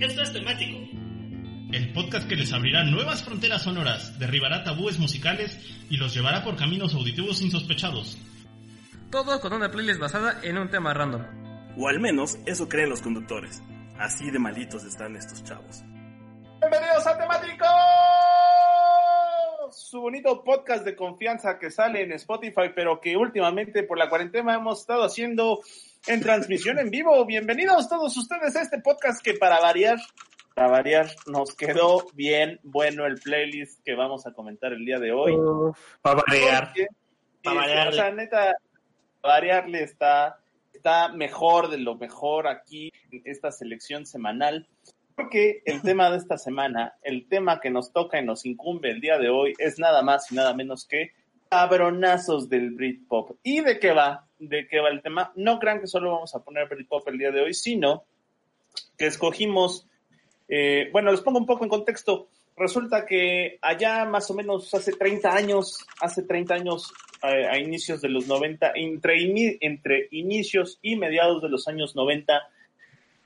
[0.00, 0.78] Esto es temático.
[1.72, 5.58] El podcast que les abrirá nuevas fronteras sonoras, derribará tabúes musicales
[5.90, 8.16] y los llevará por caminos auditivos insospechados.
[9.10, 11.22] Todo con una playlist basada en un tema random.
[11.76, 13.60] O al menos eso creen los conductores.
[13.98, 15.82] Así de malitos están estos chavos.
[16.60, 17.66] Bienvenidos a Temático,
[19.72, 24.54] su bonito podcast de confianza que sale en Spotify, pero que últimamente por la cuarentena
[24.54, 25.60] hemos estado haciendo
[26.06, 27.24] en transmisión en vivo.
[27.26, 29.98] Bienvenidos todos ustedes a este podcast que para variar,
[30.54, 35.12] para variar, nos quedó bien bueno el playlist que vamos a comentar el día de
[35.12, 35.36] hoy.
[36.02, 36.72] Para variar.
[37.42, 37.90] Para variarle.
[37.90, 38.56] O sea, neta,
[39.22, 40.40] variarle está,
[40.72, 44.68] está mejor de lo mejor aquí en esta selección semanal.
[45.14, 49.00] Porque el tema de esta semana, el tema que nos toca y nos incumbe el
[49.00, 51.10] día de hoy es nada más y nada menos que
[51.50, 53.36] cabronazos del Britpop.
[53.42, 54.27] ¿Y de qué va?
[54.38, 55.32] ¿De qué va el tema?
[55.36, 58.04] No crean que solo vamos a poner Britpop el día de hoy, sino
[58.96, 59.86] que escogimos,
[60.48, 62.28] eh, bueno, les pongo un poco en contexto.
[62.56, 68.00] Resulta que allá más o menos hace 30 años, hace 30 años, eh, a inicios
[68.00, 72.48] de los 90, entre, entre inicios y mediados de los años 90,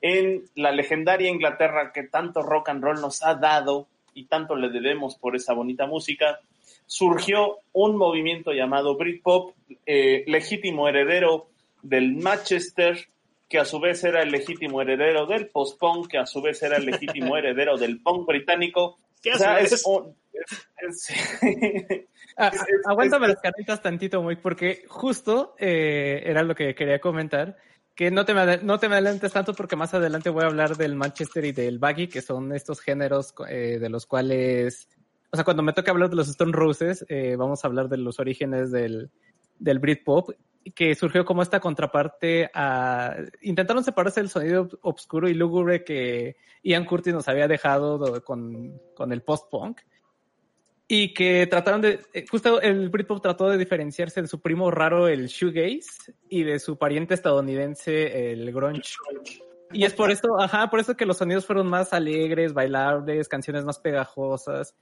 [0.01, 4.69] en la legendaria Inglaterra que tanto rock and roll nos ha dado y tanto le
[4.69, 6.41] debemos por esa bonita música,
[6.85, 11.47] surgió un movimiento llamado Britpop, eh, legítimo heredero
[11.81, 13.07] del Manchester,
[13.49, 16.77] que a su vez era el legítimo heredero del post-punk, que a su vez era
[16.77, 18.97] el legítimo heredero del punk británico.
[19.33, 20.15] O sea, es, un,
[22.37, 22.51] ah,
[22.85, 27.57] aguántame las caritas tantito, muy, porque justo eh, era lo que quería comentar
[27.95, 30.75] que no te, me, no te me adelantes tanto porque más adelante voy a hablar
[30.77, 34.87] del Manchester y del Baggy, que son estos géneros eh, de los cuales,
[35.33, 37.97] o sea, cuando me toca hablar de los Stone Roses, eh, vamos a hablar de
[37.97, 39.09] los orígenes del,
[39.57, 40.29] del Britpop,
[40.75, 43.15] que surgió como esta contraparte a...
[43.41, 49.11] Intentaron separarse del sonido obscuro y lúgubre que Ian Curtis nos había dejado con, con
[49.11, 49.81] el post-punk
[50.87, 55.07] y que trataron de, eh, justo el Britpop trató de diferenciarse de su primo raro,
[55.07, 58.97] el shoegaze, y de su pariente estadounidense, el grunge.
[59.71, 63.65] Y es por esto, ajá, por eso que los sonidos fueron más alegres, bailables, canciones
[63.65, 64.75] más pegajosas.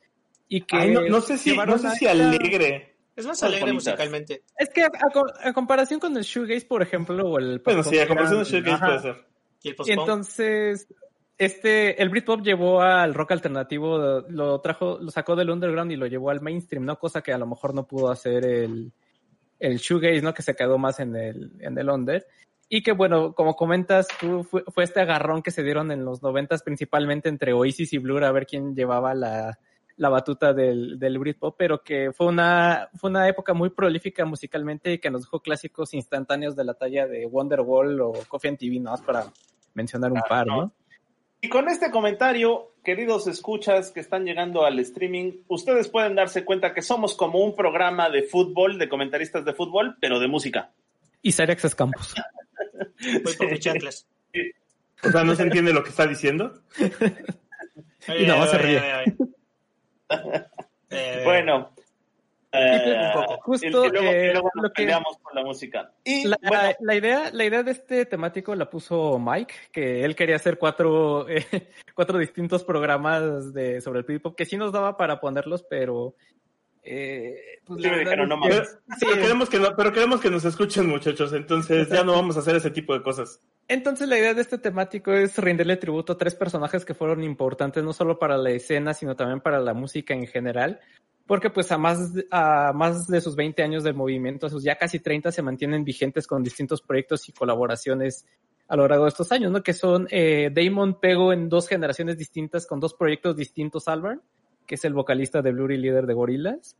[0.53, 2.97] Y que no, sé si, no sé si alegre.
[3.16, 4.44] Es más alegre musicalmente.
[4.57, 7.59] Es que a, comparación con el shoegaze, por ejemplo, o el...
[7.59, 9.25] Bueno, sí, a comparación del shoegaze puede ser.
[9.63, 10.94] Y, el y entonces,
[11.38, 16.07] este, el Britpop llevó al rock alternativo, lo trajo, lo sacó del underground y lo
[16.07, 17.00] llevó al mainstream, ¿no?
[17.00, 18.91] Cosa que a lo mejor no pudo hacer el,
[19.57, 20.33] el shoegaze, ¿no?
[20.33, 22.28] Que se quedó más en el, en el under.
[22.68, 26.62] Y que bueno, como comentas, tú, fue, este agarrón que se dieron en los noventas,
[26.62, 29.57] principalmente entre Oasis y Blur, a ver quién llevaba la,
[30.01, 34.94] la batuta del, del Britpop, pero que fue una, fue una época muy prolífica musicalmente
[34.94, 38.79] y que nos dejó clásicos instantáneos de la talla de Wonderwall o Coffee and TV,
[38.79, 38.95] ¿no?
[39.06, 39.31] Para
[39.75, 40.73] mencionar un par, ¿no?
[41.39, 46.73] Y con este comentario, queridos escuchas que están llegando al streaming, ustedes pueden darse cuenta
[46.73, 50.72] que somos como un programa de fútbol, de comentaristas de fútbol, pero de música.
[51.22, 52.16] Y Sarex Campos.
[53.23, 54.07] Voy por mis chanclas.
[55.03, 56.59] O sea, ¿no se entiende lo que está diciendo?
[58.19, 58.81] y no, se ríe.
[61.24, 61.72] Bueno,
[62.54, 63.12] eh,
[63.44, 64.92] justo eh, lo que
[65.22, 65.94] con la música.
[66.04, 66.38] Y la,
[66.96, 71.46] idea, la idea de este temático la puso Mike, que él quería hacer cuatro, eh,
[71.96, 76.16] cuatro distintos programas de sobre el P-pop que sí nos daba para ponerlos, pero
[76.84, 82.14] eh, pues no pero, queremos que pero queremos que nos escuchen muchachos, entonces ya no
[82.14, 83.40] vamos a hacer ese tipo de cosas.
[83.68, 87.84] Entonces la idea de este temático es rendirle tributo a tres personajes que fueron importantes
[87.84, 90.80] no solo para la escena, sino también para la música en general
[91.32, 95.00] porque pues a más, a más de sus 20 años del movimiento, sus ya casi
[95.00, 98.26] 30 se mantienen vigentes con distintos proyectos y colaboraciones
[98.68, 99.64] a lo largo de estos años, ¿no?
[99.64, 104.22] Que son eh, Damon Pego en dos generaciones distintas con dos proyectos distintos, Albarn,
[104.68, 106.76] que es el vocalista de Blur y líder de Gorillaz.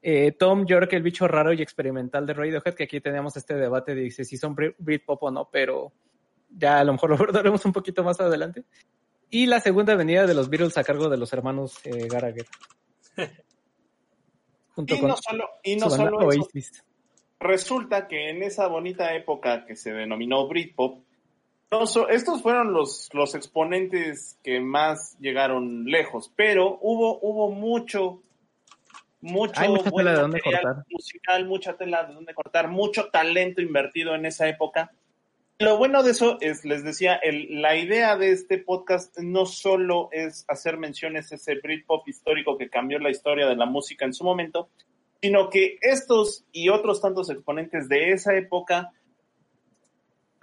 [0.00, 3.94] Eh, Tom York, el bicho raro y experimental de Radiohead, que aquí tenemos este debate
[3.94, 5.92] de si son Britpop o no, pero
[6.50, 8.64] ya a lo mejor lo abordaremos un poquito más adelante.
[9.30, 12.46] Y la segunda venida de los Beatles a cargo de los hermanos eh, Gallagher.
[14.76, 16.48] y no solo, y no solo eso,
[17.38, 21.02] resulta que en esa bonita época que se denominó Britpop,
[22.08, 28.22] estos fueron los, los exponentes que más llegaron lejos, pero hubo, hubo mucho,
[29.20, 30.84] mucho mucha tela de dónde cortar.
[30.90, 34.90] musical, mucha tela de dónde cortar, mucho talento invertido en esa época
[35.60, 40.08] lo bueno de eso es, les decía, el, la idea de este podcast no solo
[40.10, 44.14] es hacer menciones a ese Britpop histórico que cambió la historia de la música en
[44.14, 44.70] su momento,
[45.20, 48.90] sino que estos y otros tantos exponentes de esa época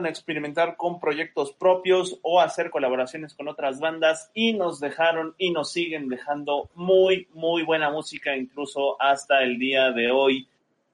[0.06, 5.50] a experimentar con proyectos propios o hacer colaboraciones con otras bandas y nos dejaron y
[5.50, 10.48] nos siguen dejando muy, muy buena música incluso hasta el día de hoy.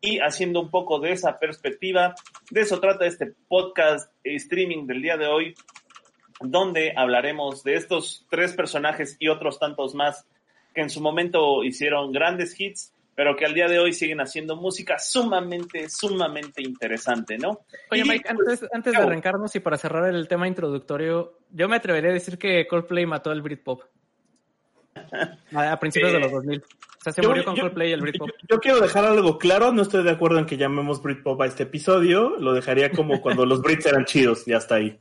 [0.05, 2.13] Y haciendo un poco de esa perspectiva,
[2.51, 5.55] de eso trata este podcast streaming del día de hoy,
[6.41, 10.27] donde hablaremos de estos tres personajes y otros tantos más
[10.75, 14.57] que en su momento hicieron grandes hits, pero que al día de hoy siguen haciendo
[14.57, 17.61] música sumamente, sumamente interesante, ¿no?
[17.89, 22.09] Oye, Mike, antes, antes de arrancarnos y para cerrar el tema introductorio, yo me atrevería
[22.09, 23.83] a decir que Coldplay mató al Britpop.
[25.55, 26.59] A principios de los 2000.
[26.61, 28.29] O sea, se Yo- murió con yo- Coldplay y el Britpop.
[28.29, 31.45] Yo, yo quiero dejar algo claro, no estoy de acuerdo en que llamemos Britpop a
[31.45, 34.99] este episodio, lo dejaría como cuando los Brits eran chidos, ya está ahí.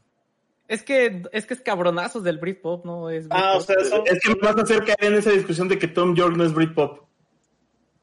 [0.68, 3.10] Es que es que es cabronazos del Britpop, ¿no?
[3.10, 3.80] Es Ah, o Britpop.
[3.80, 6.14] sea, son- Es que me vas a hacer caer en esa discusión de que Tom
[6.14, 6.98] York no es Britpop.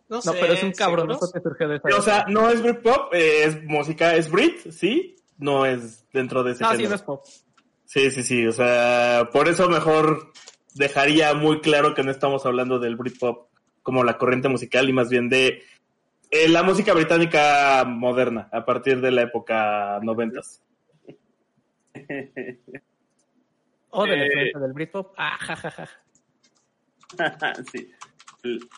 [0.08, 1.98] No, No, sé, pero es un cabronazo que surgió de esa.
[1.98, 6.54] O sea, no es Britpop, eh, es música, es Brit, sí, no es dentro de
[6.54, 6.90] ese no, sí, género.
[6.90, 7.24] no es pop.
[7.86, 10.32] Sí, sí, sí, o sea, por eso mejor
[10.76, 13.50] dejaría muy claro que no estamos hablando del Britpop
[13.84, 15.64] como la corriente musical y más bien de
[16.32, 20.62] eh, la música británica moderna, a partir de la época noventas.
[23.92, 25.14] O de la Eh, del Britpop.
[25.18, 25.90] Ah, ja, ja, ja.
[27.72, 27.92] sí.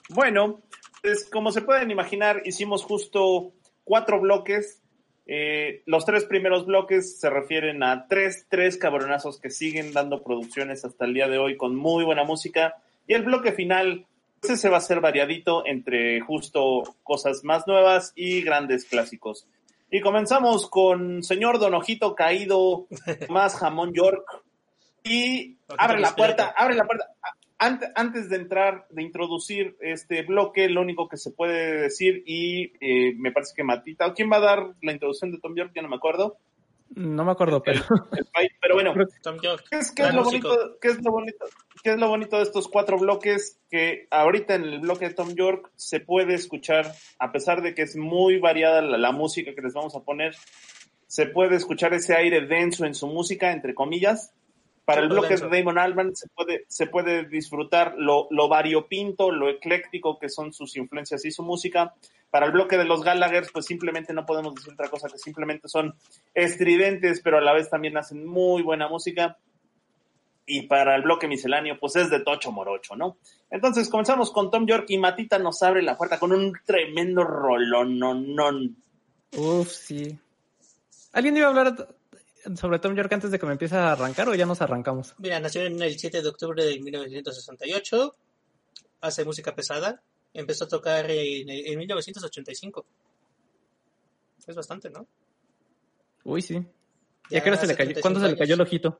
[0.10, 0.62] Bueno,
[1.02, 3.54] pues como se pueden imaginar, hicimos justo
[3.84, 4.81] cuatro bloques.
[5.28, 10.84] Eh, los tres primeros bloques se refieren a tres, tres cabronazos que siguen dando producciones
[10.84, 12.76] hasta el día de hoy con muy buena música.
[13.08, 14.06] Y el bloque final,
[14.42, 19.48] ese va a ser variadito entre justo cosas más nuevas y grandes clásicos.
[19.90, 22.88] Y comenzamos con señor Don Ojito Caído,
[23.30, 24.26] más jamón York.
[25.04, 27.06] Y abre la puerta, abre la puerta.
[27.62, 32.74] Ant- Antes de entrar, de introducir este bloque, lo único que se puede decir, y
[32.82, 35.72] eh, me parece que Matita, ¿quién va a dar la introducción de Tom York?
[35.76, 36.38] Ya no me acuerdo.
[36.94, 37.80] No me acuerdo, pero
[38.12, 38.94] El pero bueno,
[39.24, 39.64] Tom York.
[39.72, 40.50] ¿qué es, qué es Gran lo músico.
[40.50, 41.46] bonito, qué es lo bonito,
[41.84, 43.60] qué es lo bonito de estos cuatro bloques?
[43.70, 47.84] Que ahorita en el bloque de Tom York se puede escuchar, a pesar de que
[47.84, 50.36] es muy variada la, la música que les vamos a poner,
[51.08, 54.34] se puede escuchar ese aire denso en su música, entre comillas.
[54.92, 59.50] Para el bloque de Damon Albarn se puede, se puede disfrutar lo, lo variopinto, lo
[59.50, 61.94] ecléctico que son sus influencias y su música.
[62.30, 65.68] Para el bloque de los Gallagher, pues simplemente no podemos decir otra cosa que simplemente
[65.68, 65.96] son
[66.34, 69.38] estridentes, pero a la vez también hacen muy buena música.
[70.46, 73.18] Y para el bloque misceláneo, pues es de Tocho Morocho, ¿no?
[73.50, 77.98] Entonces comenzamos con Tom York y Matita nos abre la puerta con un tremendo rolón,
[77.98, 78.50] no, no.
[79.38, 80.18] Uf, sí.
[81.14, 81.88] ¿Alguien iba a hablar
[82.56, 85.16] sobre Tom York antes de que me empiece a arrancar o ya nos arrancamos?
[85.18, 88.16] Mira, nació en el 7 de octubre de 1968.
[89.02, 90.02] Hace música pesada.
[90.34, 92.86] Empezó a tocar en, en 1985.
[94.48, 95.08] Es bastante, ¿no?
[96.24, 96.56] Uy, sí.
[97.30, 97.90] Ya ¿Ya que se le cayó?
[97.92, 99.00] 75 ¿Cuándo se le cayó el ojito?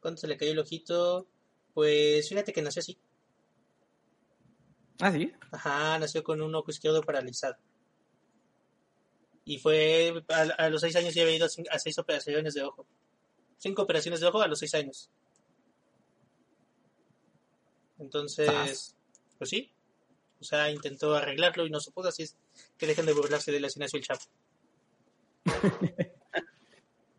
[0.00, 1.26] ¿Cuándo se le cayó el ojito?
[1.74, 2.98] Pues fíjate que nació así.
[5.00, 5.32] Ah, sí.
[5.50, 7.56] Ajá, nació con un ojo izquierdo paralizado.
[9.44, 12.86] Y fue, a, a los seis años ya había ido a seis operaciones de ojo.
[13.58, 15.10] Cinco operaciones de ojo a los seis años.
[18.00, 18.96] Entonces,
[19.38, 19.70] pues sí.
[20.40, 22.36] O sea, intentó arreglarlo y no se pudo, así es
[22.78, 24.20] que dejen de burlarse de él, así nació el chavo.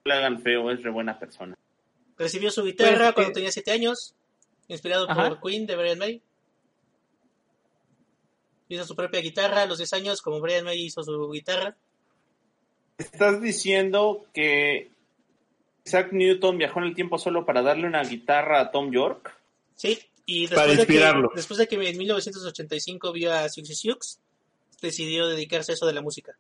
[0.04, 1.56] Le hagan feo, es re buena persona.
[2.18, 4.16] Recibió su guitarra Pues, cuando eh, tenía siete años,
[4.68, 5.30] inspirado Ajá.
[5.30, 6.24] por Queen de Brian May.
[8.70, 11.76] Hizo su propia guitarra a los 10 años, como Brian May hizo su guitarra.
[13.02, 14.92] ¿Estás diciendo que
[15.86, 19.36] Isaac Newton viajó en el tiempo solo para darle una guitarra a Tom York?
[19.76, 21.32] Sí, y Para después de, que, inspirarlo.
[21.34, 24.20] después de que en 1985 vio a Siouxsie Sioux,
[24.82, 26.38] decidió dedicarse a eso de la música.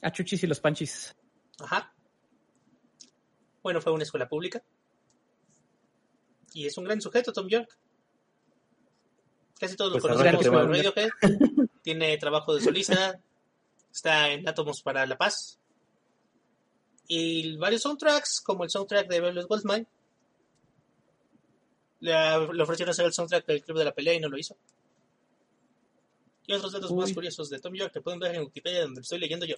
[0.00, 1.14] A Chuchis y los Panchis.
[1.60, 1.92] Ajá.
[3.62, 4.62] Bueno, fue a una escuela pública.
[6.54, 7.76] Y es un gran sujeto, Tom York.
[9.58, 10.74] Casi todos Pues lo conocemos arráncate, por man.
[10.74, 11.10] Radiohead.
[11.82, 13.20] Tiene trabajo de solista.
[13.96, 15.58] Está en Átomos para la Paz.
[17.08, 19.86] Y varios soundtracks, como el soundtrack de Velvet Goldmine.
[22.00, 22.12] Le,
[22.52, 24.54] le ofrecieron hacer el soundtrack del Club de la Pelea y no lo hizo.
[26.46, 29.02] Y otros datos más curiosos de Tom York que pueden ver en Wikipedia donde lo
[29.02, 29.56] estoy leyendo yo.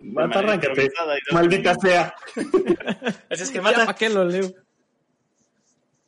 [0.00, 0.90] Mata, arráncate.
[1.32, 2.14] Maldita sea.
[3.30, 3.78] Así es que mata.
[3.86, 4.52] ¿para qué lo leo?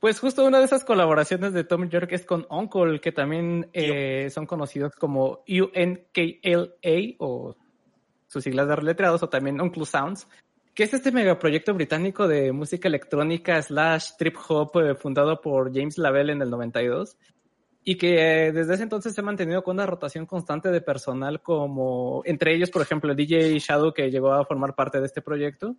[0.06, 4.30] Pues justo una de esas colaboraciones de Tom York es con Uncle, que también eh,
[4.30, 7.56] son conocidos como UNKLA o
[8.28, 10.28] sus siglas de letreados o también Uncle Sounds,
[10.74, 15.98] que es este megaproyecto británico de música electrónica slash trip hop eh, fundado por James
[15.98, 17.18] Lavelle en el 92.
[17.82, 22.22] y que desde ese entonces se ha mantenido con una rotación constante de personal como
[22.26, 25.74] entre ellos, por ejemplo, el DJ Shadow que llegó a formar parte de este proyecto.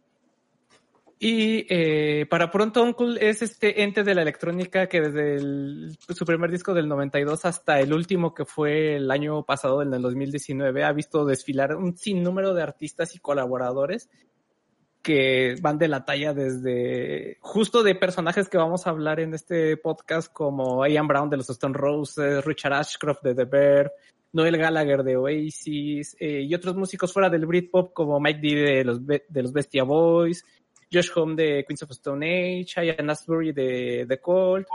[1.19, 6.51] Y eh, para pronto Uncle es este ente de la electrónica que desde su primer
[6.51, 10.91] disco del 92 hasta el último que fue el año pasado, en el 2019, ha
[10.91, 14.09] visto desfilar un sinnúmero de artistas y colaboradores
[15.01, 19.75] que van de la talla desde justo de personajes que vamos a hablar en este
[19.77, 23.91] podcast como Ian Brown de los Stone Roses, Richard Ashcroft de The Bear,
[24.33, 28.83] Noel Gallagher de Oasis eh, y otros músicos fuera del Britpop como Mike D de
[28.83, 30.43] los, de los Bestia Boys,
[30.91, 34.65] Josh Home de Queens of Stone Age, Ian Astbury de The Cold.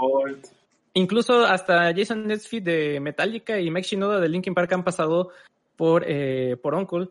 [0.95, 5.31] Incluso hasta Jason Nesfield de Metallica y Mike Shinoda de Linkin Park han pasado
[5.76, 7.09] por, eh, por Uncle.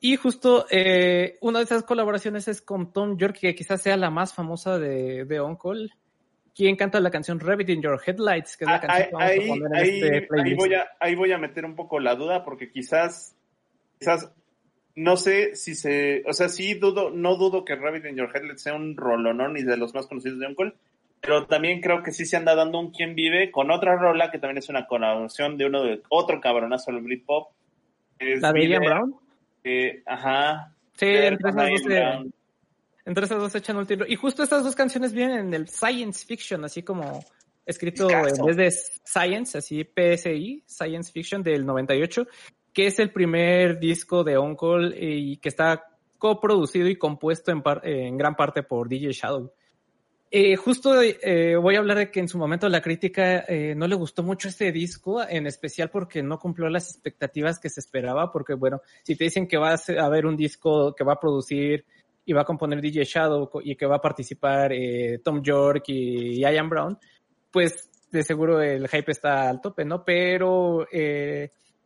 [0.00, 4.10] Y justo eh, una de esas colaboraciones es con Tom York, que quizás sea la
[4.10, 5.90] más famosa de, de Uncle,
[6.54, 9.30] quien canta la canción Rabbit in Your Headlights, que es la ah, canción que vamos
[9.30, 10.60] a poner en este playlist.
[10.60, 13.36] Ahí voy, a, ahí voy a meter un poco la duda, porque quizás,
[13.98, 14.28] quizás,
[14.94, 18.62] no sé si se, o sea, sí dudo, no dudo que Rabbit in Your Headlights
[18.62, 20.74] sea un rolonón y de los más conocidos de Uncle,
[21.20, 24.38] pero también creo que sí se anda dando un quien vive con otra rola que
[24.38, 27.52] también es una colaboración de uno de otro cabronazo del Britpop.
[28.18, 29.14] ¿La de Brown?
[30.06, 30.74] ajá.
[30.94, 32.32] Sí, entre esas, dos,
[33.04, 34.04] entre esas dos echan un tiro.
[34.06, 37.24] Y justo estas dos canciones vienen en el science fiction, así como
[37.64, 42.26] escrito en vez de science, así PSI, science fiction del 98,
[42.72, 45.84] que es el primer disco de Uncle y que está
[46.18, 47.52] coproducido y compuesto
[47.82, 49.52] en, gran parte por DJ Shadow.
[50.30, 53.86] Eh, justo eh, voy a hablar de que en su momento la crítica eh, no
[53.86, 58.32] le gustó mucho este disco, en especial porque no cumplió las expectativas que se esperaba,
[58.32, 61.84] porque bueno, si te dicen que va a haber un disco que va a producir
[62.24, 64.72] y va a componer DJ Shadow y que va a participar
[65.22, 66.98] Tom York y Ian Brown,
[67.50, 70.04] pues de seguro el hype está al tope, ¿no?
[70.04, 70.86] Pero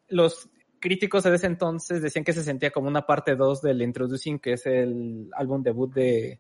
[0.09, 0.51] los
[0.87, 4.53] críticos de ese entonces decían que se sentía como una parte 2 del Introducing, que
[4.53, 6.39] es el álbum debut de,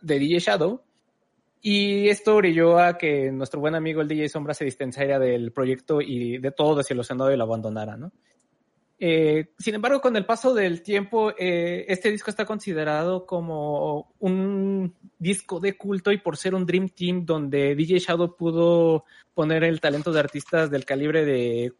[0.00, 0.82] de DJ Shadow
[1.60, 6.00] y esto brilló a que nuestro buen amigo el DJ Sombra se distanciara del proyecto
[6.00, 8.12] y de todo desilusionado y lo abandonara, ¿no?
[9.00, 14.94] Eh, sin embargo, con el paso del tiempo, eh, este disco está considerado como un
[15.18, 19.04] disco de culto y por ser un Dream Team donde DJ Shadow pudo
[19.34, 21.72] poner el talento de artistas del calibre de,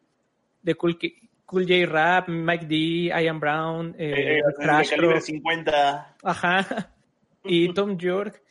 [0.63, 0.99] de Cool,
[1.47, 2.77] J Rap, Mike D,
[3.07, 6.17] Ian Brown, eh, eh calibre 50.
[6.23, 6.93] Ajá.
[7.49, 8.43] Y Tom York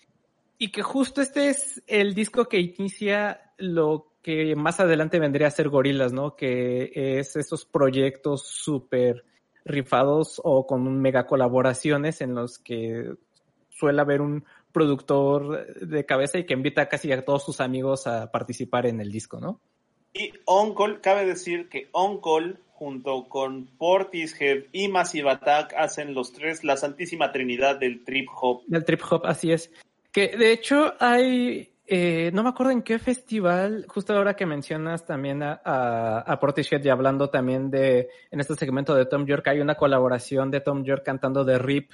[0.57, 5.51] y que justo este es el disco que inicia lo que más adelante vendría a
[5.51, 6.35] ser Gorilas, ¿no?
[6.35, 9.25] Que es esos proyectos súper
[9.65, 13.13] rifados o con mega colaboraciones en los que
[13.69, 18.31] suele haber un productor de cabeza y que invita casi a todos sus amigos a
[18.31, 19.59] participar en el disco, ¿no?
[20.17, 22.21] Y On cabe decir que On
[22.71, 28.61] junto con Portishead y Massive Attack hacen los tres la santísima trinidad del trip hop.
[28.65, 29.69] Del trip hop, así es.
[30.13, 35.05] Que de hecho hay, eh, no me acuerdo en qué festival, justo ahora que mencionas
[35.05, 39.45] también a, a, a Portishead y hablando también de, en este segmento de Tom York,
[39.49, 41.91] hay una colaboración de Tom York cantando de Rip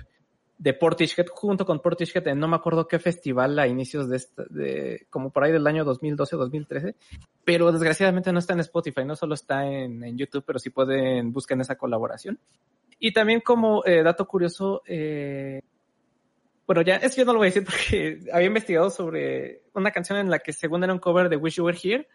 [0.62, 4.44] de Portishead junto con Portishead en no me acuerdo qué festival a inicios de, este,
[4.52, 6.96] de como por ahí del año 2012 o 2013,
[7.44, 11.34] pero desgraciadamente no está en Spotify, no solo está en, en YouTube, pero si pueden
[11.34, 12.38] busquen esa colaboración.
[13.00, 15.64] Y también como eh, dato curioso, eh,
[16.68, 20.20] bueno, ya, eso yo no lo voy a decir porque había investigado sobre una canción
[20.20, 22.08] en la que según era un cover de Wish You Were Here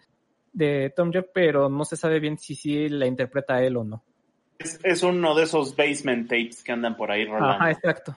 [0.53, 4.05] de Tom York, pero no se sabe bien si sí la interpreta él o no.
[4.61, 7.57] Es, uno de esos basement tapes que andan por ahí rolando.
[7.57, 8.17] Ajá, exacto.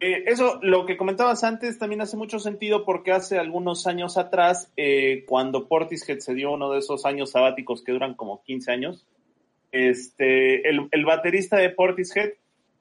[0.00, 4.72] Eh, eso, lo que comentabas antes también hace mucho sentido porque hace algunos años atrás,
[4.78, 9.06] eh, cuando Portishead se dio uno de esos años sabáticos que duran como 15 años,
[9.72, 12.30] este, el, baterista de Portishead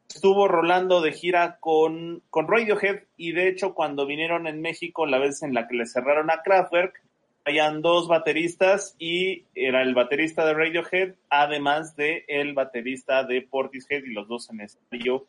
[0.08, 5.20] estuvo rolando de gira con, con Radiohead y de hecho cuando vinieron en México la
[5.20, 7.04] vez en la que le cerraron a Kraftwerk,
[7.46, 14.04] habían dos bateristas y era el baterista de Radiohead, además de el baterista de Portishead
[14.04, 15.28] y los dos en escenario.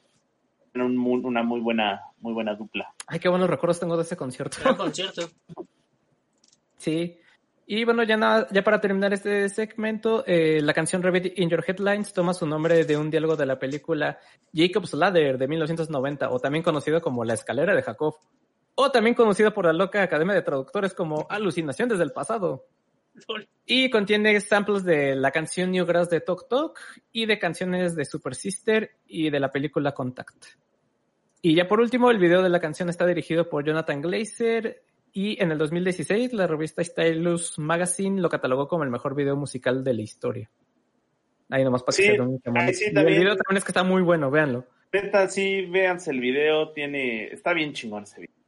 [0.74, 2.92] Una muy buena, muy buena dupla.
[3.06, 4.58] Ay, qué buenos recuerdos tengo de ese concierto.
[4.76, 5.28] concierto.
[6.78, 7.16] sí.
[7.66, 11.64] Y bueno, ya nada, ya para terminar este segmento, eh, la canción Rabbit in Your
[11.64, 14.18] Headlines toma su nombre de un diálogo de la película
[14.52, 18.16] Jacob's Ladder de 1990, o también conocido como La Escalera de Jacob,
[18.74, 22.64] o también conocido por la loca Academia de Traductores como Alucinación desde el pasado.
[23.66, 26.78] Y contiene samples de la canción New Grass de Tok Tok
[27.12, 30.46] y de canciones de Super Sister y de la película Contact.
[31.42, 35.42] Y ya por último, el video de la canción está dirigido por Jonathan Glazer, Y
[35.42, 39.94] en el 2016, la revista Stylus Magazine lo catalogó como el mejor video musical de
[39.94, 40.50] la historia.
[41.48, 43.64] Ahí nomás para Sí, que se den un ahí sí Y el video también es
[43.64, 44.66] que está muy bueno, véanlo.
[44.92, 48.39] Neta, sí, véanse el video, tiene, está bien chingón ese video.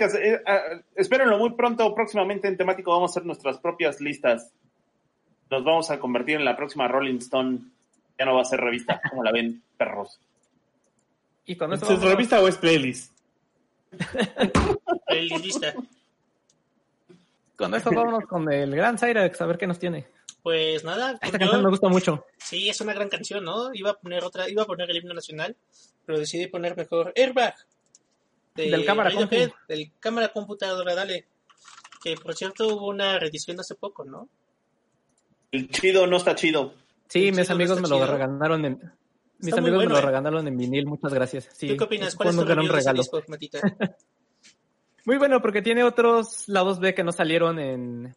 [0.00, 0.60] Eh, ah,
[0.94, 4.52] espérenlo muy pronto, próximamente en temático vamos a hacer nuestras propias listas.
[5.50, 7.58] Nos vamos a convertir en la próxima Rolling Stone.
[8.16, 10.20] Ya no va a ser revista, como la ven, perros.
[11.44, 13.12] Y con eso ¿Es vamos a- revista o es playlist?
[15.08, 15.74] El lista.
[17.56, 20.06] Con eso vámonos con el gran Cyrax, a ver qué nos tiene.
[20.42, 22.24] Pues nada, Esta yo- canción me gusta mucho.
[22.38, 23.74] sí, es una gran canción, ¿no?
[23.74, 25.56] Iba a poner otra, iba a poner el himno nacional,
[26.06, 27.54] pero decidí poner mejor Airbag.
[28.54, 29.50] De Del cámara Radiohead.
[29.68, 31.26] Del cámara computadora, dale.
[32.02, 34.28] Que por cierto hubo una reedición hace poco, ¿no?
[35.52, 36.74] El chido no está chido.
[37.08, 38.06] Sí, El mis chido amigos me lo chido.
[38.06, 38.92] regalaron en...
[39.38, 40.06] Mis Está amigos bueno, me lo ¿eh?
[40.06, 41.48] regalaron en vinil, muchas gracias.
[41.54, 42.14] Sí, ¿Tú qué opinas?
[42.14, 43.02] ¿Cuál es un tu gran review de ese regalo.
[43.02, 43.22] disco?
[45.06, 48.14] Muy bueno, porque tiene otros lados B que no salieron en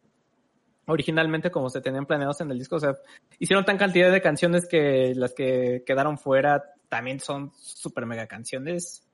[0.86, 2.76] originalmente como se tenían planeados en el disco.
[2.76, 2.98] O sea,
[3.40, 9.08] hicieron tan cantidad de canciones que las que quedaron fuera también son super mega canciones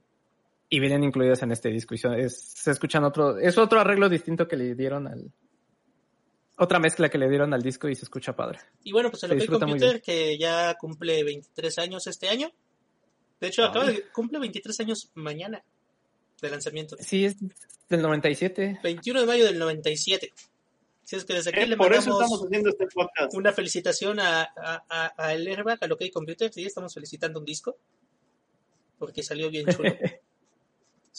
[0.70, 1.96] y vienen incluidas en este disco.
[1.96, 5.32] Y son- es- se escuchan otro, es otro arreglo distinto que le dieron al,
[6.58, 8.60] otra mezcla que le dieron al disco y se escucha padre.
[8.84, 12.52] Y bueno, pues el OK Computer, que ya cumple 23 años este año.
[13.40, 15.64] De hecho, acaba de, cumple 23 años mañana
[16.42, 16.98] de lanzamiento.
[17.00, 17.38] Sí, es
[17.88, 18.80] del 97.
[18.84, 20.34] 21 de mayo del 97.
[21.04, 23.34] Si es que desde aquí Eh, le por eso mandamos estamos haciendo este podcast.
[23.34, 26.52] una felicitación a, a, a- a el Airbag, al OK Computer.
[26.54, 27.78] Sí, estamos felicitando un disco.
[29.00, 29.90] Porque salió bien chulo.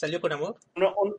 [0.00, 0.57] salió con amor.
[0.76, 1.16] Uno, un-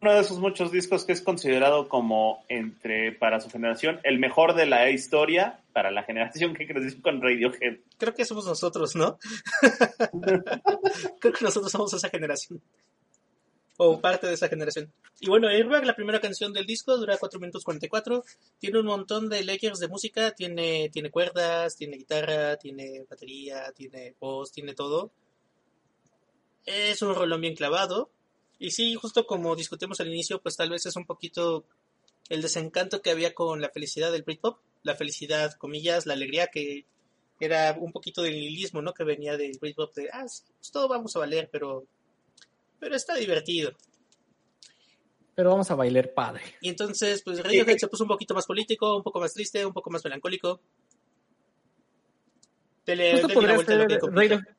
[0.00, 4.54] uno de esos muchos discos que es considerado como entre para su generación el mejor
[4.54, 7.78] de la historia para la generación que creció con Radiohead.
[7.96, 9.18] Creo que somos nosotros, ¿no?
[11.20, 12.60] Creo que nosotros somos esa generación.
[13.76, 14.92] O parte de esa generación.
[15.20, 18.22] Y bueno, Airbag, la primera canción del disco, dura 4 minutos 44.
[18.58, 20.30] Tiene un montón de layers de música.
[20.32, 25.10] Tiene, tiene cuerdas, tiene guitarra, tiene batería, tiene voz, tiene todo.
[26.66, 28.10] Es un rolón bien clavado.
[28.64, 31.66] Y sí, justo como discutimos al inicio, pues tal vez es un poquito
[32.30, 34.58] el desencanto que había con la felicidad del Britpop.
[34.82, 36.86] La felicidad, comillas, la alegría que
[37.38, 38.94] era un poquito del nihilismo, ¿no?
[38.94, 41.84] Que venía del Britpop de, ah, sí, pues todo vamos a valer, pero,
[42.80, 43.72] pero está divertido.
[45.34, 46.40] Pero vamos a bailar padre.
[46.62, 49.74] Y entonces, pues Radiohead se puso un poquito más político, un poco más triste, un
[49.74, 50.62] poco más melancólico.
[52.86, 54.56] Dele, Justo podría ser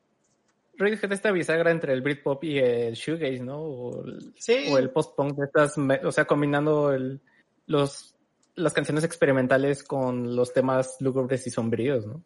[0.78, 3.58] Radiohead esta bisagra entre el Britpop y el shoegaze, ¿no?
[3.60, 4.66] O el, Sí.
[4.70, 7.20] o el post-punk de estas, o sea, combinando el,
[7.66, 8.14] los,
[8.54, 12.22] las canciones experimentales con los temas lúgubres y sombríos, ¿no?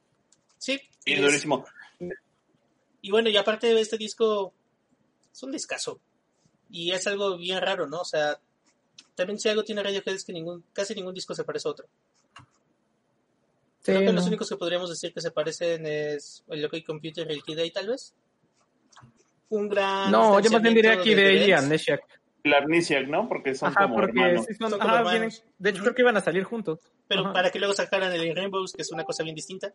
[0.59, 1.65] Sí, Y es- durísimo.
[3.03, 4.53] Y bueno, y aparte de este disco,
[5.33, 6.01] es un discazo.
[6.69, 8.01] Y es algo bien raro, ¿no?
[8.01, 8.39] O sea,
[9.15, 11.87] también si algo tiene Radiohead es que ningún, casi ningún disco se parece a otro.
[13.83, 14.13] Sí, Creo que no.
[14.13, 17.59] los únicos que podríamos decir que se parecen es el OK Computer y el Kid
[17.61, 18.15] A, tal vez.
[19.51, 20.11] Un gran.
[20.11, 21.45] No, yo más bien diría aquí de.
[22.43, 23.29] El Amnesiac, ¿no?
[23.29, 24.47] Porque son Ajá, como porque hermanos.
[24.49, 25.21] sí son, Son como ajá, hermanos.
[25.43, 26.81] vienen- de hecho creo que iban a salir juntos.
[27.07, 27.33] Pero Ajá.
[27.35, 29.75] para que luego sacaran el Rainbows, que es una cosa bien distinta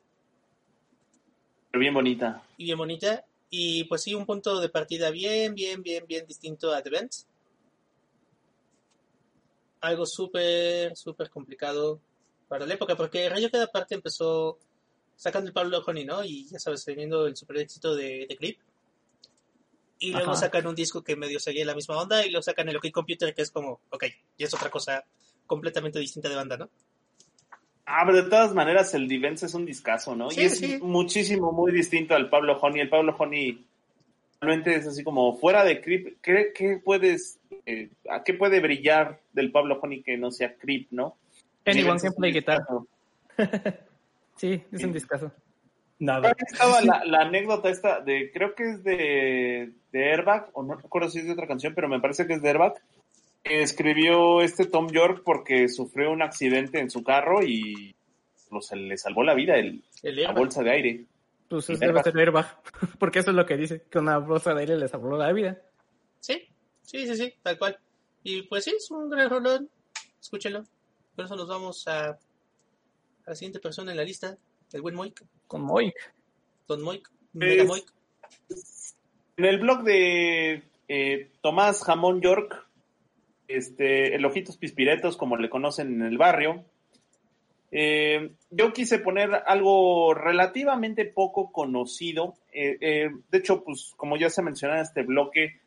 [1.70, 2.42] Pero bien bonita.
[2.58, 3.24] y bien bonita.
[3.52, 7.28] Y pues sí, un punto de partida bien, bien, bien, bien distinto a The Vents.
[9.82, 12.00] Algo súper, súper complicado
[12.48, 14.58] para la época, porque Radiohead aparte empezó
[15.16, 16.24] sacando el Pablo Honey, ¿no?
[16.24, 18.60] Y ya sabes, teniendo el super éxito de, de Clip.
[20.00, 20.42] Y luego Ajá.
[20.42, 23.34] sacan un disco que medio seguía la misma onda y luego sacan el OK Computer,
[23.34, 24.06] que es como, ok,
[24.38, 25.04] y es otra cosa
[25.46, 26.70] completamente distinta de banda, ¿no?
[27.86, 30.32] Ah, pero de todas maneras el Divens es un discazo, ¿no?
[30.32, 30.80] Sí, y es sí.
[30.82, 32.82] muchísimo, muy distinto al Pablo Honey.
[32.82, 33.64] El Pablo Honey
[34.42, 36.18] realmente es así como fuera de Creep.
[36.22, 40.88] ¿Qué, qué puedes, eh, a qué puede brillar del Pablo Honey que no sea Creep,
[40.92, 41.16] no?
[41.66, 42.66] Anyone can play guitar.
[44.38, 45.32] Sí, es un discazo.
[46.00, 46.30] Nada.
[46.30, 50.76] Ahí estaba la, la anécdota esta de, creo que es de, de Airbag, o no
[50.76, 52.74] recuerdo si es de otra canción, pero me parece que es de Airbag.
[53.44, 57.96] que Escribió este Tom York porque sufrió un accidente en su carro y
[58.50, 60.38] pues, se le salvó la vida el, El la Airbag.
[60.38, 61.06] bolsa de aire.
[61.48, 62.04] Pues es debe Airbag.
[62.04, 62.60] ser airbag.
[63.00, 65.62] Porque eso es lo que dice, que una bolsa de aire les habló la vida.
[66.20, 66.42] Sí,
[66.82, 67.78] sí, sí, sí, tal cual.
[68.24, 69.70] Y pues sí, es un gran rolón.
[70.20, 70.66] Escúchenlo.
[71.16, 72.18] Por eso nos vamos a, a
[73.28, 74.36] la siguiente persona en la lista,
[74.74, 75.96] el buen Moik, Con Moik.
[76.68, 77.86] Don Moik, Es- Mega Moik.
[79.38, 82.66] En el blog de eh, Tomás Jamón York,
[83.48, 86.64] este, el Ojitos Pispiretos, como le conocen en el barrio,
[87.72, 92.36] eh, yo quise poner algo relativamente poco conocido.
[92.54, 95.60] Eh, eh, de hecho, pues como ya se mencionó en este bloque,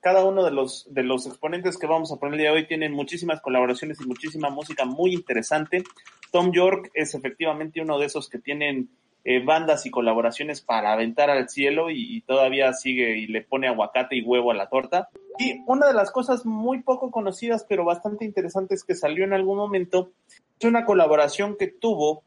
[0.00, 2.66] cada uno de los, de los exponentes que vamos a poner el día de hoy
[2.66, 5.84] tienen muchísimas colaboraciones y muchísima música muy interesante.
[6.32, 8.88] Tom York es efectivamente uno de esos que tienen
[9.22, 14.16] eh, bandas y colaboraciones para aventar al cielo y, todavía sigue y le pone aguacate
[14.16, 15.10] y huevo a la torta.
[15.38, 19.58] Y una de las cosas muy poco conocidas pero bastante interesantes que salió en algún
[19.58, 20.12] momento
[20.58, 22.22] es una colaboración que tuvo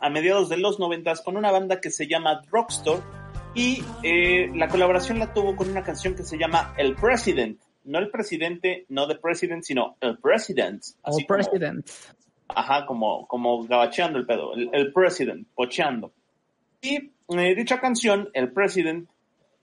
[0.00, 3.02] a mediados de los noventas con una banda que se llama Drugstore
[3.54, 7.58] y eh, la colaboración la tuvo con una canción que se llama El President.
[7.84, 10.82] No el presidente, no The President, sino El President.
[11.04, 11.88] El President.
[12.48, 14.52] Ajá, como, como gabacheando el pedo.
[14.54, 16.12] El, President, pocheando.
[16.80, 19.08] Y eh, dicha canción, El President,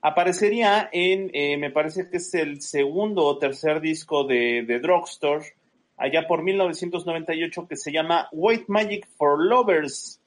[0.02, 5.44] aparecería en, eh, me parece que es el segundo o tercer disco de, de Drugstore,
[5.96, 10.17] allá por 1998, que se llama White Magic for Lovers.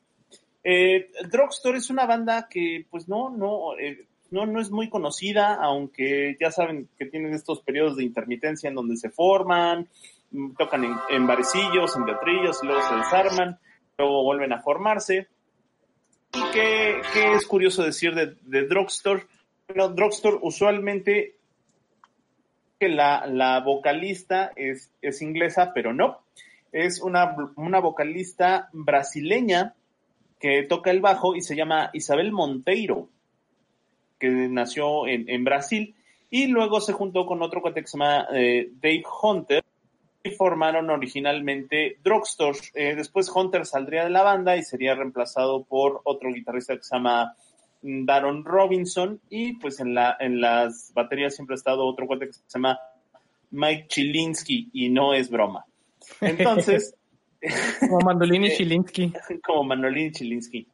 [0.64, 5.56] Eh, Drugstore es una banda que, pues no, no, eh, no, no es muy conocida,
[5.56, 9.88] aunque ya saben que tienen estos periodos de intermitencia en donde se forman,
[10.32, 13.60] mm, tocan en, en barecillos, en teatrillos, luego se desarman,
[13.98, 15.28] luego vuelven a formarse.
[16.34, 19.26] ¿Y qué, qué es curioso decir de, de Drugstore?
[19.68, 21.36] Bueno, Drugstore usualmente
[22.80, 26.22] que la, vocalista es, es inglesa, pero no.
[26.72, 29.76] Es una vocalista brasileña
[30.42, 33.08] que toca el bajo y se llama Isabel Monteiro,
[34.20, 35.96] que nació en, Brasil,
[36.30, 39.64] y luego se juntó con otro cuate que se llama eh, Dave Hunter,
[40.24, 42.58] y formaron originalmente Drugstore.
[42.74, 46.96] Eh, después Hunter saldría de la banda y sería reemplazado por otro guitarrista que se
[46.96, 47.36] llama
[47.82, 52.34] Daron Robinson, y pues en, la, en las baterías siempre ha estado otro cuate que
[52.34, 52.80] se llama
[53.52, 55.66] Mike Chilinsky, y no es broma.
[56.22, 56.96] Entonces,
[57.80, 59.14] Como Mandolini eh, Chilinsky.
[59.44, 60.68] Como Mandolini Chilinsky.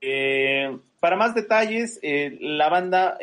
[0.00, 3.18] Eh, para más detalles, eh, la banda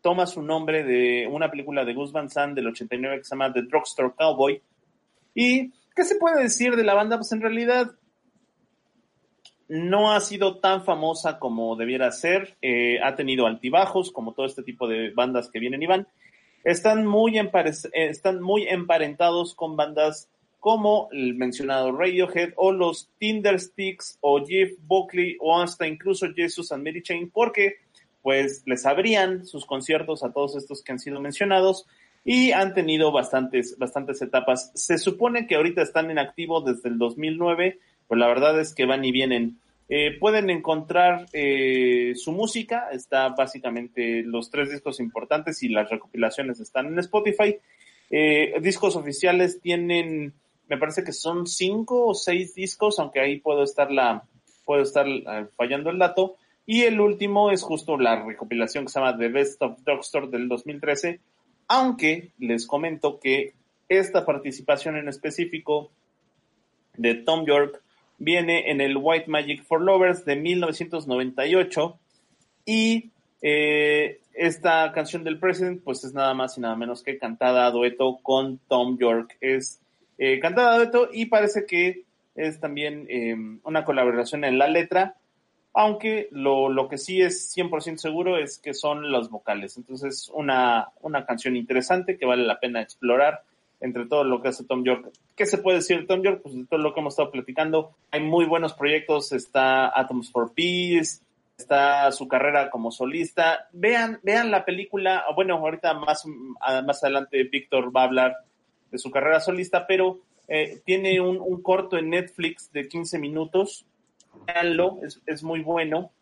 [0.00, 3.52] toma su nombre de una película de Gus Van Sant del 89 que se llama
[3.52, 4.60] The Drugstore Cowboy.
[5.34, 7.16] ¿Y qué se puede decir de la banda?
[7.16, 7.92] Pues en realidad
[9.68, 12.58] no ha sido tan famosa como debiera ser.
[13.02, 16.06] ha tenido altibajos, como todo este tipo de bandas que vienen y van.
[16.62, 17.40] Están muy,
[17.92, 20.28] están muy emparentados con bandas
[20.64, 26.82] como el mencionado Radiohead o los Tindersticks o Jeff Buckley o hasta incluso Jesus and
[26.82, 27.74] Mary Chain porque
[28.22, 31.86] pues les abrían sus conciertos a todos estos que han sido mencionados
[32.24, 34.70] y han tenido bastantes, bastantes etapas.
[34.74, 38.86] Se supone que ahorita están en activo desde el 2009, pues la verdad es que
[38.86, 39.58] van y vienen.
[39.90, 46.58] Eh, pueden encontrar eh, su música, está básicamente los tres discos importantes y las recopilaciones
[46.58, 47.58] están en Spotify.
[48.08, 50.32] Eh, discos oficiales tienen
[50.68, 54.24] me parece que son cinco o seis discos, aunque ahí puedo estar la,
[54.64, 56.36] puedo estar eh, fallando el dato.
[56.66, 60.48] Y el último es justo la recopilación que se llama The Best of Drugstore del
[60.48, 61.20] 2013,
[61.68, 63.52] aunque les comento que
[63.88, 65.90] esta participación en específico
[66.96, 67.82] de Tom York
[68.18, 71.98] viene en el White Magic for Lovers de 1998
[72.64, 73.10] y
[73.42, 77.70] eh, esta canción del President pues es nada más y nada menos que cantada a
[77.70, 79.36] dueto con Tom York.
[79.40, 79.80] Es
[80.18, 85.16] eh, cantada dueto y parece que es también em, una colaboración en la letra,
[85.72, 89.76] aunque lo, lo que sí es 100% seguro es que son los vocales.
[89.76, 93.42] Entonces, una, una canción interesante que vale la pena explorar
[93.80, 95.10] entre todo lo que hace Tom York.
[95.36, 96.40] ¿Qué se puede decir de Tom York?
[96.42, 97.94] Pues de todo lo que hemos estado platicando.
[98.10, 101.20] Hay muy buenos proyectos, está Atoms for Peace,
[101.58, 103.68] está su carrera como solista.
[103.72, 108.36] Vean, vean la película, bueno, ahorita más, más adelante Víctor va a hablar
[108.94, 113.84] de su carrera solista, pero eh, tiene un, corto en Netflix de 15 minutos.
[114.46, 116.12] Veanlo, es, muy bueno.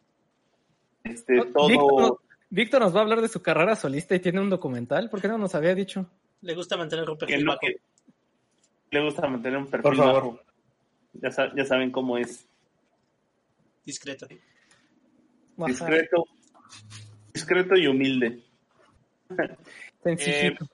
[1.04, 2.18] Este, todo...
[2.48, 5.10] Víctor, nos va a hablar de su carrera solista y tiene un documental.
[5.10, 6.08] ¿Por qué no nos había dicho?
[6.40, 7.60] Le gusta mantener un perfil bajo.
[8.90, 10.40] le gusta mantener un perfil bajo.
[11.12, 12.48] Ya, ya saben cómo es.
[13.84, 14.26] Discreto.
[15.58, 16.24] Discreto.
[17.34, 18.42] Discreto y humilde.
[20.02, 20.66] Sencillito.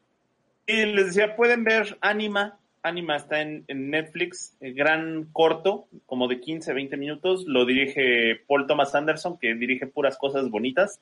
[0.68, 2.59] Y les decía, pueden ver Anima.
[2.83, 7.44] Anima está en, Netflix, eh, gran corto, como de 15, 20 minutos.
[7.46, 11.00] Lo dirige Paul Thomas Anderson, que dirige puras cosas bonitas.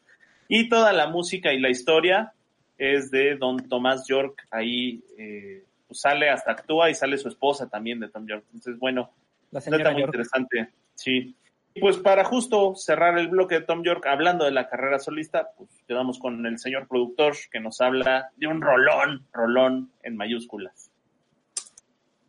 [0.49, 2.33] Y toda la música y la historia
[2.79, 4.47] es de Don Tomás York.
[4.53, 8.45] Ahí eh, pues sale, hasta actúa y sale su esposa también de Tom York.
[8.55, 9.11] Entonces, bueno,
[9.53, 10.69] está muy interesante.
[10.95, 11.35] Sí.
[11.77, 15.49] Y pues para justo cerrar el bloque de Tom York, hablando de la carrera solista,
[15.59, 20.91] pues quedamos con el señor productor que nos habla de un rolón, rolón en mayúsculas.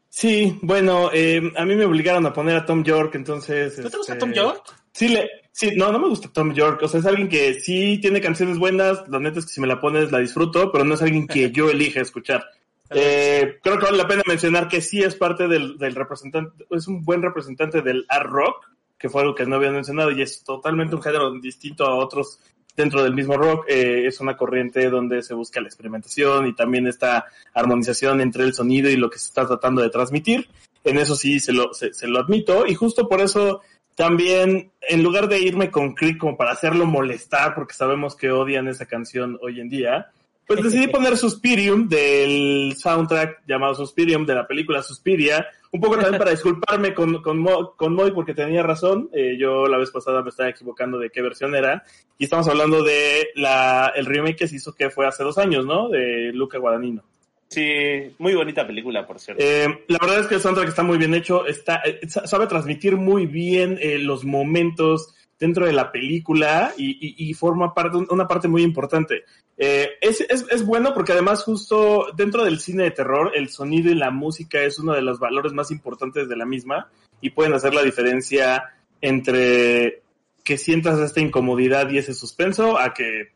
[0.09, 3.79] Sí, bueno, eh, a mí me obligaron a poner a Tom York, entonces...
[3.79, 4.63] ¿No te gusta Tom este, York?
[4.91, 6.83] Sí le, Sí, no, no me gusta Tom York.
[6.83, 9.07] O sea, es alguien que sí tiene canciones buenas.
[9.07, 11.51] La neta es que si me la pones la disfruto, pero no es alguien que
[11.51, 12.45] yo elija escuchar.
[12.89, 16.87] Eh, creo que vale la pena mencionar que sí es parte del, del representante, es
[16.87, 20.43] un buen representante del art rock, que fue algo que no había mencionado y es
[20.43, 22.39] totalmente un género distinto a otros
[22.75, 23.65] dentro del mismo rock.
[23.67, 28.53] Eh, es una corriente donde se busca la experimentación y también esta armonización entre el
[28.53, 30.47] sonido y lo que se está tratando de transmitir.
[30.83, 33.61] En eso sí se lo, se, se lo admito y justo por eso
[33.97, 38.67] también, en lugar de irme con Creed como para hacerlo molestar, porque sabemos que odian
[38.67, 40.11] esa canción hoy en día,
[40.47, 46.17] pues decidí poner Suspirium del soundtrack llamado Suspirium de la película Suspiria, un poco también
[46.17, 50.29] para disculparme con, con, con Moy porque tenía razón, eh, yo la vez pasada me
[50.29, 51.83] estaba equivocando de qué versión era,
[52.17, 55.65] y estamos hablando de la, el remake que se hizo que fue hace dos años,
[55.65, 55.89] ¿no?
[55.89, 57.03] De Luca Guadagnino.
[57.49, 59.41] Sí, muy bonita película, por cierto.
[59.43, 62.97] Eh, la verdad es que el soundtrack está muy bien hecho, está, eh, sabe transmitir
[62.97, 68.63] muy bien eh, los momentos dentro de la película y, forma parte, una parte muy
[68.63, 69.23] importante.
[69.57, 73.89] Eh, es, es, es, bueno porque además justo dentro del cine de terror el sonido
[73.91, 77.53] y la música es uno de los valores más importantes de la misma y pueden
[77.53, 78.63] hacer la diferencia
[79.01, 80.03] entre
[80.43, 83.31] que sientas esta incomodidad y ese suspenso a que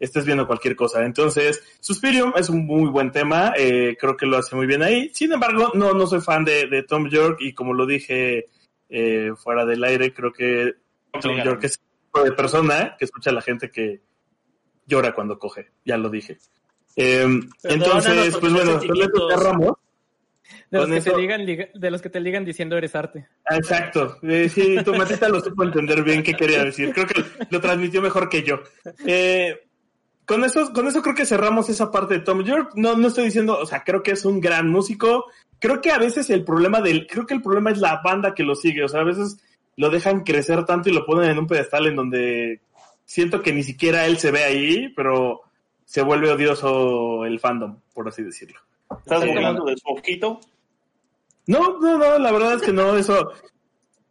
[0.00, 1.04] estés viendo cualquier cosa.
[1.04, 5.10] Entonces, Suspirium es un muy buen tema, eh, creo que lo hace muy bien ahí.
[5.12, 8.46] Sin embargo, no, no soy fan de, Tom York y como lo dije
[8.88, 10.74] eh, fuera del aire, creo que
[11.44, 14.02] York es el tipo de persona que escucha a la gente que
[14.86, 16.38] llora cuando coge, ya lo dije.
[16.96, 18.80] Eh, entonces, pues bueno,
[19.28, 19.72] cerramos.
[20.70, 21.12] De los, que eso...
[21.12, 23.28] te ligan, de los que te ligan diciendo eres arte.
[23.48, 24.18] Exacto.
[24.22, 26.92] Eh, sí, tu matita lo supo entender bien qué quería decir.
[26.92, 28.60] Creo que lo transmitió mejor que yo.
[29.04, 29.60] Eh,
[30.24, 32.72] con eso, con eso creo que cerramos esa parte de Tom York.
[32.76, 35.26] No, no estoy diciendo, o sea, creo que es un gran músico.
[35.58, 38.44] Creo que a veces el problema del, creo que el problema es la banda que
[38.44, 38.84] lo sigue.
[38.84, 39.38] O sea, a veces
[39.80, 42.60] lo dejan crecer tanto y lo ponen en un pedestal en donde
[43.06, 45.40] siento que ni siquiera él se ve ahí, pero
[45.86, 48.60] se vuelve odioso el fandom, por así decirlo.
[48.90, 50.38] ¿Estás eh, hablando de su ojito?
[51.46, 53.32] No, no, no, la verdad es que no, eso.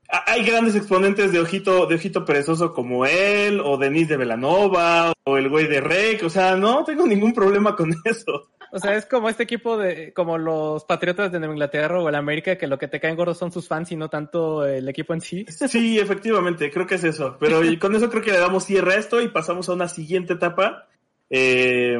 [0.09, 5.37] Hay grandes exponentes de ojito, de ojito perezoso como él, o Denise de Velanova, o
[5.37, 8.49] el güey de Rek, o sea, no tengo ningún problema con eso.
[8.71, 12.15] O sea, es como este equipo de, como los Patriotas de Nueva Inglaterra o el
[12.15, 15.13] América, que lo que te caen gordos son sus fans y no tanto el equipo
[15.13, 15.45] en sí.
[15.49, 17.37] Sí, efectivamente, creo que es eso.
[17.39, 20.33] Pero con eso creo que le damos cierre a esto y pasamos a una siguiente
[20.33, 20.87] etapa
[21.29, 21.97] eh,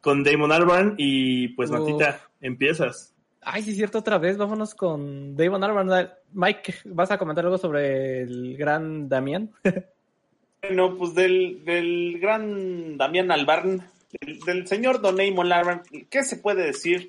[0.00, 3.09] con Damon Albarn y pues Matita, empiezas.
[3.42, 4.36] Ay, sí, cierto, otra vez.
[4.36, 6.10] Vámonos con Damon Albarn.
[6.32, 9.50] Mike, ¿vas a comentar algo sobre el gran Damián?
[10.62, 13.82] bueno, pues del, del gran Damián Albarn
[14.20, 17.08] del, del señor Don Damon Albarn, ¿qué se puede decir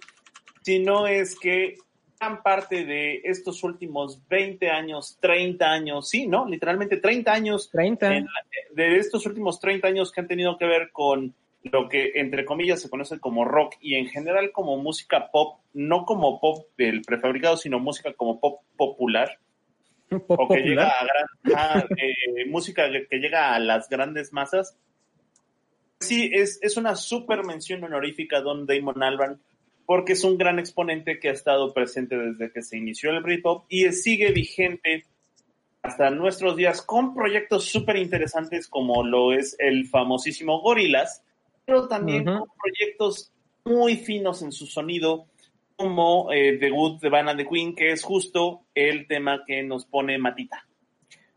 [0.61, 1.77] si no es que
[2.19, 6.47] gran parte de estos últimos 20 años, 30 años, sí, ¿no?
[6.47, 7.69] Literalmente 30 años.
[7.71, 8.15] 30.
[8.15, 8.27] En,
[8.75, 11.33] de estos últimos 30 años que han tenido que ver con
[11.63, 16.05] lo que entre comillas se conoce como rock y en general como música pop, no
[16.05, 19.37] como pop del prefabricado, sino música como pop popular.
[20.09, 20.65] Pop o que popular.
[20.65, 24.77] llega a gran, a, eh, música que, llega a las grandes masas.
[25.99, 29.39] Sí, es, es una super mención honorífica a Don Damon Albarn
[29.85, 33.65] porque es un gran exponente que ha estado presente desde que se inició el Britpop
[33.67, 35.05] y sigue vigente
[35.81, 41.23] hasta nuestros días con proyectos súper interesantes como lo es el famosísimo Gorillaz,
[41.71, 42.39] pero también uh -huh.
[42.39, 43.31] con proyectos
[43.63, 45.27] muy finos en su sonido
[45.77, 49.63] como eh, The Good de Van and the Queen, que es justo el tema que
[49.63, 50.67] nos pone Matita.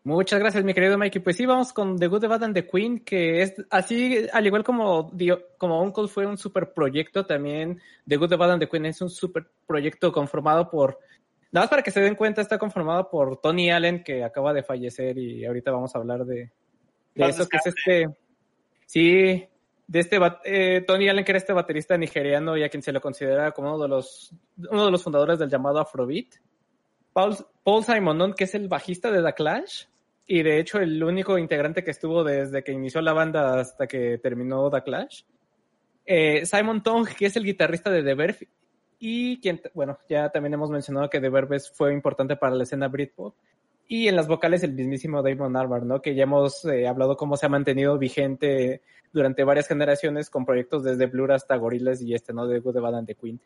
[0.03, 1.23] Muchas gracias, mi querido Mikey.
[1.23, 4.45] Pues sí, vamos con The Good, The Bad and The Queen, que es así, al
[4.45, 5.13] igual como,
[5.57, 9.01] como Uncle fue un super proyecto, también The Good, The Bad and The Queen es
[9.01, 10.99] un super proyecto conformado por,
[11.53, 14.65] nada más para que se den cuenta, está conformado por Tony Allen, que acaba de
[14.65, 16.51] fallecer y ahorita vamos a hablar de,
[17.15, 18.09] de eso, que es este,
[18.85, 19.49] sí,
[19.87, 23.01] de este, eh, Tony Allen, que era este baterista nigeriano y a quien se le
[23.01, 24.35] considera como uno de los,
[24.71, 26.37] uno de los fundadores del llamado Afrobeat.
[27.13, 29.85] Paul, Paul Simonon, que es el bajista de The Clash,
[30.27, 34.19] y de hecho el único integrante que estuvo desde que inició la banda hasta que
[34.19, 35.23] terminó The Clash.
[36.07, 38.49] Eh, Simon Tong, que es el guitarrista de The Verve,
[38.99, 42.89] y quien, bueno, ya también hemos mencionado que The Verve fue importante para la escena
[42.89, 43.35] Britpop.
[43.87, 46.01] Y en las vocales el mismísimo Damon Albarn, ¿no?
[46.01, 48.81] Que ya hemos eh, hablado cómo se ha mantenido vigente
[49.13, 52.47] durante varias generaciones con proyectos desde Blur hasta Gorillaz y este, ¿no?
[52.47, 53.41] De Good, The Bad and The Queen.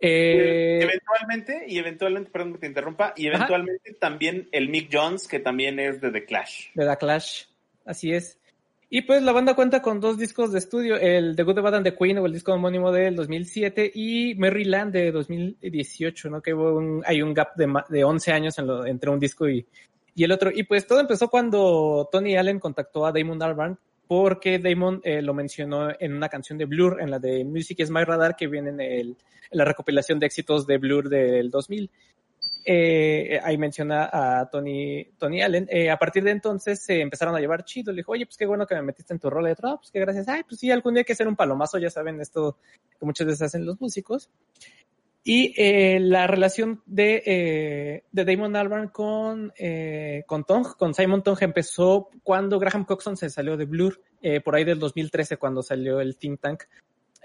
[0.00, 0.80] Eh...
[0.82, 3.98] Eventualmente, y eventualmente, perdón que te interrumpa, y eventualmente Ajá.
[4.00, 6.72] también el Mick Jones, que también es de The Clash.
[6.74, 7.44] De The Clash,
[7.84, 8.38] así es.
[8.88, 11.74] Y pues la banda cuenta con dos discos de estudio, el The Good, The Bad
[11.74, 16.40] and The Queen, o el disco homónimo del 2007, y Maryland de 2018, ¿no?
[16.40, 19.48] Que hubo un, hay un gap de, de 11 años en lo, entre un disco
[19.48, 19.66] y,
[20.14, 20.50] y el otro.
[20.54, 25.34] Y pues todo empezó cuando Tony Allen contactó a Damon Albarn porque Damon eh, lo
[25.34, 28.70] mencionó en una canción de Blur, en la de Music is My Radar, que viene
[28.70, 29.16] en, el,
[29.50, 31.90] la recopilación de éxitos de Blur del 2000.
[32.68, 35.68] Eh, ahí menciona a Tony, Tony Allen.
[35.70, 37.92] Eh, a partir de entonces se empezaron a llevar chido.
[37.92, 39.68] Le dijo, oye, pues qué bueno que me metiste en tu rol de otro.
[39.68, 40.28] Ah, pues qué gracias.
[40.28, 42.58] Ay, pues sí, algún día hay que hacer un palomazo, ya saben, esto
[42.98, 44.30] que muchas veces hacen los músicos.
[45.28, 51.24] Y eh, la relación de, eh, de Damon Albarn con, eh, con Tong, con Simon
[51.24, 55.64] Tong, empezó cuando Graham Coxon se salió de Blur, eh, por ahí del 2013, cuando
[55.64, 56.62] salió el Think Tank.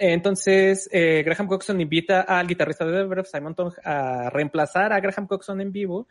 [0.04, 5.28] Entonces, eh, Graham Coxon invita al guitarrista de The Simon Tong, a reemplazar a Graham
[5.28, 6.08] Coxon en vivo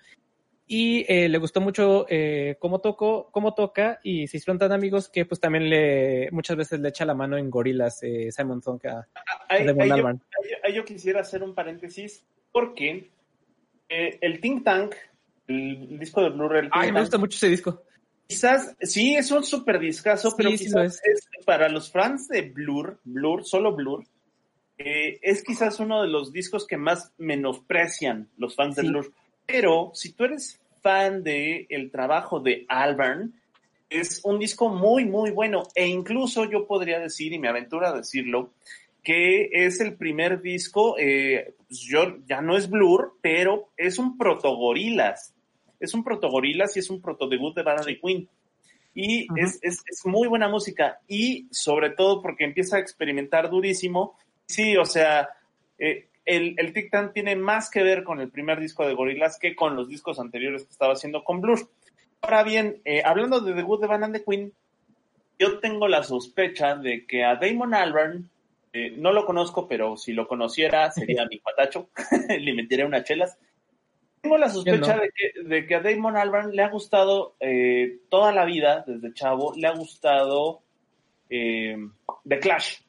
[0.64, 5.08] y eh, le gustó mucho eh, cómo tocó, cómo toca y se hicieron tan amigos
[5.08, 8.80] que pues también le muchas veces le echa la mano en gorilas eh, Simon Tong
[8.86, 9.08] a,
[9.48, 10.06] ahí, yo,
[10.62, 13.10] ahí, yo, quisiera hacer un paréntesis porque
[13.88, 14.94] eh, el Think Tank,
[15.48, 16.68] el, el disco de Blu-ray.
[16.70, 17.82] Ay, Tank, me gusta mucho ese disco.
[18.30, 21.26] Quizás, sí, es un super discazo, pero sí quizás es.
[21.36, 21.44] es.
[21.44, 24.04] para los fans de Blur, Blur, solo Blur,
[24.78, 28.82] eh, es quizás uno de los discos que más menosprecian los fans sí.
[28.82, 29.12] de Blur.
[29.46, 33.34] Pero si tú eres fan de el trabajo de Albarn,
[33.88, 35.64] es un disco muy, muy bueno.
[35.74, 38.52] E incluso yo podría decir, y me aventuro a decirlo,
[39.02, 44.16] que es el primer disco, eh, pues yo ya no es Blur, pero es un
[44.16, 45.34] protogorilas.
[45.80, 48.28] Es un protogorilas y es un protodebut de Banda de Queen.
[48.94, 49.44] Y uh -huh.
[49.44, 51.00] es, es, es, muy buena música.
[51.08, 54.16] Y sobre todo porque empieza a experimentar durísimo.
[54.46, 55.28] Sí, o sea,
[55.78, 59.38] eh, el, el Tic Tac tiene más que ver con el primer disco de Gorillaz
[59.38, 61.70] que con los discos anteriores que estaba haciendo con Blur.
[62.22, 64.52] Ahora bien, eh, hablando de debut de Van the Queen,
[65.38, 68.28] yo tengo la sospecha de que a Damon Albarn,
[68.72, 71.88] eh, no lo conozco, pero si lo conociera sería mi patacho,
[72.28, 73.38] le metiría unas chelas.
[74.20, 75.02] Tengo la sospecha no.
[75.02, 79.14] de, que, de, que, a Damon Albarn le ha gustado eh, toda la vida, desde
[79.14, 80.60] chavo, le ha gustado
[81.28, 81.76] eh,
[82.28, 82.80] The Clash.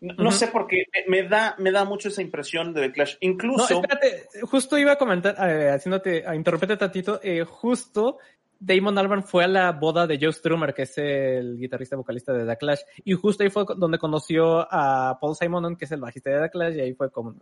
[0.00, 0.30] No, uh -huh.
[0.30, 3.16] sé por qué, me da, me da mucho esa impresión de The Clash.
[3.20, 3.74] Incluso.
[3.74, 8.18] No, espérate, justo iba a comentar, eh, haciéndote, a interrumpirte tantito, justo
[8.60, 12.44] Damon Albarn fue a la boda de Joe Strummer, que es el guitarrista vocalista de
[12.44, 16.30] The Clash, y justo ahí fue donde conoció a Paul Simonon, que es el bajista
[16.30, 17.34] de The Clash, y ahí fue como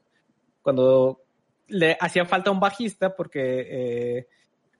[0.62, 1.25] cuando
[1.68, 4.28] le hacía falta un bajista, porque eh,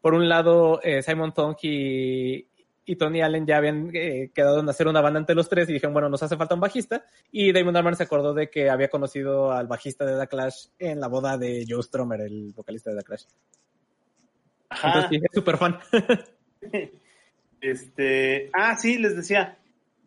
[0.01, 2.47] por un lado eh, Simon Thong y,
[2.89, 5.73] y Tony Allen ya habían eh, quedado en hacer una banda entre los tres y
[5.73, 7.05] dijeron, bueno, nos hace falta un bajista.
[7.33, 11.01] Y Damon Albarn se acordó de que había conocido al bajista de The Clash en
[11.01, 13.25] la boda de Joe Strummer, el vocalista de The Clash.
[14.69, 14.87] Ajá.
[14.87, 15.79] Entonces dije, súper fan.
[17.61, 19.59] este, ah, sí, les decía.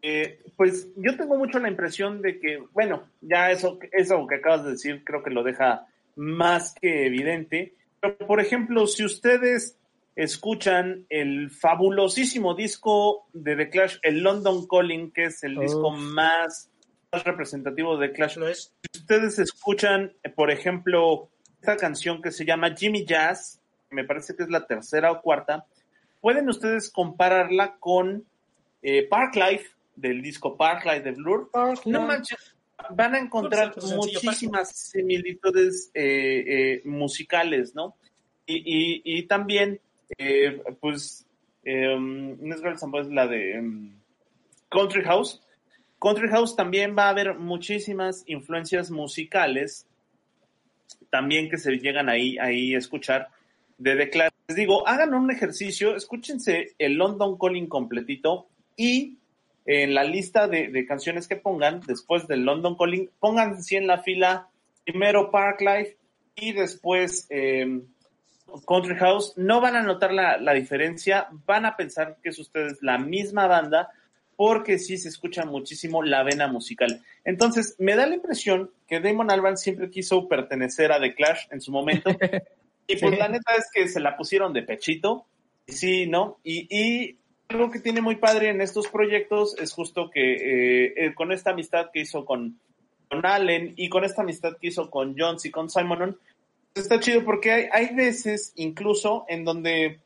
[0.02, 4.64] Eh, pues yo tengo mucho la impresión de que, bueno, ya eso, eso que acabas
[4.64, 5.89] de decir creo que lo deja
[6.20, 7.76] más que evidente.
[8.02, 9.78] Pero, por ejemplo, si ustedes
[10.16, 15.62] escuchan el fabulosísimo disco de The Clash, el London Calling, que es el oh.
[15.62, 16.70] disco más,
[17.12, 18.34] más, representativo de The Clash.
[18.34, 21.30] Si ustedes escuchan, por ejemplo,
[21.62, 25.66] esta canción que se llama Jimmy Jazz, me parece que es la tercera o cuarta,
[26.20, 28.26] pueden ustedes compararla con
[28.82, 31.50] eh, Parklife, del disco Parklife de Blur.
[31.52, 32.56] Park no manches,
[32.92, 37.96] van a encontrar muchísimas similitudes eh, eh, musicales, ¿no?
[38.46, 39.80] Y, y, y también
[40.18, 41.26] eh, pues
[41.64, 43.94] no es la de um,
[44.70, 45.42] Country House.
[46.00, 49.86] Country House también va a haber muchísimas influencias musicales,
[51.12, 53.30] también que se llegan ahí, ahí a escuchar
[53.78, 54.32] de Clash.
[54.48, 59.19] Les digo, hagan un ejercicio, escúchense el London Calling completito y
[59.66, 64.00] en la lista de, de canciones que pongan después del London Calling, pónganse en la
[64.00, 64.50] fila
[64.84, 65.98] primero Parklife
[66.36, 67.82] y después eh,
[68.68, 72.80] Country House, no van a notar la, la, diferencia, van a pensar que es ustedes
[72.82, 73.90] la misma banda,
[74.36, 77.04] porque sí se escucha muchísimo la vena musical.
[77.24, 81.62] Entonces, me da la impresión que Damon Albarn siempre quiso pertenecer a The Clash en
[81.62, 82.10] su momento,
[82.88, 83.20] y pues sí.
[83.20, 85.26] la neta es que se la pusieron de pechito,
[85.68, 86.40] sí, ¿no?
[86.44, 87.18] Y, y
[87.50, 91.90] algo que tiene muy padre en estos proyectos es justo que eh, con esta amistad
[91.92, 92.60] que hizo con,
[93.10, 96.20] Allen y con esta amistad que hizo con Jones y con Simonon,
[96.76, 100.00] está chido porque hay, hay veces incluso en donde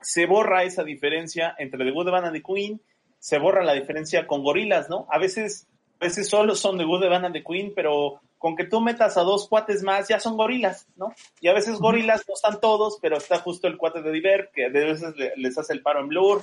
[0.00, 2.80] se borra esa diferencia entre The Good, the Band and the Queen,
[3.18, 5.06] se borra la diferencia con gorilas, ¿no?
[5.10, 5.66] A veces,
[6.00, 8.80] a veces solo son The Good, the Band and the Queen, pero con que tú
[8.80, 11.12] metas a dos cuates más, ya son gorilas, ¿no?
[11.40, 14.70] Y a veces gorilas no están todos, pero está justo el cuate de Diver, que
[14.70, 16.42] de veces les hace el paro en Blur,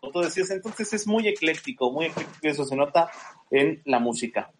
[0.00, 3.08] o tú decías, entonces es muy ecléctico, muy ecléctico, eso se nota
[3.52, 4.50] en la música.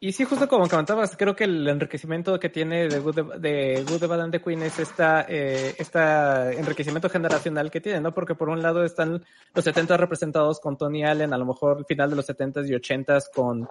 [0.00, 4.00] Y sí, justo como comentabas, creo que el enriquecimiento que tiene de Good, de Good,
[4.00, 8.14] the Bad and the Queen es esta, eh, esta enriquecimiento generacional que tiene, ¿no?
[8.14, 9.22] Porque por un lado están
[9.54, 12.72] los 70 representados con Tony Allen, a lo mejor al final de los 70s y
[12.72, 13.68] 80s con,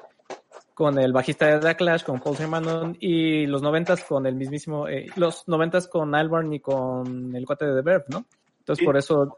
[0.76, 4.88] con el bajista de The Clash, con Paul Simonon, y los 90s con el mismísimo,
[4.88, 8.26] eh, los 90s con Albarn y con el cuate de The Verb, ¿no?
[8.60, 9.36] Entonces por eso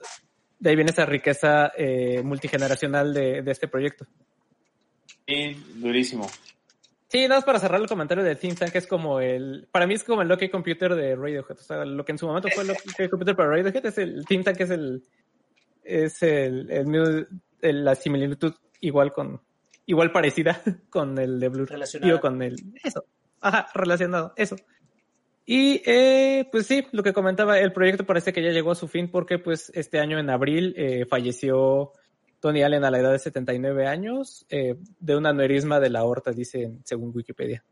[0.59, 4.05] de ahí viene esa riqueza eh, multigeneracional de, de este proyecto.
[5.25, 6.27] Sí, durísimo.
[7.09, 9.67] Sí, nada más para cerrar el comentario de Think Tank, es como el.
[9.71, 11.57] Para mí es como el Loki Computer de Radiohead.
[11.57, 14.25] O sea, lo que en su momento fue el Loki Computer para Radiohead es el
[14.25, 15.03] Think Tank, es el.
[15.83, 16.69] Es el,
[17.61, 19.41] el, la similitud igual con.
[19.87, 20.61] Igual parecida
[20.91, 21.69] con el de Blur.
[21.69, 22.19] Relacionado.
[22.19, 22.57] con el.
[22.83, 23.05] Eso.
[23.41, 24.33] Ajá, relacionado.
[24.35, 24.55] Eso.
[25.45, 28.89] Y eh, pues sí, lo que comentaba, el proyecto parece que ya llegó a su
[28.89, 31.93] fin porque pues este año en abril eh, falleció
[32.41, 36.31] Tony Allen a la edad de 79 años, eh, de un aneurisma de la aorta,
[36.31, 37.63] dice según Wikipedia.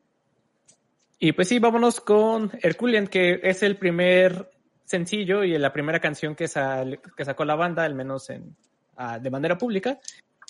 [1.20, 4.49] Y pues sí, vámonos con Herculean, que es el primer
[4.86, 8.55] sencillo y la primera canción que, sal, que sacó la banda, al menos en,
[8.97, 9.99] uh, de manera pública,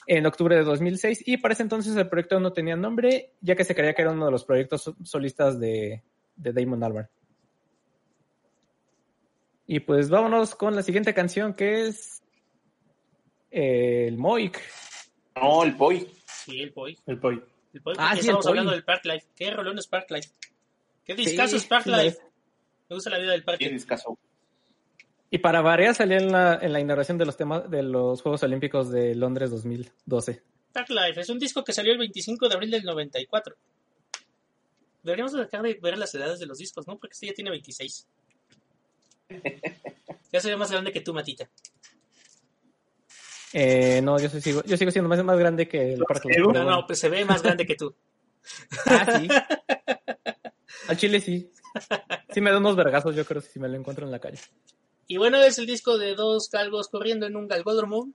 [0.07, 1.23] en octubre de 2006.
[1.27, 4.11] Y para ese entonces el proyecto no tenía nombre, ya que se creía que era
[4.11, 6.03] uno de los proyectos solistas de,
[6.35, 7.09] de Damon Albarn.
[9.67, 12.23] Y pues vámonos con la siguiente canción que es
[13.49, 14.61] el Moik.
[15.35, 16.07] No, el Poi.
[16.25, 16.97] Sí, el Poi.
[17.07, 17.43] El Poi.
[17.73, 19.27] El Poi Ah, sí, estamos hablando del Park Life.
[19.35, 20.29] ¿Qué rolón es Park Life?
[21.03, 22.19] ¿Qué discazo Sí, es Park sí, Life?
[22.89, 23.77] Me gusta la vida del Qué parque.
[25.31, 28.43] Y para variar salió en la, en la inauguración de los temas de los Juegos
[28.43, 30.41] Olímpicos de Londres 2012.
[30.71, 33.55] Park Life es un disco que salió el 25 de abril del 94.
[35.03, 36.97] Deberíamos dejar de ver las edades de los discos, ¿no?
[36.97, 38.07] Porque este ya tiene 26.
[40.31, 41.49] Ya se ve más grande que tú, Matita.
[43.53, 46.29] Eh, no, yo soy- sigo, yo sigo siendo más, más grande que el Parque.
[46.39, 47.95] No, no, pues se ve más grande que tú.
[48.85, 49.27] Ah, sí.
[50.89, 51.51] Al Chile sí.
[52.33, 54.39] Sí me da unos vergazos, yo creo, si me lo encuentro en la calle.
[55.07, 58.11] Y bueno, es el disco de dos galgos corriendo en un galgódromo.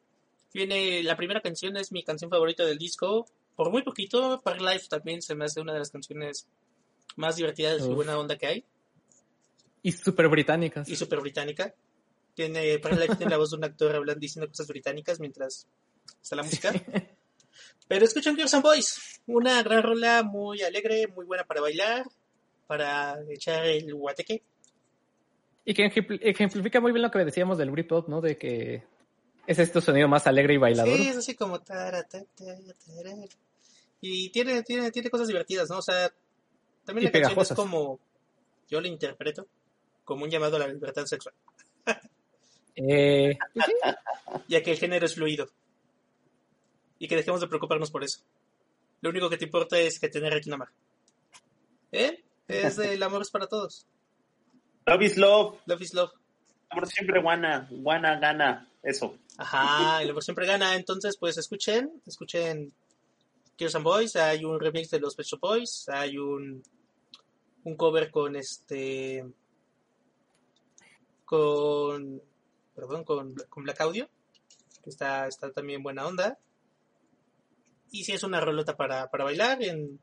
[0.52, 3.26] Viene, la primera canción es mi canción favorita del disco.
[3.54, 6.48] Por muy poquito, Park Life también se me hace una de las canciones
[7.16, 8.64] más divertidas y buena onda que hay.
[9.82, 10.88] Y súper británicas.
[10.88, 11.74] Y súper británica.
[12.34, 15.66] Tiene, Park Life tiene la voz de un actor hablando, diciendo cosas británicas mientras
[16.20, 16.72] está la música.
[17.88, 22.04] Pero escuchan Girls and Boys, una gran rola muy alegre, muy buena para bailar,
[22.66, 24.42] para echar el guateque.
[25.64, 28.20] Y que ejempl- ejemplifica muy bien lo que decíamos del Britpop, ¿no?
[28.20, 28.82] De que
[29.46, 30.96] es este sonido más alegre y bailador.
[30.96, 31.60] Sí, es así como...
[34.00, 35.78] Y tiene, tiene, tiene cosas divertidas, ¿no?
[35.78, 36.10] O sea,
[36.84, 38.00] también la canción es como...
[38.68, 39.46] Yo la interpreto
[40.04, 41.34] como un llamado a la libertad sexual,
[42.76, 43.66] Eh, pues
[44.48, 45.48] ya que el género es fluido.
[46.98, 48.20] Y que dejemos de preocuparnos por eso.
[49.02, 50.68] Lo único que te importa es que tener a quien amar.
[51.92, 52.22] ¿Eh?
[52.48, 53.86] Es el amor es para todos.
[54.86, 55.58] Love is love.
[55.66, 56.10] Love is love.
[56.70, 57.68] Por siempre guana.
[57.70, 58.68] Guana gana.
[58.82, 59.16] Eso.
[59.36, 60.74] Ajá, el amor siempre gana.
[60.74, 62.72] Entonces, pues escuchen, escuchen
[63.56, 64.16] Tears and Boys.
[64.16, 65.88] Hay un remix de los Pet Shop Boys.
[65.88, 66.62] Hay un,
[67.64, 69.24] un cover con este.
[71.24, 72.22] Con.
[72.74, 74.08] Perdón, con, con Black Audio.
[74.82, 76.38] Que está, está también buena onda.
[77.90, 79.62] Y sí, es una rolota para, para bailar.
[79.62, 80.00] En,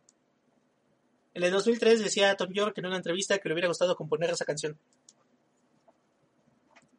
[1.38, 4.44] en el 2003 decía Tom York en una entrevista que le hubiera gustado componer esa
[4.46, 4.78] canción.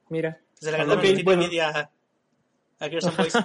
[0.09, 0.39] mira.
[0.55, 1.43] Se la Ah, ganaron ok, en bueno.
[1.43, 1.91] Media a,
[2.85, 3.35] a Girls and Boys.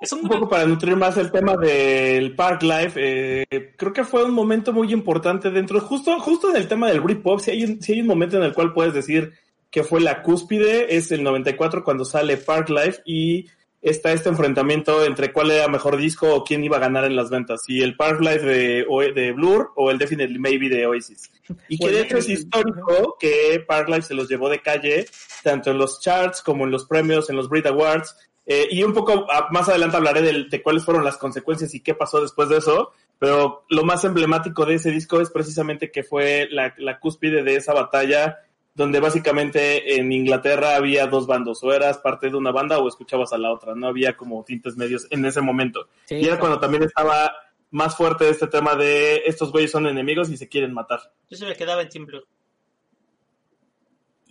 [0.00, 4.04] Es un Un poco para nutrir más el tema del Park Life, eh, creo que
[4.04, 7.64] fue un momento muy importante dentro, justo, justo en el tema del Britpop, si hay,
[7.64, 9.32] un, si hay un momento en el cual puedes decir
[9.70, 13.46] que fue la cúspide, es el 94 cuando sale Park Life y
[13.84, 17.30] está este enfrentamiento entre cuál era mejor disco o quién iba a ganar en las
[17.30, 21.30] ventas, si el Park Life de, de Blur o el Definitely Maybe de Oasis.
[21.68, 25.06] Y que de hecho es histórico que Park Life se los llevó de calle,
[25.42, 28.16] tanto en los charts como en los premios, en los Brit Awards,
[28.46, 31.80] eh, y un poco ah, más adelante hablaré del- de, cuáles fueron las consecuencias y
[31.80, 36.02] qué pasó después de eso, pero lo más emblemático de ese disco es precisamente que
[36.02, 38.38] fue la, la cúspide de esa batalla
[38.74, 43.32] donde básicamente en Inglaterra había dos bandos, o eras parte de una banda o escuchabas
[43.32, 45.88] a la otra, no había como tintes medios en ese momento.
[46.06, 47.32] Sí, y era cuando también estaba
[47.70, 51.00] más fuerte este tema de estos güeyes son enemigos y se quieren matar.
[51.30, 52.22] Yo se me quedaba en Team Blue.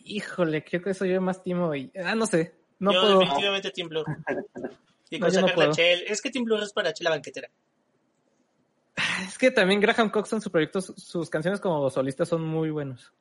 [0.05, 1.91] Híjole, creo que soy yo más timo y...
[2.03, 2.53] Ah, no sé.
[2.79, 3.19] No yo puedo...
[3.19, 4.03] definitivamente Team Blue.
[5.09, 5.73] Y No, con yo no sacar la.
[5.75, 6.03] Chel.
[6.07, 7.47] Es que Team Blue es para Chela banquetera.
[9.27, 12.71] Es que también Graham Cox en su proyecto, su- sus canciones como solista son muy
[12.71, 13.13] buenos.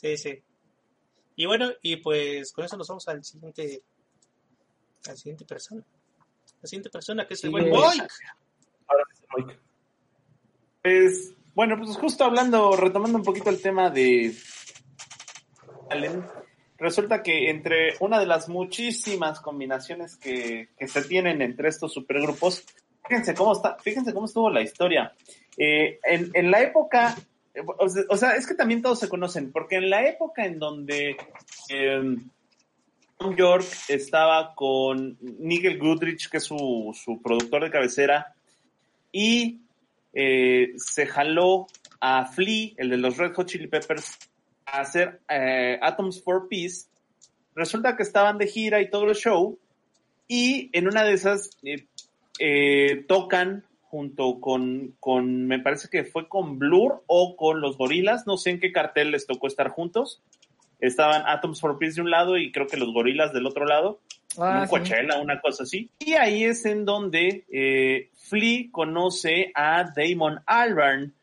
[0.00, 0.40] Sí, sí.
[1.34, 3.82] Y bueno, y pues con eso nos vamos al siguiente.
[5.08, 5.82] Al siguiente persona.
[6.62, 7.98] La siguiente persona que es el Sí, buen Boy.
[8.86, 9.58] Ahora sí, Mike.
[10.82, 14.36] Pues, bueno, pues justo hablando, retomando un poquito el tema de
[15.90, 16.24] Allen,
[16.76, 22.64] resulta que entre una de las muchísimas combinaciones que, que se tienen entre estos supergrupos,
[23.04, 25.12] fíjense cómo está, fíjense cómo estuvo la historia.
[25.56, 27.16] Eh, en, en, la época,
[27.66, 31.16] o sea, es que también todos se conocen, porque en la época en donde
[31.68, 32.16] eh,
[33.20, 38.34] New York estaba con Nigel Goodrich, que es su, su productor de cabecera,
[39.10, 39.60] y
[40.12, 41.66] eh, se jaló
[42.00, 44.18] a Flea, el de los Red Hot Chili Peppers,
[44.66, 46.86] a hacer eh, Atoms for Peace.
[47.54, 49.58] Resulta que estaban de gira y todo el show,
[50.28, 51.50] y en una de esas
[52.38, 58.26] eh, tocan junto con, con, me parece que fue con Blur o con los Gorilas,
[58.26, 60.22] no sé en qué cartel les tocó estar juntos.
[60.80, 64.00] Estaban Atoms for Peace de un lado y creo que los Gorilas del otro lado.
[64.36, 64.70] Ah, un sí.
[64.70, 65.90] Coachella, una cosa así.
[65.98, 71.14] Y ahí es en donde eh, Flea conoce a Damon Albarn,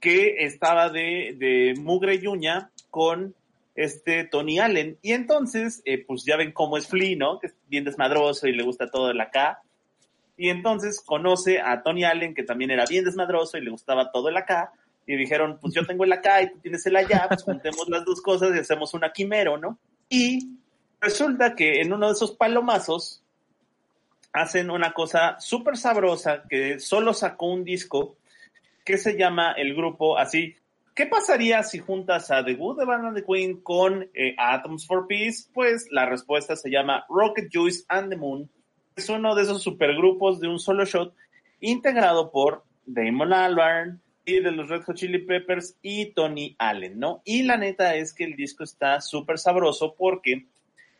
[0.00, 3.34] que estaba de, de Mugre Yuña con
[3.74, 4.98] este Tony Allen.
[5.02, 7.40] Y entonces, eh, pues ya ven cómo es Flea, ¿no?
[7.40, 9.60] Que es bien desmadroso y le gusta todo de la K.
[10.36, 14.28] Y entonces conoce a Tony Allen, que también era bien desmadroso y le gustaba todo
[14.28, 14.72] el acá.
[15.06, 18.04] Y dijeron, pues yo tengo el acá y tú tienes el allá, pues juntemos las
[18.04, 19.78] dos cosas y hacemos una quimero, ¿no?
[20.08, 20.56] Y
[21.00, 23.22] resulta que en uno de esos palomazos
[24.32, 28.16] hacen una cosa súper sabrosa que solo sacó un disco
[28.84, 30.56] que se llama el grupo así.
[30.94, 34.86] ¿Qué pasaría si juntas a The Good de Band and the Queen con eh, Atoms
[34.86, 35.48] for Peace?
[35.52, 38.48] Pues la respuesta se llama Rocket Juice and the Moon
[38.96, 41.14] es uno de esos supergrupos de un solo shot
[41.60, 47.20] integrado por Damon Albarn y de los Red Hot Chili Peppers y Tony Allen, ¿no?
[47.24, 50.46] Y la neta es que el disco está súper sabroso porque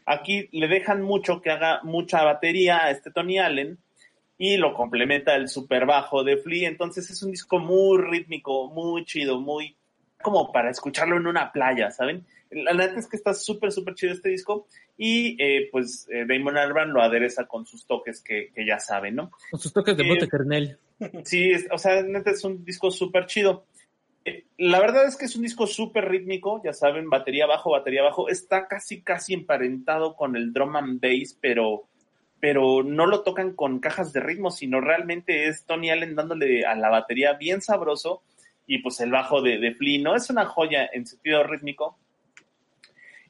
[0.07, 3.78] aquí le dejan mucho que haga mucha batería a este Tony Allen
[4.36, 9.05] y lo complementa el super bajo de Flea, entonces es un disco muy rítmico, muy
[9.05, 9.76] chido, muy
[10.20, 12.26] como para escucharlo en una playa, ¿saben?
[12.55, 16.57] La neta es que está súper, súper chido este disco y eh, pues eh, Damon
[16.57, 19.31] Albarn lo adereza con sus toques que, que ya saben, ¿no?
[19.51, 20.79] Con sus toques de bote kernel.
[21.25, 23.67] Sí, es, o sea, neta es un disco súper chido.
[24.25, 28.03] Eh, la verdad es que es un disco súper rítmico, ya saben, batería bajo, batería
[28.03, 28.29] bajo.
[28.29, 31.89] Está casi, casi emparentado con el drum and bass, pero,
[32.41, 36.75] pero no lo tocan con cajas de ritmo, sino realmente es Tony Allen dándole a
[36.75, 38.23] la batería bien sabroso
[38.67, 40.17] y pues el bajo de, de Flea, ¿no?
[40.17, 41.99] Es una joya en sentido rítmico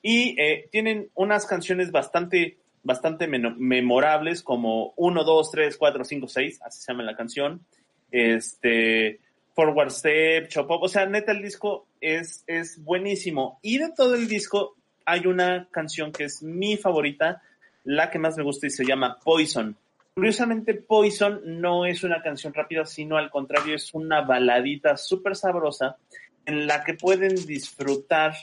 [0.07, 6.61] y eh, tienen unas canciones bastante, bastante memorables como 1, 2, 3, 4, 5, 6,
[6.63, 7.65] así se llama la canción.
[8.11, 9.21] Este,
[9.55, 13.59] Forward Step, Chop Up, o sea, neta el disco es, es buenísimo.
[13.63, 14.77] Y de todo el disco
[15.07, 17.41] hay una canción que es mi favorita,
[17.85, 19.75] la que más me gusta y se llama Poison.
[20.13, 25.97] Curiosamente, Poison no es una canción rápida, sino al contrario, es una baladita súper sabrosa
[26.45, 28.35] en la que pueden disfrutar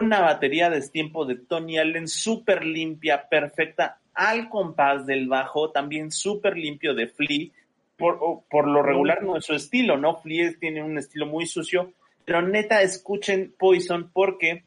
[0.00, 6.10] una batería de tiempo de Tony Allen súper limpia, perfecta, al compás del bajo, también
[6.10, 7.48] súper limpio de Flea.
[7.96, 10.16] Por, por, lo regular no es su estilo, ¿no?
[10.16, 11.94] Flea tiene un estilo muy sucio,
[12.26, 14.64] pero neta escuchen Poison porque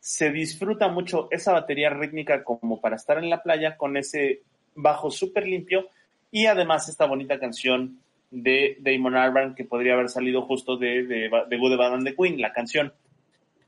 [0.00, 4.42] se disfruta mucho esa batería rítmica como para estar en la playa con ese
[4.74, 5.88] bajo súper limpio
[6.32, 8.00] y además esta bonita canción
[8.30, 12.16] de Damon Albarn que podría haber salido justo de, de, de Good, Bad and the
[12.16, 12.92] Queen, la canción.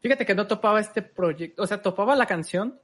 [0.00, 2.78] Fíjate que no topaba este proyecto, o sea, topaba la canción,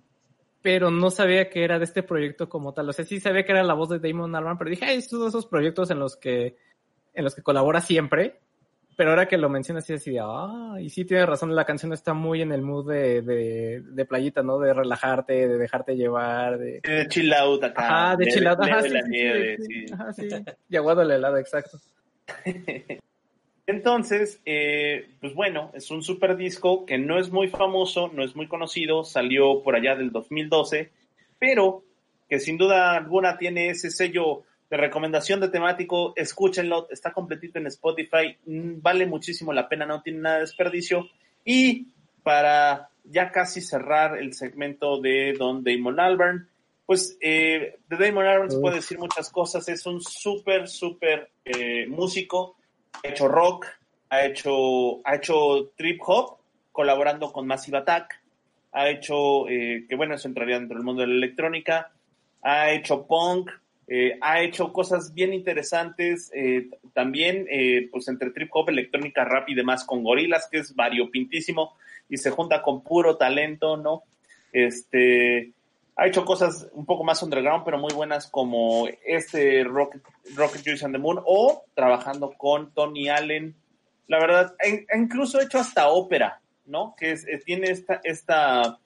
[0.63, 2.89] pero no sabía que era de este proyecto como tal.
[2.89, 5.19] O sea, sí sabía que era la voz de Damon Albarn, pero dije, ay, estos
[5.19, 6.57] son esos proyectos en los que,
[7.15, 8.41] en los que colabora siempre.
[8.95, 12.13] Pero ahora que lo mencionas, sí así, ah, y sí tiene razón, la canción está
[12.13, 14.59] muy en el mood de, de, de playita, ¿no?
[14.59, 16.81] De relajarte, de dejarte llevar, de...
[16.83, 18.11] De chill out acá.
[18.13, 20.45] Ah, de, chill out, ajá, sí, sí, sí, sí.
[20.69, 21.79] Y aguado el helado, exacto.
[23.67, 28.35] Entonces, eh, pues bueno, es un super disco que no es muy famoso, no es
[28.35, 30.91] muy conocido, salió por allá del 2012,
[31.39, 31.85] pero
[32.29, 37.67] que sin duda alguna tiene ese sello de recomendación de temático, escúchenlo, está completito en
[37.67, 41.09] Spotify, mm, vale muchísimo la pena, no tiene nada de desperdicio.
[41.45, 41.89] Y
[42.23, 46.49] para ya casi cerrar el segmento de Don Damon Albarn,
[46.87, 51.87] pues eh, de Damon Albarn se puede decir muchas cosas, es un súper, súper eh,
[51.87, 52.57] músico,
[52.93, 53.66] ha hecho rock,
[54.11, 56.38] ha hecho, ha hecho trip hop,
[56.70, 58.20] colaborando con Massive Attack,
[58.72, 61.93] ha hecho, eh, que bueno, eso entraría dentro del mundo de la electrónica,
[62.43, 63.51] ha hecho punk,
[63.88, 69.49] eh, ha hecho cosas bien interesantes, eh, también, eh, pues entre trip hop, electrónica, rap
[69.49, 71.76] y demás, con gorilas, que es variopintísimo,
[72.09, 74.05] y se junta con puro talento, ¿no?
[74.53, 75.53] Este,
[75.97, 80.03] ha hecho cosas un poco más underground, pero muy buenas como este Rocket,
[80.34, 83.55] Rocket Juice and the Moon o trabajando con Tony Allen,
[84.09, 86.95] la verdad, e, e incluso hecho hasta ópera, ¿no?
[86.97, 88.78] Que es, eh, tiene esta, esta,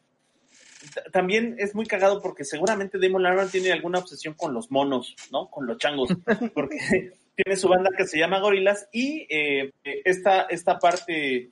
[1.13, 5.49] también es muy cagado porque seguramente Damon Albarn tiene alguna obsesión con los monos, ¿no?
[5.49, 6.11] Con los changos,
[6.55, 11.51] porque tiene su banda que se llama Gorilas y eh, esta, esta parte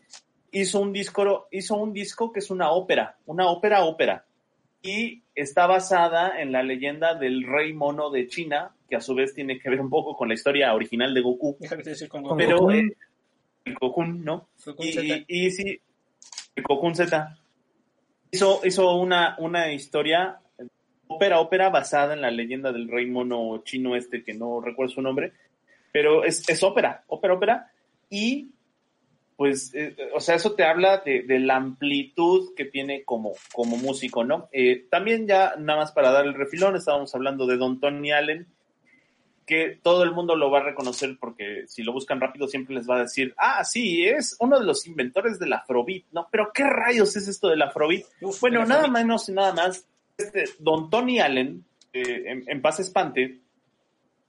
[0.51, 4.25] hizo un disco, hizo un disco que es una ópera, una ópera ópera
[4.83, 9.35] y está basada en la leyenda del rey mono de China, que a su vez
[9.35, 11.57] tiene que ver un poco con la historia original de Goku.
[12.37, 12.97] Pero eh,
[13.65, 14.49] el Cocoon, ¿no?
[14.79, 15.81] y, y, sí,
[16.55, 17.39] el Cocoon Z
[18.31, 20.39] hizo, hizo una, una historia,
[21.07, 25.03] ópera, ópera basada en la leyenda del rey mono chino este, que no recuerdo su
[25.03, 25.33] nombre,
[25.93, 27.73] pero es, es ópera, ópera, ópera,
[28.11, 28.51] y
[29.37, 34.23] pues, eh, o sea, eso te habla de, la amplitud que tiene como, como músico,
[34.23, 34.49] ¿no?
[34.53, 38.47] Eh, también ya, nada más para dar el refilón, estábamos hablando de Don Tony Allen,
[39.45, 42.89] que todo el mundo lo va a reconocer porque si lo buscan rápido siempre les
[42.89, 46.29] va a decir, ah, sí, es uno de los inventores del Afrobeat, ¿no?
[46.31, 48.05] Pero ¿qué rayos es esto del Afrobeat?
[48.41, 49.85] bueno, nada menos y nada más,
[50.17, 53.41] este, Don Tony Allen, eh, en, en paz espante,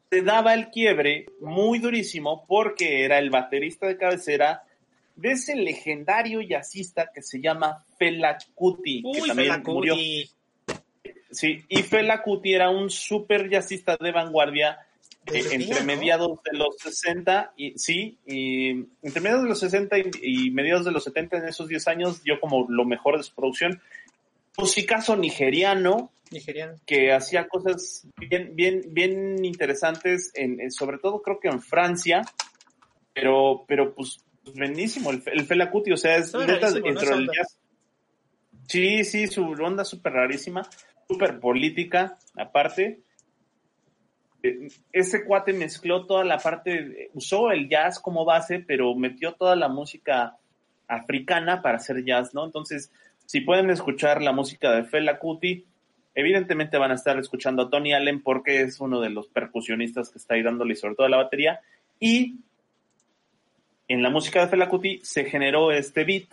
[0.10, 4.64] se daba el quiebre muy durísimo porque era el baterista de cabecera
[5.16, 9.96] de ese legendario jazzista que se llama Fela Kuti, que también murió.
[11.32, 14.80] Sí, y Fela Kuti era un super jazzista de vanguardia
[15.34, 18.70] eh, entre mediados de los 60 y sí, y
[19.02, 22.40] entre mediados de los 60 y, mediados de los 70 en esos 10 años dio
[22.40, 23.82] como lo mejor de su producción.
[24.58, 26.76] Musicazo nigeriano, nigeriano.
[26.86, 32.22] que hacía cosas bien, bien, bien interesantes, en, sobre todo creo que en Francia,
[33.14, 34.24] pero, pero pues
[34.54, 37.58] buenísimo, el, el Fela Kuti, o sea, es neta dentro del jazz.
[38.68, 40.68] Sí, sí, su onda súper rarísima,
[41.08, 43.02] súper política, aparte.
[44.44, 49.56] Eh, ese cuate mezcló toda la parte, usó el jazz como base, pero metió toda
[49.56, 50.38] la música
[50.88, 52.46] africana para hacer jazz, ¿no?
[52.46, 52.92] Entonces,
[53.26, 55.66] si pueden escuchar la música de Fela Kuti,
[56.14, 60.18] evidentemente van a estar escuchando a Tony Allen porque es uno de los percusionistas que
[60.18, 61.60] está ahí dándole sobre todo la batería.
[62.00, 62.40] Y
[63.88, 66.28] en la música de Fela Kuti se generó este beat,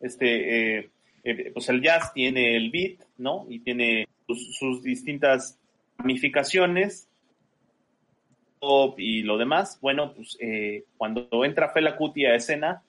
[0.00, 0.90] este, eh,
[1.22, 3.46] eh, pues el jazz tiene el beat, ¿no?
[3.48, 5.58] Y tiene sus, distintas
[5.98, 7.08] ramificaciones,
[8.96, 9.78] y lo demás.
[9.82, 12.82] Bueno, pues eh, cuando entra Fela Kuti a escena,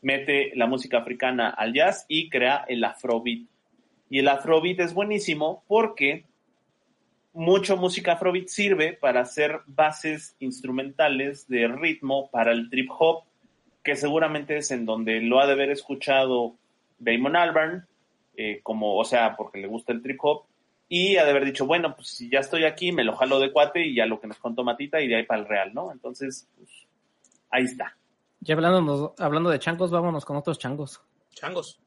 [0.00, 3.42] mete la música africana al jazz y crea el afrobeat.
[4.08, 6.24] Y el afrobeat es buenísimo porque
[7.34, 13.27] mucho música afrobeat sirve para hacer bases instrumentales de ritmo para el trip hop
[13.88, 16.56] que seguramente es en donde lo ha de haber escuchado
[16.98, 17.86] Damon Albarn,
[18.36, 20.42] eh, como, o sea, porque le gusta el trip hop,
[20.90, 23.50] y ha de haber dicho, bueno, pues si ya estoy aquí, me lo jalo de
[23.50, 25.90] cuate y ya lo que nos contó Matita y de ahí para el real, ¿no?
[25.90, 26.68] Entonces, pues,
[27.48, 27.96] ahí está.
[28.40, 31.00] Ya hablando, hablando de changos, vámonos con otros changos.
[31.32, 31.80] Changos.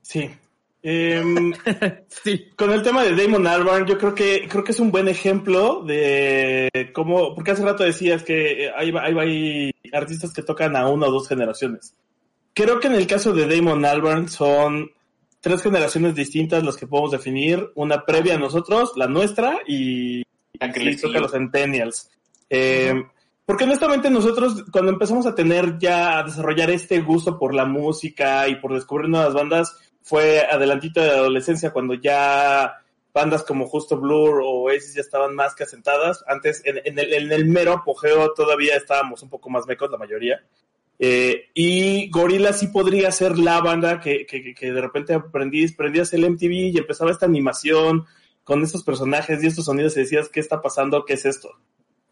[0.00, 0.30] Sí,
[0.86, 1.54] Em,
[2.08, 2.50] sí.
[2.54, 5.82] Con el tema de Damon Albarn, yo creo que creo que es un buen ejemplo
[5.82, 11.10] de cómo, porque hace rato decías que hay, hay, artistas que tocan a una o
[11.10, 11.94] dos generaciones.
[12.52, 14.90] Creo que en el caso de Damon Albarn son
[15.40, 20.22] tres generaciones distintas las que podemos definir, una previa a nosotros, la nuestra y
[20.58, 22.10] le toca a los centennials.
[22.48, 23.08] Em,
[23.44, 28.48] porque honestamente nosotros cuando empezamos a tener ya a desarrollar este gusto por la música
[28.48, 32.83] y por descubrir nuevas bandas, fue adelantito de la adolescencia cuando ya
[33.14, 36.24] bandas como Justo Blur o Oasis ya estaban más que asentadas.
[36.26, 40.44] Antes, en, el, mero apogeo todavía estábamos un poco más mecos la mayoría.
[40.98, 44.26] Eh, y Gorilla sí podría ser la banda que,
[44.60, 48.04] de repente aprendí, prendías el MTV y empezaba esta animación
[48.42, 51.04] con estos personajes y estos sonidos y decías, ¿qué está pasando?
[51.04, 51.56] ¿Qué es esto?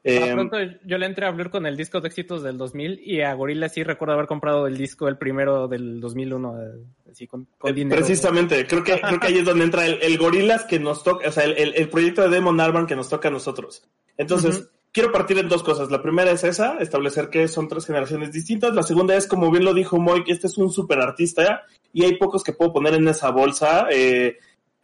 [0.05, 3.21] Eh, pronto yo le entré a Blur con el disco de éxitos del 2000 y
[3.21, 6.67] a Gorilla sí recuerdo haber comprado el disco, el primero del 2001, eh,
[7.11, 8.01] así con, eh, dinero.
[8.01, 11.29] Precisamente, creo que, creo que ahí es donde entra el, el Gorilas que nos toca,
[11.29, 13.89] o sea, el, el, proyecto de Demon Albarn que nos toca a nosotros.
[14.17, 15.91] Entonces, quiero partir en dos cosas.
[15.91, 18.75] La primera es esa, establecer que son tres generaciones distintas.
[18.75, 22.05] La segunda es, como bien lo dijo Moy, que este es un super artista y
[22.05, 23.87] hay pocos que puedo poner en esa bolsa.
[23.91, 24.39] Eh,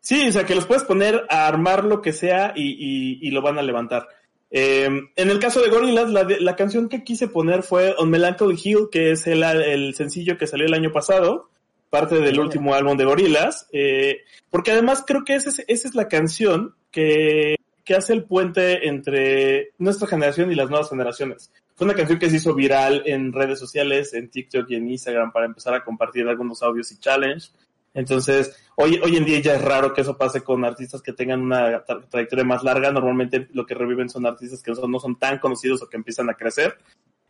[0.00, 3.40] Sí, o sea, que los puedes poner a armar lo que sea y, y, lo
[3.40, 4.08] van a levantar.
[4.50, 8.58] Em, en el caso de Gorillaz, la, la, canción que quise poner fue On Melancholy
[8.60, 11.48] Hill, que es el, el sencillo que salió el año pasado,
[11.88, 15.94] parte del último álbum de Gorillaz, eh, porque además creo que esa es, esa es
[15.94, 21.52] la canción que, que hace el puente entre nuestra generación y las nuevas generaciones.
[21.78, 25.30] Fue una canción que se hizo viral en redes sociales, en TikTok y en Instagram
[25.30, 27.50] para empezar a compartir algunos audios y challenge.
[27.94, 31.40] Entonces, hoy, hoy en día ya es raro que eso pase con artistas que tengan
[31.40, 32.90] una trayectoria más larga.
[32.90, 36.34] Normalmente lo que reviven son artistas que no son tan conocidos o que empiezan a
[36.34, 36.78] crecer.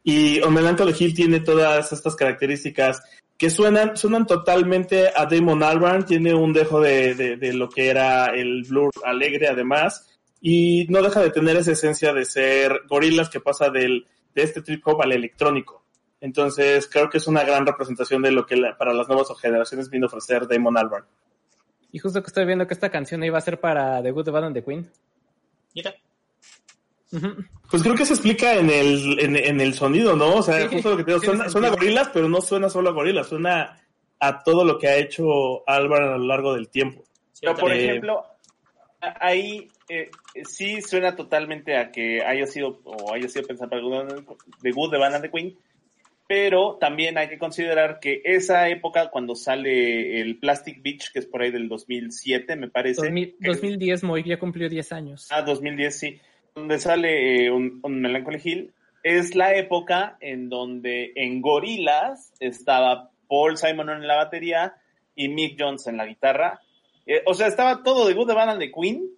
[0.03, 3.03] Y On Melancholy Hill tiene todas estas características
[3.37, 8.29] que suenan, suenan totalmente a Damon Albarn, tiene un dejo de, de, lo que era
[8.29, 10.09] el blur alegre además,
[10.41, 14.07] y no deja de tener esa esencia de ser gorilas que pasa del,
[14.39, 15.84] de este trip hop al electrónico.
[16.20, 20.07] Entonces, creo que es una gran representación de lo que para las nuevas generaciones vino
[20.07, 21.05] a ofrecer Damon Albarn.
[21.91, 24.30] Y justo que estoy viendo que esta canción iba a ser para The Good, The
[24.30, 24.91] Bad and The Queen.
[25.74, 25.95] Mira.
[27.70, 30.36] Pues creo que se explica en el, en, el sonido, ¿no?
[30.36, 32.91] O sea, justo lo que te digo, suena, suena, a gorilas, pero no suena solo
[32.91, 33.80] a gorilas, suena
[34.20, 37.03] a todo lo que ha hecho Albarn a lo largo del tiempo.
[37.41, 38.24] Pero, por ejemplo,
[39.01, 40.11] ahí eh,
[40.45, 43.83] sí suena totalmente a que haya sido, o haya sido pensado para
[44.63, 45.57] The Good, The Bad and The Queen,
[46.29, 51.27] pero también hay que considerar que esa época cuando sale el Plastic Beach, que es
[51.27, 53.01] por ahí del 2007, me parece.
[53.41, 55.29] 2010, Moy ya cumplió 10 años.
[55.31, 56.21] Ah, 2010, sí.
[56.55, 58.73] Donde sale eh, un, Melancholy Hill,
[59.03, 64.75] es la época en donde en Gorilas estaba Paul Simon en la batería
[65.15, 66.61] y Mick Jones en la guitarra.
[67.09, 69.11] Eh, o sea, estaba todo de Good, The Band and The Queen,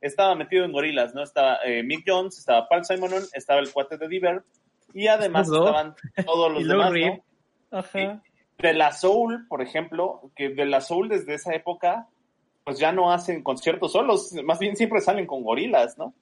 [0.00, 1.22] estaba metido en Gorilas, ¿no?
[1.22, 4.42] Estaba eh, Mick Jones, estaba Paul Simon, estaba el cuate de Diver
[4.92, 5.94] y además estaban
[6.24, 7.78] todos los demás, ¿no?
[7.78, 8.20] Ajá.
[8.58, 12.08] De la Soul, por ejemplo, que de la Soul desde esa época,
[12.64, 16.14] pues ya no hacen conciertos solos, más bien siempre salen con gorilas, ¿no?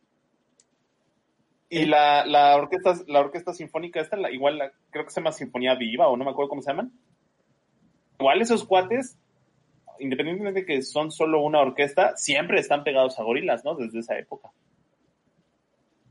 [1.70, 5.32] Y la, la orquesta, la orquesta sinfónica esta, la, igual la, creo que se llama
[5.32, 6.92] Sinfonía Viva, o no me acuerdo cómo se llaman.
[8.18, 9.16] Igual esos cuates,
[9.98, 13.74] independientemente de que son solo una orquesta, siempre están pegados a gorilas, ¿no?
[13.74, 14.50] Desde esa época.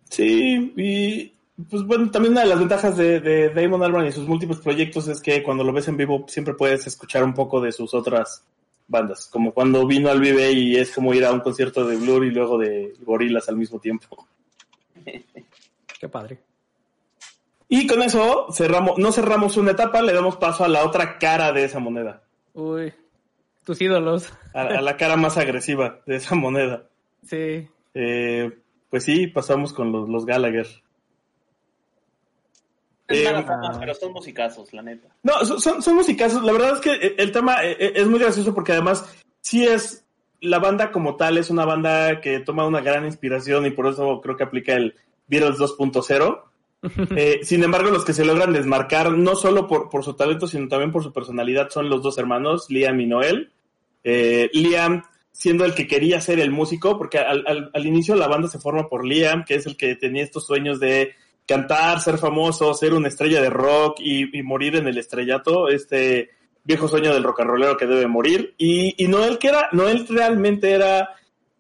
[0.10, 1.34] Sí, y
[1.70, 5.08] pues bueno, también una de las ventajas de, de Damon Albarn y sus múltiples proyectos
[5.08, 8.44] es que cuando lo ves en vivo siempre puedes escuchar un poco de sus otras
[8.88, 12.26] bandas, como cuando vino al Vive y es como ir a un concierto de Blur
[12.26, 14.28] y luego de Gorilas al mismo tiempo.
[16.00, 16.40] Qué padre.
[17.70, 21.52] Y con eso cerramos, no cerramos una etapa, le damos paso a la otra cara
[21.52, 22.24] de esa moneda.
[22.54, 22.94] Uy,
[23.66, 24.32] tus ídolos.
[24.54, 26.84] A, la cara más agresiva de esa moneda.
[27.26, 27.68] Sí.
[27.94, 28.52] Eh,
[28.90, 30.68] pues sí, pasamos con los, los Gallagher.
[33.08, 33.46] Eh,
[33.80, 35.10] pero son musicazos, la neta.
[35.24, 36.44] No, son, son musicazos.
[36.44, 39.06] La verdad es que el tema eh, eh, es muy gracioso porque además
[39.42, 40.06] sí es
[40.42, 44.20] la banda como tal, es una banda que toma una gran inspiración y por eso
[44.22, 44.96] creo que aplica el
[45.28, 46.44] Beatles 2.0.
[47.44, 50.92] sin embargo, los que se logran desmarcar, no solo por, por, su talento, sino también
[50.92, 53.53] por su personalidad, son los dos hermanos, Liam y Noel.
[54.04, 58.60] Liam siendo el que quería ser el músico, porque al, al, inicio la banda se
[58.60, 62.94] forma por Liam, que es el que tenía estos sueños de cantar, ser famoso, ser
[62.94, 66.30] una estrella de rock y, morir en el estrellato, este
[66.64, 68.56] viejo sueño del rock and rollero que debe morir.
[68.58, 71.10] Y, y Noel, que era, Noel realmente era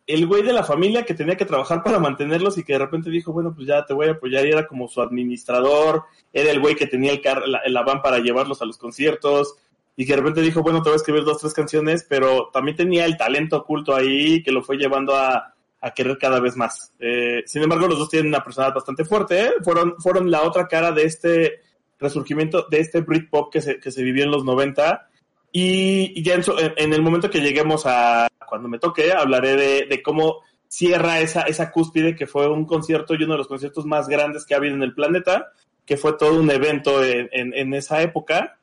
[0.05, 3.09] el güey de la familia que tenía que trabajar para mantenerlos y que de repente
[3.09, 6.59] dijo, bueno, pues ya te voy a apoyar y era como su administrador, era el
[6.59, 9.55] güey que tenía el, car la, van para llevarlos a los conciertos
[9.95, 12.77] y que de repente dijo, bueno, te voy a escribir dos, tres canciones, pero también
[12.77, 16.93] tenía el talento oculto ahí que lo fue llevando a, a querer cada vez más.
[16.97, 19.41] Eh, sin embargo, los dos tienen una personalidad bastante fuerte.
[19.41, 19.51] ¿eh?
[19.61, 21.59] Fueron, fueron la otra cara de este
[21.99, 25.09] resurgimiento, de este Britpop que se, que se vivió en los 90.
[25.51, 30.39] Y, ya en, el momento que lleguemos a cuando me toque, hablaré de, de, cómo
[30.69, 34.45] cierra esa, esa cúspide que fue un concierto y uno de los conciertos más grandes
[34.45, 35.51] que ha habido en el planeta,
[35.85, 38.57] que fue todo un evento en, en, esa época.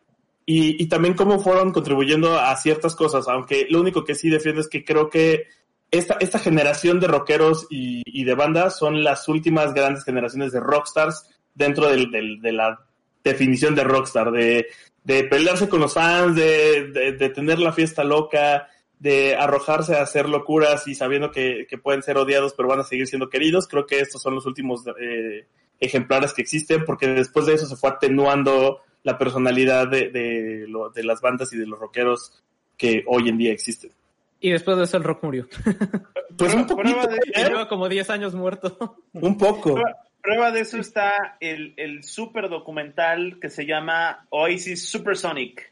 [0.47, 4.61] Y, y, también cómo fueron contribuyendo a ciertas cosas, aunque lo único que sí defiendo
[4.61, 5.47] es que creo que
[5.91, 11.29] esta, esta generación de rockeros y, de bandas son las últimas grandes generaciones de rockstars
[11.55, 12.11] dentro del,
[12.41, 12.81] de la
[13.25, 14.69] definición de rockstar, de,
[15.05, 18.69] de pelearse con los fans, de, de, tener la fiesta loca,
[18.99, 22.85] de arrojarse a hacer locuras y sabiendo que, que, pueden ser odiados pero van a
[22.85, 23.67] seguir siendo queridos.
[23.67, 25.47] Creo que estos son los últimos eh,
[25.81, 31.05] ejemplares que existen porque después de eso se fue atenuando la personalidad de, de, de
[31.05, 32.43] las bandas y de los rockeros
[32.77, 33.93] que hoy en día existen.
[34.41, 35.49] Y después de eso el rock murió.
[36.37, 36.97] Pues un poquito.
[37.37, 38.97] Lleva como 10 años muerto.
[39.13, 39.79] Un poco.
[40.23, 45.71] Prueba, de eso está el, el super documental que se llama Oasis Supersonic.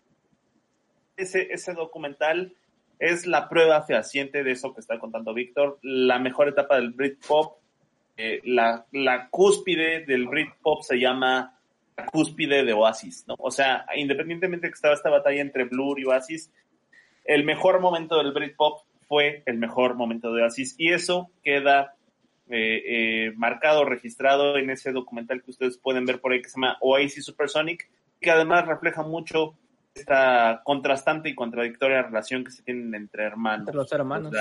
[1.16, 2.54] Ese, ese documental
[2.98, 5.78] es la prueba fehaciente de eso que está contando Víctor.
[5.80, 7.58] La mejor etapa del Britpop
[8.20, 11.57] eh, la, la cúspide del Britpop se llama la
[12.06, 13.34] cúspide de Oasis, ¿no?
[13.38, 16.50] O sea, independientemente de que estaba esta batalla entre Blur y Oasis,
[17.24, 21.94] el mejor momento del Britpop fue el mejor momento de Oasis y eso queda
[22.48, 26.56] eh, eh, marcado, registrado en ese documental que ustedes pueden ver por ahí que se
[26.56, 27.88] llama Oasis Supersonic,
[28.20, 29.54] que además refleja mucho
[29.94, 33.68] esta contrastante y contradictoria relación que se tienen entre hermanos.
[33.68, 34.32] Entre los hermanos.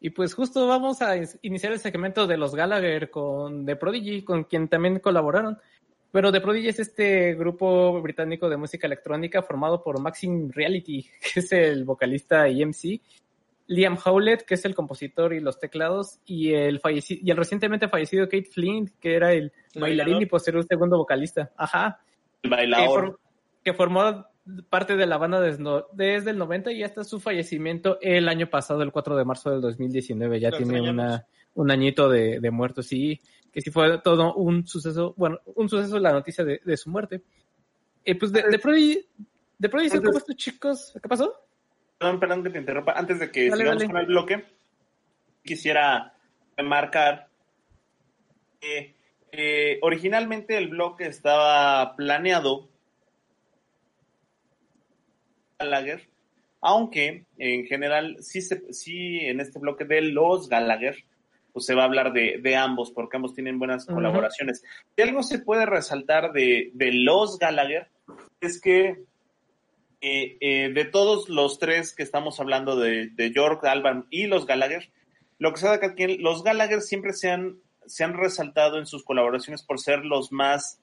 [0.00, 4.44] Y pues justo vamos a iniciar el segmento de los Gallagher con The Prodigy, con
[4.44, 5.58] quien también colaboraron.
[6.10, 11.40] Pero The Prodigy es este grupo británico de música electrónica formado por Maxim Reality, que
[11.40, 13.00] es el vocalista y MC,
[13.66, 18.24] Liam Howlett, que es el compositor y los teclados, y el, y el recientemente fallecido
[18.24, 21.52] Kate Flint, que era el, bailarín y posterior segundo vocalista.
[21.56, 22.00] Ajá.
[22.42, 23.20] El bailador.
[23.62, 24.26] Que, formó
[24.68, 28.92] parte de la banda desde, el 90 y hasta su fallecimiento el año pasado, el
[28.92, 30.40] 4 de marzo del 2019.
[30.40, 33.20] Ya tiene una, un añito de, de muerto, sí,
[33.52, 37.22] que sí fue todo un suceso, bueno, un suceso la noticia de, su muerte.
[38.04, 39.06] Eh, pues de, de Prodigy,
[39.58, 41.34] de Prodigy como estos chicos, ¿qué pasó?
[41.98, 42.92] Perdón, perdón que te interrumpa.
[42.92, 44.44] Antes de que sigamos con el bloque,
[45.44, 46.14] quisiera
[46.56, 47.28] remarcar
[48.58, 48.94] que
[49.32, 52.69] eh, originalmente el bloque estaba planeado
[55.60, 56.08] Gallagher,
[56.60, 60.96] aunque en general sí, se, sí en este bloque de los Gallagher
[61.52, 64.62] pues se va a hablar de, ambos porque ambos tienen buenas colaboraciones.
[64.96, 67.88] Si algo se puede resaltar de, de los Gallagher
[68.40, 69.02] es que
[70.00, 74.46] eh, eh, de todos los tres que estamos hablando de, de York, Alban y los
[74.46, 74.90] Gallagher,
[75.38, 79.04] lo que se da que los Gallagher siempre se han, se han resaltado en sus
[79.04, 80.80] colaboraciones por ser los más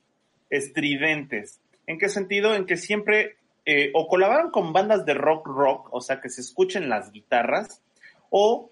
[0.49, 1.61] estridentes.
[1.85, 2.53] ¿En qué sentido?
[2.55, 6.41] En que siempre eh, o colaboran con bandas de rock rock, o sea, que se
[6.41, 7.83] escuchen las guitarras,
[8.29, 8.71] o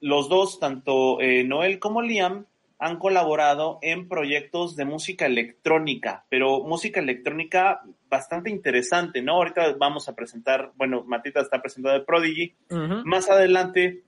[0.00, 2.46] los dos, tanto Noel como Liam,
[2.78, 9.34] han colaborado en proyectos de música electrónica, pero música electrónica bastante interesante, ¿no?
[9.34, 12.54] Ahorita vamos a presentar, bueno, Matita está presentando de Prodigy,
[13.04, 14.02] más adelante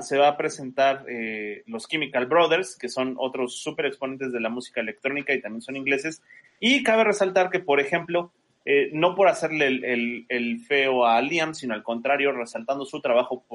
[0.00, 4.48] se va a presentar eh, los Chemical Brothers, que son otros súper exponentes de la
[4.48, 6.22] música electrónica y también son ingleses,
[6.60, 8.30] y cabe resaltar que, por ejemplo,
[8.68, 13.46] eh, no por hacerle el, feo a Liam, sino al contrario, resaltando su trabajo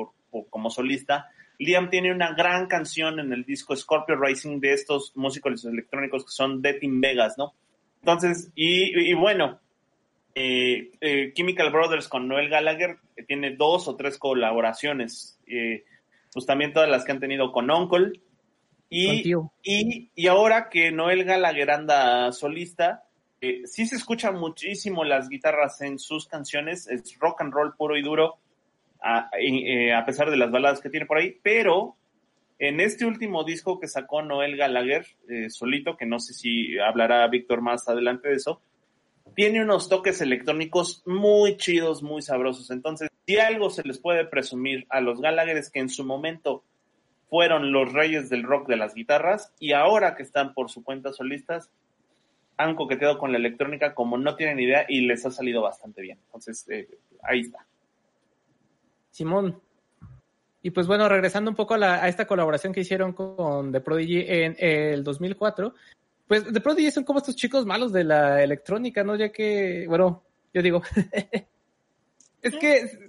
[0.49, 5.66] como solista, Liam tiene una gran canción en el disco Scorpio Rising de estos músicos
[5.66, 7.53] electrónicos que son Death in Vegas, ¿no?
[7.99, 9.59] Entonces, y, bueno,
[10.34, 12.95] eh, eh, Chemical Brothers con Noel Gallagher
[13.28, 15.38] tiene dos o tres colaboraciones,
[16.32, 18.14] pues también todas las que han tenido con Uncle.
[18.89, 19.30] Y,
[19.62, 23.03] y, y, ahora que Noel Gallagher anda solista,
[23.66, 28.02] sí se escuchan muchísimo las guitarras en sus canciones, es rock and roll puro y
[28.02, 28.38] duro
[29.39, 31.96] eh, a, pesar de las baladas que tiene por ahí, pero
[32.60, 37.28] en este último disco que sacó Noel Gallagher, eh, solito, que no sé si hablará
[37.28, 38.62] Víctor más adelante de eso,
[39.36, 42.70] tiene unos toques electrónicos muy chidos, muy sabrosos.
[42.70, 46.64] Entonces, si algo se les puede presumir a los Gallagher es que en su momento
[47.30, 51.14] fueron los reyes del rock de las guitarras y ahora que están por su cuenta
[51.14, 51.72] solistas,
[52.64, 56.20] han coqueteado con la electrónica como no tienen idea y les ha salido bastante bien.
[56.26, 56.88] Entonces, eh,
[57.24, 57.66] ahí está.
[59.12, 59.59] Simón.
[60.64, 64.55] Y pues bueno, regresando un poco a, esta colaboración que hicieron con The Prodigy en
[64.59, 65.74] el 2004,
[66.28, 69.16] pues The Prodigy son como estos chicos malos de la electrónica, ¿no?
[69.16, 70.82] Ya que, bueno, yo digo,
[72.41, 72.99] es que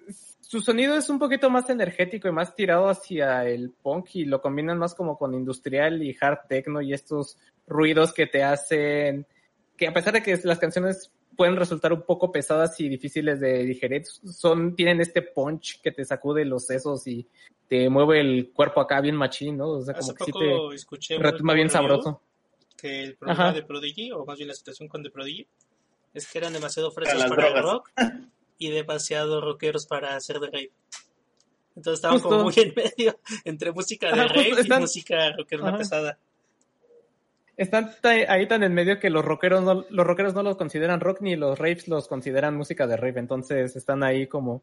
[0.40, 4.40] su sonido es un poquito más energético y más tirado hacia el punk y lo
[4.40, 9.26] combinan más como con industrial y hard techno y estos ruidos que te hacen,
[9.82, 13.64] que a pesar de que las canciones pueden resultar un poco pesadas y difíciles de
[13.64, 14.06] digerir.
[14.06, 17.26] Son, tienen este punch que te sacude los sesos y
[17.66, 19.70] te mueve el cuerpo acá bien machín, ¿no?
[19.70, 21.18] O sea, como que sí te escuché
[21.52, 22.22] bien sabroso.
[22.76, 25.48] Que el problema de Prodigy, o más bien la situación con The Prodigy,
[26.14, 27.90] es que eran demasiado frescos para, el rock
[28.58, 30.70] y demasiado rockeros para hacer de rave.
[31.74, 36.20] Entonces estaban como muy en medio entre música de rave y música rockera pesada
[37.56, 37.90] están
[38.28, 41.36] ahí tan en medio que los rockeros no, los rockeros no los consideran rock ni
[41.36, 44.62] los raves los consideran música de rave, entonces están ahí como,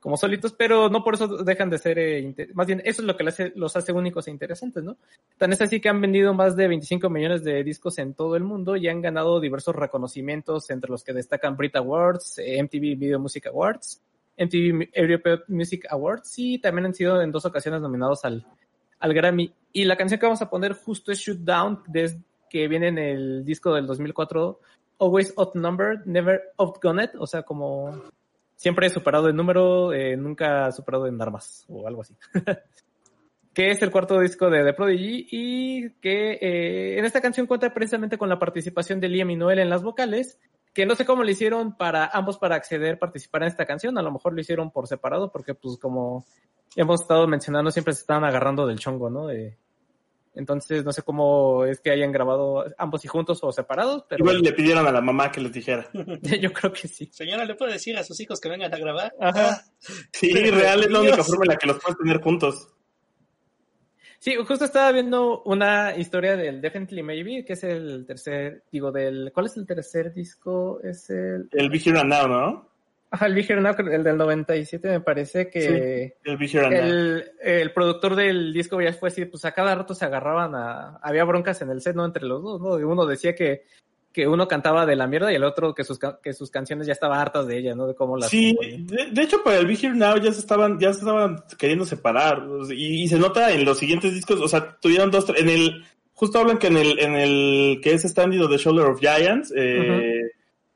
[0.00, 3.16] como solitos, pero no por eso dejan de ser, eh, más bien eso es lo
[3.16, 3.24] que
[3.54, 4.96] los hace, únicos e interesantes, ¿no?
[5.38, 8.44] Tan es así que han vendido más de 25 millones de discos en todo el
[8.44, 13.18] mundo y han ganado diversos reconocimientos, entre los que destacan Brit Awards, eh, MTV Video
[13.18, 14.02] Music Awards,
[14.36, 18.46] MTV Europe Music Awards y también han sido en dos ocasiones nominados al,
[19.00, 19.52] al Grammy.
[19.72, 21.82] Y la canción que vamos a poner justo es Shoot Down,
[22.50, 24.60] que viene en el disco del 2004,
[25.00, 28.02] Always Outnumbered, Never Outgunned, o sea, como
[28.56, 32.16] siempre superado en número, eh, nunca superado en armas, o algo así.
[33.58, 37.74] que es el cuarto disco de The Prodigy y que eh, en esta canción cuenta
[37.74, 40.38] precisamente con la participación de Liam y Noel en las vocales,
[40.72, 44.02] que no sé cómo lo hicieron para ambos para acceder, participar en esta canción, a
[44.02, 46.24] lo mejor lo hicieron por separado porque pues como
[46.76, 49.26] hemos estado mencionando siempre se estaban agarrando del chongo, ¿no?
[49.26, 49.56] De,
[50.38, 54.24] entonces no sé cómo es que hayan grabado ambos y juntos o separados, pero...
[54.24, 55.90] Igual le pidieron a la mamá que les dijera.
[56.40, 57.08] Yo creo que sí.
[57.12, 59.12] Señora, ¿le puede decir a sus hijos que vengan a grabar?
[59.20, 59.64] Ajá.
[60.12, 62.68] Sí, real es la única forma en la que los puedes tener juntos.
[64.20, 69.30] Sí, justo estaba viendo una historia del Definitely Maybe, que es el tercer, digo, del,
[69.32, 70.80] ¿cuál es el tercer disco?
[70.82, 71.48] Es el...
[71.52, 72.68] El Be Here and Now, ¿no?
[73.10, 76.16] Ajá, el and Now, el del 97 me parece que...
[76.24, 76.74] Sí, el.
[76.74, 80.98] El, el productor del disco ya fue así, pues a cada rato se agarraban a...
[81.02, 82.04] Había broncas en el set, ¿no?
[82.04, 82.74] Entre los dos, ¿no?
[82.86, 83.64] Uno decía que
[84.12, 86.92] que uno cantaba de la mierda y el otro que sus, que sus canciones ya
[86.92, 87.86] estaban hartas de ella, ¿no?
[87.86, 88.30] De cómo las...
[88.30, 91.44] Sí, de, de, hecho para el Be Here Now ya se estaban, ya se estaban
[91.58, 95.48] queriendo separar y, y, se nota en los siguientes discos, o sea, tuvieron dos, en
[95.48, 95.84] el,
[96.14, 99.78] justo hablan que en el, en el que es Standing The Shoulder of Giants, eh,
[99.78, 100.17] uh -huh.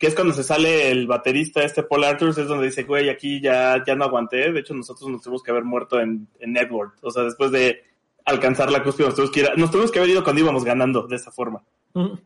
[0.03, 3.40] Que es cuando se sale el baterista este Paul Arthurs, es donde dice, güey, aquí
[3.40, 6.96] ya, ya no aguanté, de hecho nosotros nos tuvimos que haber muerto en, en Network,
[7.03, 7.84] o sea, después de
[8.24, 11.07] alcanzar la cúspide nos tuvimos que ir, nos tuvimos que haber ido cuando íbamos ganando
[11.07, 11.62] de esa forma.
[11.92, 12.20] Uh -huh.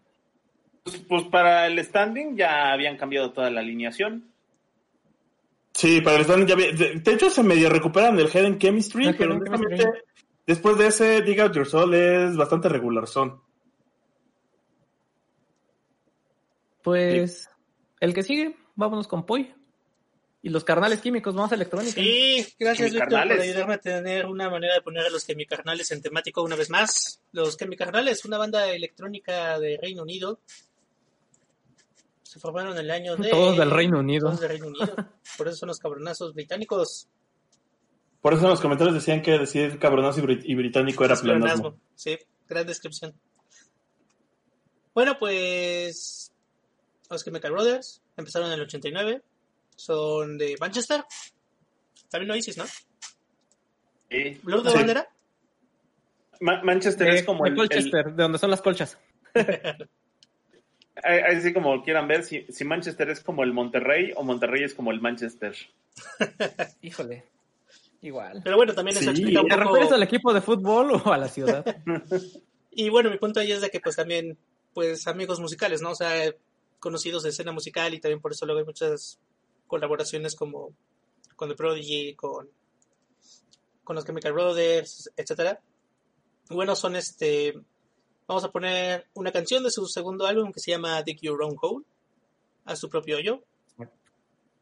[0.85, 4.24] Pues, pues, para el standing ya habían cambiado toda la alineación.
[5.74, 6.72] Sí, para el standing ya había.
[6.72, 9.85] De, de hecho, se medio recuperan el Head Chemistry, pero honestamente,
[10.47, 13.39] después de ese, Dig Out Your Soul es bastante regular son.
[16.83, 17.56] Pues, sí.
[18.01, 19.55] El que sigue, vámonos con Poi.
[20.42, 22.01] Y los carnales químicos, vamos a electrónica.
[22.01, 26.03] Sí, gracias Víctor por ayudarme a tener una manera de poner a los Chemicarnales en
[26.03, 27.20] temático una vez más.
[27.32, 30.38] Los Chemicarnales, una banda electrónica de Reino Unido,
[32.22, 33.30] se formaron en el año de...
[33.30, 34.28] Todos del Reino Unido.
[34.28, 34.94] Todos del Reino Unido.
[35.36, 37.09] Por eso son los cabronazos británicos.
[38.20, 41.76] Por eso en los comentarios decían que decir cabronazo y británico era pleonasmo.
[41.97, 42.16] Sí,
[42.49, 43.14] gran descripción.
[44.94, 46.26] Bueno, pues...
[47.11, 49.23] Los Chemical Brothers empezaron en el 89.
[49.77, 51.05] Son de Manchester.
[52.11, 52.65] También Oasis, ¿no?
[54.11, 54.41] Sí.
[54.43, 54.77] ¿Blue de sí.
[54.77, 55.09] bandera?
[56.41, 58.17] Ma Manchester de, es como de el, Colchester, el...
[58.17, 58.99] de donde son las colchas.
[61.03, 64.91] Así como quieran ver, si, si, Manchester es como el Monterrey o Monterrey es como
[64.91, 65.55] el Manchester.
[66.81, 67.25] Híjole,
[68.01, 68.41] igual.
[68.43, 69.11] Pero bueno, también eso sí.
[69.11, 69.69] explica un ¿Te poco...
[69.69, 71.65] refieres al equipo de fútbol o a la ciudad?
[72.71, 74.39] y bueno, mi punto ahí es de que pues también,
[74.73, 75.91] pues amigos musicales, ¿no?
[75.91, 76.33] O sea,
[76.87, 79.18] conocidos de escena musical y también por eso luego hay muchas
[79.66, 80.72] colaboraciones como
[81.34, 82.49] con The Prodigy, con,
[83.82, 85.61] con los Chemical Brothers, etcétera.
[86.49, 87.61] Bueno, son este
[88.28, 91.57] Vamos a poner una canción de su segundo álbum que se llama Dig Your Own
[91.61, 91.84] Hole,
[92.66, 93.43] a su propio yo,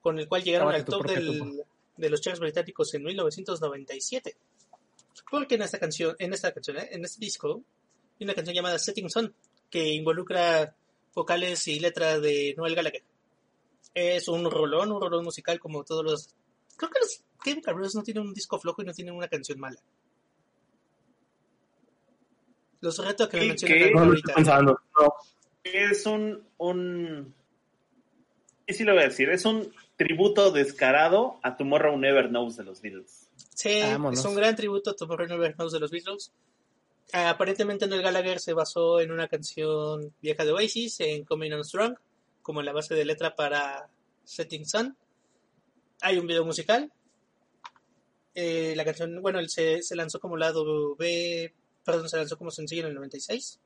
[0.00, 1.62] con el cual llegaron al top del,
[1.96, 4.34] de los charts británicos en 1997.
[5.30, 6.88] Porque en esta canción, en esta canción, ¿eh?
[6.90, 7.62] en este disco,
[8.18, 9.34] hay una canción llamada Setting Sun,
[9.70, 10.74] que involucra
[11.14, 13.02] vocales y letra de Noel Gallagher.
[13.94, 16.34] Es un rolón, un rolón musical como todos los...
[16.76, 19.60] Creo que los Chemical Brothers no tienen un disco flojo y no tienen una canción
[19.60, 19.80] mala.
[22.80, 24.34] Los retos que me mencioné no, ahorita.
[24.34, 25.14] Pensando, no.
[25.62, 27.34] Es un, un.
[28.66, 32.64] Y sí lo voy a decir, es un tributo descarado a Tomorrow Never Knows de
[32.64, 33.30] los Beatles.
[33.54, 34.18] Sí, Vámonos.
[34.18, 36.32] es un gran tributo a Tomorrow Never Knows de los Beatles.
[37.12, 41.96] Aparentemente Noel Gallagher se basó en una canción vieja de Oasis, en Coming On Strong,
[42.42, 43.88] como la base de letra para
[44.24, 44.96] Setting Sun.
[46.00, 46.92] Hay un video musical.
[48.34, 51.52] Eh, la canción, bueno, se, se lanzó como lado B
[51.84, 53.60] perdón, se lanzó como sencillo en el 96.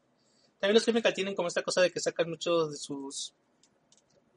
[0.59, 3.35] También los Chemical tienen como esta cosa de que sacan mucho de sus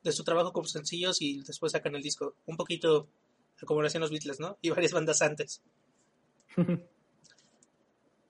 [0.04, 2.36] de su trabajo como sencillos y después sacan el disco.
[2.46, 3.08] Un poquito
[3.66, 4.58] como lo hacían los Beatles, ¿no?
[4.62, 5.62] Y varias bandas antes.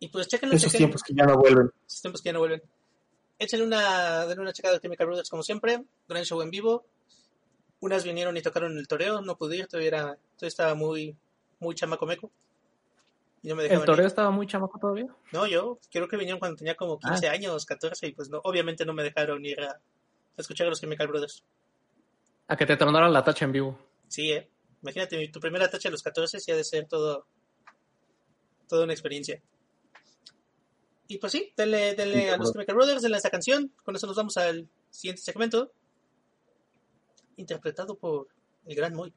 [0.01, 0.55] y pues chequenlo.
[0.55, 0.87] Esos chequen.
[0.87, 1.71] tiempos que ya no vuelven.
[1.87, 2.63] Esos tiempos que ya no vuelven.
[3.37, 5.83] Échenle una, denle una checa de Chemical Brothers como siempre.
[6.09, 6.85] Gran show en vivo.
[7.81, 10.01] Unas vinieron y tocaron el toreo, no pude ir, todavía, era,
[10.35, 11.15] todavía estaba muy,
[11.59, 12.31] muy chamaco meco.
[13.43, 15.07] No ¿El toreo estaba muy chamaco todavía?
[15.31, 17.31] No, yo creo que vinieron cuando tenía como 15 ah.
[17.31, 19.81] años, 14, y pues no, obviamente no me dejaron ir a, a
[20.37, 21.43] escuchar a los Chemical Brothers.
[22.47, 23.79] A que te tronaron la tacha en vivo.
[24.07, 24.47] Sí, eh.
[24.83, 27.25] Imagínate, tu primera tacha a los 14 sí ha de ser todo,
[28.67, 29.41] toda una experiencia.
[31.11, 33.69] Y pues sí, denle, denle sí, a los Chemical Brothers, denle esta canción.
[33.83, 35.73] Con eso nos vamos al siguiente segmento.
[37.35, 38.29] Interpretado por
[38.65, 39.13] el gran Moik.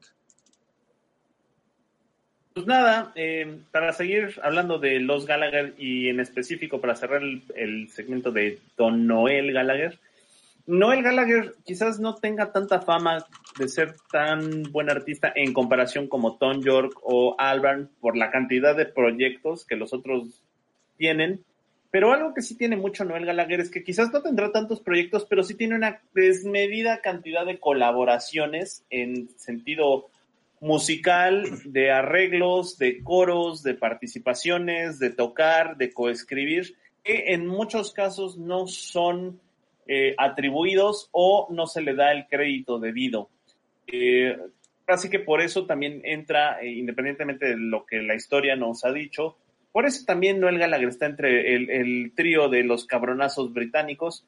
[2.53, 7.43] Pues nada, eh, para seguir hablando de los Gallagher y en específico para cerrar el,
[7.55, 9.97] el, segmento de Don Noel Gallagher,
[10.65, 13.25] Noel Gallagher quizás no tenga tanta fama
[13.57, 18.75] de ser tan buen artista en comparación como Tom York o Albarn por la cantidad
[18.75, 20.41] de proyectos que los otros
[20.97, 21.45] tienen.
[21.95, 25.25] Pero algo que sí tiene mucho Noel Gallagher es que quizás no tendrá tantos proyectos,
[25.29, 30.09] pero sí tiene una desmedida cantidad de colaboraciones en sentido
[30.59, 38.37] musical, de arreglos, de coros, de participaciones, de tocar, de coescribir, que en muchos casos
[38.37, 39.39] no son
[39.87, 43.29] eh, atribuidos o no se le da el crédito debido.
[43.87, 44.37] Eh,
[44.85, 48.91] así que por eso también entra, eh, independientemente de lo que la historia nos ha
[48.91, 49.37] dicho,
[49.75, 54.25] por eso también Noel Gallagher está entre el, el trío de los cabronazos británicos,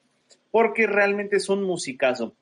[0.52, 2.36] porque realmente es un musicazo.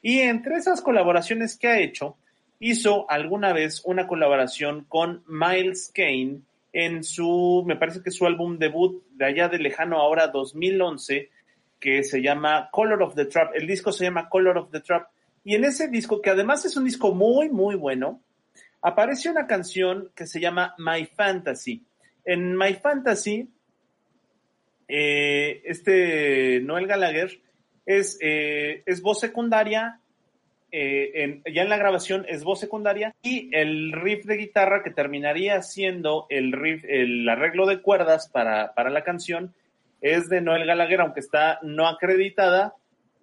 [0.00, 2.16] Y entre esas colaboraciones que ha hecho,
[2.60, 6.42] hizo alguna vez una colaboración con Miles Kane
[6.72, 11.30] en su, me parece que su álbum debut de allá de lejano ahora 2011,
[11.80, 13.56] que se llama Color of the Trap.
[13.56, 15.08] El disco se llama Color of the Trap.
[15.42, 18.20] Y en ese disco, que además es un disco muy, muy bueno,
[18.80, 21.82] aparece una canción que se llama My Fantasy.
[22.24, 23.48] En My Fantasy,
[24.88, 27.40] eh, este Noel Gallagher
[27.86, 30.00] es, eh, es voz secundaria
[30.74, 35.60] eh, ya en la grabación es voz secundaria y el riff de guitarra que terminaría
[35.60, 39.52] siendo el riff, el arreglo de cuerdas para, para la canción
[40.00, 42.74] es de Noel Gallagher, aunque está no acreditada,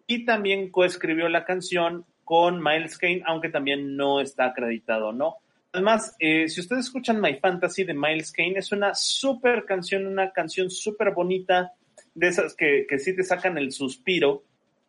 [0.06, 5.38] y también coescribió la canción con Miles Kane, aunque también no está acreditado, ¿no?
[5.72, 10.32] Además, eh, si ustedes escuchan My Fantasy de Miles Kane, es una súper canción, una
[10.32, 11.74] canción súper bonita,
[12.16, 14.44] de esas que, que sí te sacan el suspiro,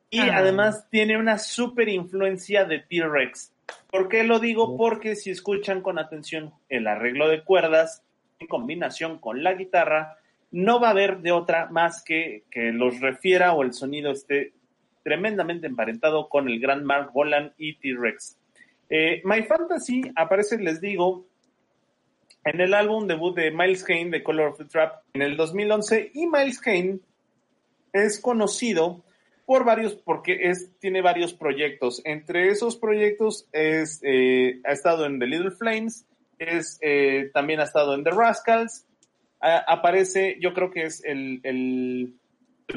[0.09, 0.39] y ah.
[0.39, 3.53] además tiene una súper influencia de T-Rex.
[3.91, 4.77] ¿Por qué lo digo?
[4.77, 8.03] Porque si escuchan con atención el arreglo de cuerdas
[8.41, 10.17] en combinación con la guitarra,
[10.51, 14.53] no va a haber de otra más que que los refiera o el sonido esté
[15.05, 18.40] tremendamente emparentado con el gran Mark Bolan y T-Rex.
[18.91, 21.27] Eh, My Fantasy aparece, les digo,
[22.45, 26.11] en el álbum debut de Miles Kane, The Color of the Trap, en el 2011,
[26.15, 26.99] y Miles Kane
[27.93, 29.05] es conocido
[29.47, 32.03] por varios, porque es, tiene varios proyectos.
[32.05, 36.07] Entre esos proyectos es, eh, ha estado en The Little Flames,
[36.39, 38.87] es, eh, también ha estado en The Rascals.
[39.41, 42.15] aparece, yo creo que es el, el,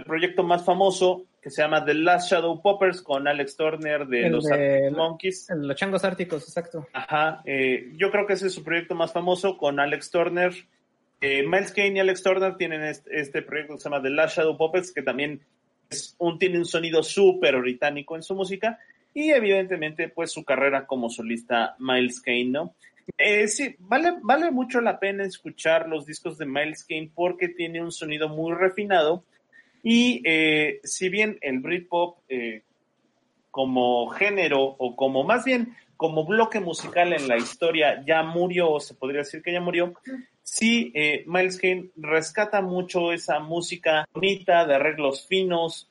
[0.05, 4.47] proyecto más famoso que se llama The Last Shadow Poppers con Alex Turner de los
[4.95, 5.47] Monkeys.
[5.55, 6.87] Los Changos Árticos, exacto.
[6.93, 10.53] Ajá, eh, yo creo que ese es su proyecto más famoso con Alex Turner.
[11.21, 14.57] Miles Kane y Alex Turner tienen este, este, proyecto que se llama The Last Shadow
[14.57, 15.41] Puppets, que también
[16.17, 18.79] un, tiene un sonido súper británico en su música
[19.13, 22.75] y evidentemente pues su carrera como solista Miles Kane, ¿no?
[23.17, 27.81] Eh, sí, vale, vale mucho la pena escuchar los discos de Miles Kane porque tiene
[27.81, 29.23] un sonido muy refinado
[29.83, 32.63] y eh, si bien el Britpop eh,
[33.51, 38.79] como género o como más bien como bloque musical en la historia ya murió, o
[38.79, 39.93] se podría decir que ya murió,
[40.41, 45.89] sí, eh, Miles Kane rescata mucho esa música bonita, de arreglos finos.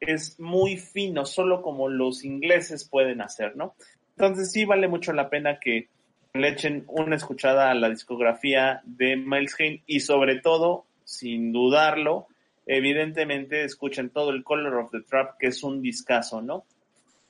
[0.00, 3.74] Es muy fino, solo como los ingleses pueden hacer, ¿no?
[4.16, 5.88] Entonces sí vale mucho la pena que
[6.34, 12.26] le echen una escuchada a la discografía de Miles Kane y sobre todo, sin dudarlo,
[12.64, 16.64] evidentemente escuchen todo el Color of the Trap, que es un discazo, ¿no?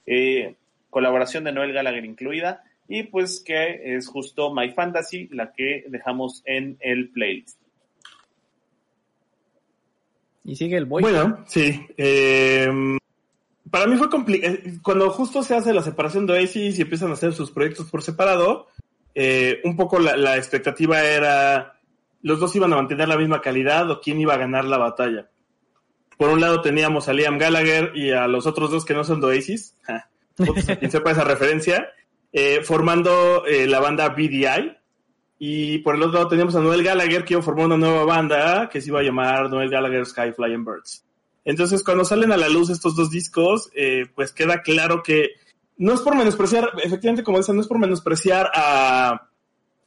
[0.06, 0.54] Eh,
[0.88, 6.42] colaboración de Noel Gallagher incluida, y pues que es justo My Fantasy, la que dejamos
[6.44, 7.58] en el playlist.
[10.44, 11.02] Y sigue el boy.
[11.02, 11.86] Bueno, sí.
[11.96, 12.98] Eh,
[13.70, 14.54] para mí fue complicado.
[14.54, 17.90] Eh, cuando justo se hace la separación de Oasis y empiezan a hacer sus proyectos
[17.90, 18.68] por separado,
[19.14, 21.80] eh, un poco la, la, expectativa era
[22.22, 25.28] los dos iban a mantener la misma calidad o quién iba a ganar la batalla.
[26.16, 29.20] Por un lado teníamos a Liam Gallagher y a los otros dos que no son
[29.20, 29.76] de Oasis.
[30.78, 31.88] quien sepa esa referencia,
[32.32, 34.76] eh, formando eh, la banda BDI.
[35.38, 38.80] Y por el otro lado teníamos a Noel Gallagher que formar una nueva banda que
[38.80, 41.04] se iba a llamar Noel Gallagher Sky Flying Birds.
[41.44, 45.30] Entonces, cuando salen a la luz estos dos discos, eh, pues queda claro que
[45.76, 49.31] no es por menospreciar, efectivamente, como dicen, no es por menospreciar a,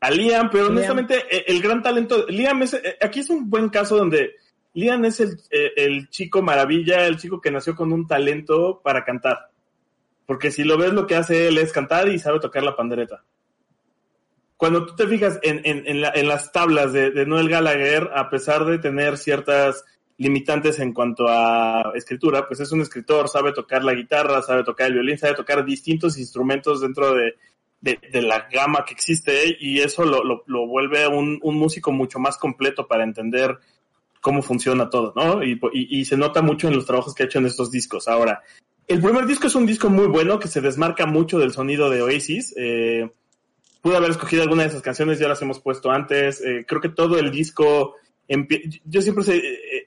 [0.06, 4.36] a Liam, pero honestamente, el, gran talento, Liam es, aquí es un buen caso donde
[4.74, 9.50] Liam es el, el chico maravilla, el chico que nació con un talento para cantar.
[10.26, 13.24] Porque si lo ves, lo que hace él es cantar y sabe tocar la pandereta.
[14.58, 19.18] Cuando tú te fijas en, en, las tablas de, Noel Gallagher, a pesar de tener
[19.18, 19.84] ciertas
[20.18, 24.88] limitantes en cuanto a escritura, pues es un escritor, sabe tocar la guitarra, sabe tocar
[24.88, 27.36] el violín, sabe tocar distintos instrumentos dentro de,
[27.82, 33.04] la gama que existe y eso lo, vuelve un, un músico mucho más completo para
[33.04, 33.60] entender
[34.22, 35.44] cómo funciona todo, ¿no?
[35.44, 38.08] Y, y, se nota mucho en los trabajos que ha hecho en estos discos.
[38.08, 38.42] Ahora,
[38.88, 42.02] el primer disco es un disco muy bueno que se desmarca mucho del sonido de
[42.02, 42.54] Oasis.
[42.58, 43.08] Eh,
[43.82, 46.42] pude haber escogido alguna de esas canciones, ya las hemos puesto antes.
[46.42, 47.96] Eh, creo que todo el disco
[48.86, 49.24] yo siempre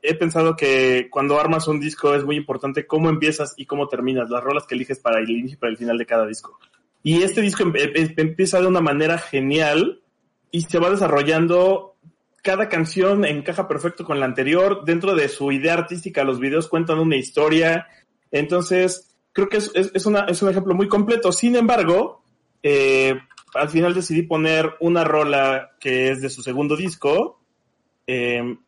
[0.02, 4.30] he pensado que cuando armas un disco es muy importante cómo empiezas y cómo terminas,
[4.30, 6.58] las rolas que eliges para el inicio y para el final de cada disco.
[7.02, 10.02] Y este disco empieza de una manera genial
[10.50, 11.96] y se va desarrollando.
[12.42, 14.84] Cada canción encaja perfecto con la anterior.
[14.84, 17.86] Dentro de su idea artística, los videos cuentan una historia.
[18.30, 21.32] Entonces, creo que es, es, una, es un ejemplo muy completo.
[21.32, 22.22] Sin embargo,
[22.62, 23.18] eh,
[23.54, 27.40] al final decidí poner una rola que es de su segundo disco,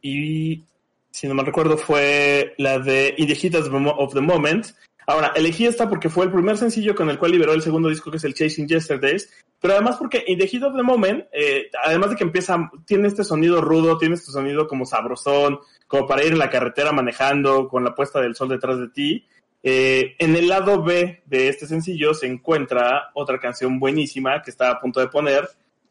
[0.02, 0.62] y
[1.11, 4.66] si no me recuerdo fue la de In the Heat of the Moment.
[5.11, 8.12] Ahora, elegí esta porque fue el primer sencillo con el cual liberó el segundo disco
[8.12, 9.28] que es el Chasing Yesterdays,
[9.61, 13.09] pero además porque In the Heat of the Moment, eh, además de que empieza, tiene
[13.09, 15.59] este sonido rudo, tiene este sonido como sabrosón,
[15.89, 19.27] como para ir en la carretera manejando con la puesta del sol detrás de ti.
[19.65, 24.74] Eh, en el lado B de este sencillo se encuentra otra canción buenísima que estaba
[24.74, 25.49] a punto de poner,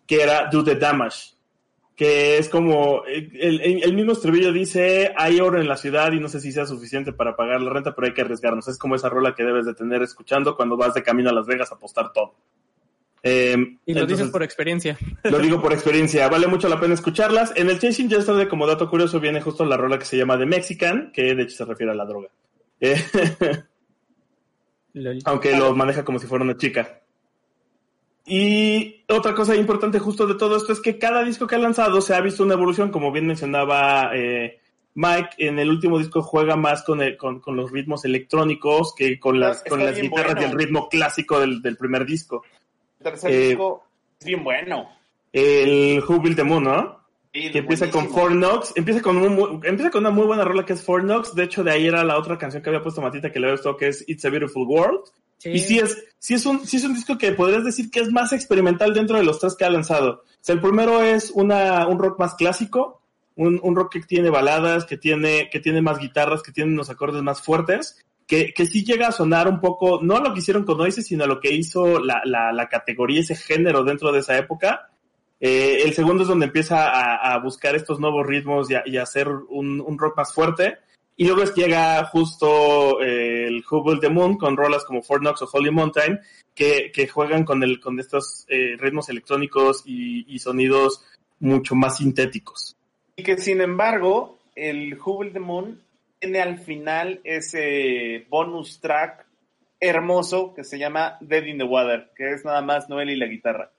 [0.07, 1.31] que era Do the Damage
[1.99, 6.39] que es como, el, mismo estribillo dice, hay oro en la ciudad y no sé
[6.39, 8.69] si sea suficiente para pagar la renta, pero hay que arriesgarnos.
[8.69, 11.45] Es como esa rola que debes de tener escuchando cuando vas de camino a Las
[11.45, 12.35] Vegas a apostar todo.
[13.21, 14.97] Em, y lo dices por experiencia.
[15.23, 17.51] Lo digo por experiencia, vale mucho la pena escucharlas.
[17.57, 20.45] En el Chasing de como dato curioso, viene justo la rola que se llama The
[20.45, 22.29] Mexican, que de hecho se refiere a la droga.
[24.95, 26.98] Eh, aunque lo maneja como si fuera una chica.
[28.31, 31.99] Y otra cosa importante justo de todo esto es que cada disco que ha lanzado
[31.99, 34.59] se ha visto una evolución, como bien mencionaba eh,
[34.93, 39.63] Mike, en el último disco juega más con, con, los ritmos electrónicos que con las,
[39.63, 42.43] con las guitarras y el ritmo clásico del, primer disco.
[42.99, 43.83] El tercer eh, disco
[44.19, 44.89] es bien bueno.
[45.33, 46.99] El Who Built the Moon, ¿no?
[47.31, 50.73] que empieza con Four Knocks, empieza con, un, empieza con una muy buena rola que
[50.73, 53.31] es Four Knocks, de hecho de ahí era la otra canción que había puesto Matita
[53.31, 55.01] que le había gustado que es It's a Beautiful World,
[55.43, 58.11] y sí es, sí es un, sí es un disco que podrías decir que es
[58.11, 60.23] más experimental dentro de los tres que ha lanzado.
[60.25, 63.01] O sea, el primero es una, un rock más clásico,
[63.35, 66.89] un, un rock que tiene baladas, que tiene, que tiene más guitarras, que tiene unos
[66.89, 70.39] acordes más fuertes, que, que sí llega a sonar un poco, no a lo que
[70.39, 74.11] hicieron con Oasis, sino a lo que hizo la, la, la categoría, ese género dentro
[74.11, 74.89] de esa época.
[75.39, 78.97] Eh, el segundo es donde empieza a, a buscar estos nuevos ritmos y a, y
[78.97, 80.79] a hacer un, un rock más fuerte.
[81.19, 85.49] Y luego llega justo eh, el Hubble the Moon con rolas como Fort Knox o
[85.51, 86.17] Holy Mountain,
[86.55, 91.03] que, juegan con, el, con estos eh, ritmos electrónicos y, sonidos
[91.41, 92.77] mucho más sintéticos.
[93.17, 95.81] Y que sin embargo, el Hubble the Moon
[96.19, 99.25] tiene al final ese bonus track
[99.77, 103.25] hermoso que se llama Dead in the Water, que es nada más Noel y la
[103.25, 103.73] guitarra.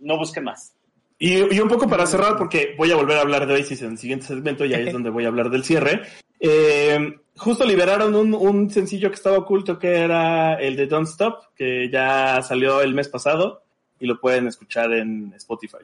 [0.00, 0.74] No busquen más.
[1.20, 3.98] Y, un poco para cerrar, porque voy a volver a hablar de Oasis en el
[3.98, 6.02] siguiente segmento y ahí es donde voy a hablar del cierre.
[6.38, 11.54] Eh, justo liberaron un, un, sencillo que estaba oculto que era el de Don't Stop,
[11.56, 13.62] que ya salió el mes pasado
[13.98, 15.78] y lo pueden escuchar en Spotify.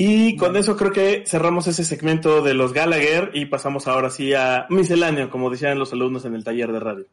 [0.00, 4.32] Y con eso creo que cerramos ese segmento de los Gallagher y pasamos ahora sí
[4.32, 7.06] a misceláneo, como decían los alumnos en el taller de radio.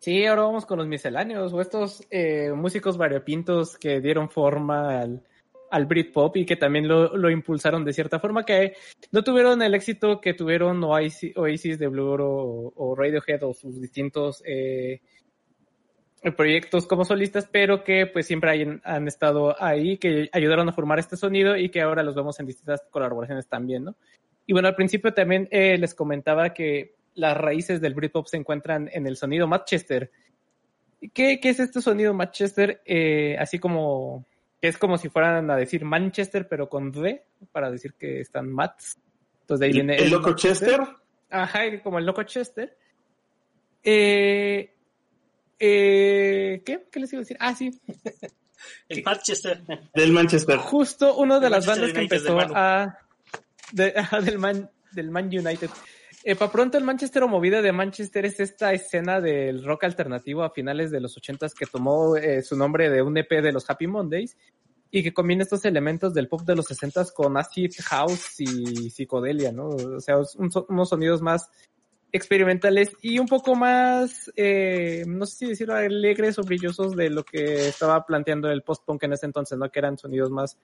[0.00, 5.22] Sí, ahora vamos con los misceláneos o estos eh, músicos variopintos que dieron forma al,
[5.70, 8.76] al Britpop y que también lo, lo, impulsaron de cierta forma, que
[9.12, 14.42] no tuvieron el éxito que tuvieron Oasis, de Blue o, o, Radiohead o sus distintos
[14.46, 15.02] eh,
[16.34, 21.18] proyectos como solistas, pero que pues siempre han estado ahí, que ayudaron a formar este
[21.18, 23.96] sonido y que ahora los vemos en distintas colaboraciones también, ¿no?
[24.46, 28.88] Y bueno, al principio también eh, les comentaba que las raíces del Britpop se encuentran
[28.92, 30.10] en el sonido Manchester.
[31.12, 32.82] ¿Qué, qué es este sonido Manchester?
[32.84, 34.26] Eh, así como
[34.60, 38.50] que es como si fueran a decir Manchester, pero con D, para decir que están
[38.50, 38.98] Mats.
[39.42, 39.96] Entonces de ahí viene.
[39.96, 40.80] ¿El, loco Chester?
[41.30, 42.76] Ajá, como el loco Chester.
[43.82, 44.74] Eh,
[45.58, 46.86] eh, ¿Qué?
[46.90, 47.36] ¿Qué les iba a decir?
[47.40, 47.70] Ah, sí.
[48.88, 49.62] el Manchester.
[49.94, 50.56] Del Manchester.
[50.58, 52.98] Justo uno de las bandas que empezó a.
[53.72, 55.70] del, Man, del Man United
[56.24, 60.42] eh, para pronto el Manchester o movida de Manchester es esta escena del rock alternativo
[60.42, 63.68] a finales de los ochentas que tomó eh, su nombre de un EP de los
[63.68, 64.36] Happy Mondays
[64.90, 69.52] y que combina estos elementos del pop de los sesentas con acid house y psicodelia,
[69.52, 69.68] ¿no?
[69.68, 71.48] O sea, unos sonidos más
[72.12, 77.24] experimentales y un poco más, eh, no sé si decirlo, alegres o brillosos de lo
[77.24, 79.70] que estaba planteando el post-punk en ese entonces, ¿no?
[79.70, 80.58] Que eran sonidos más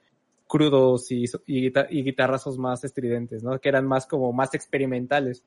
[0.47, 3.59] crudos y, y, guitarrazos más estridentes, ¿no?
[3.59, 5.43] Que eran más como más experimentales.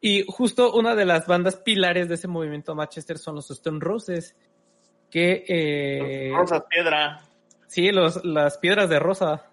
[0.00, 4.34] Y justo una de las bandas pilares de ese movimiento Manchester son los Stone Roses,
[5.10, 5.44] que...
[5.46, 7.22] Eh, Rosas Piedra.
[7.66, 9.46] Sí, los, las piedras de rosa.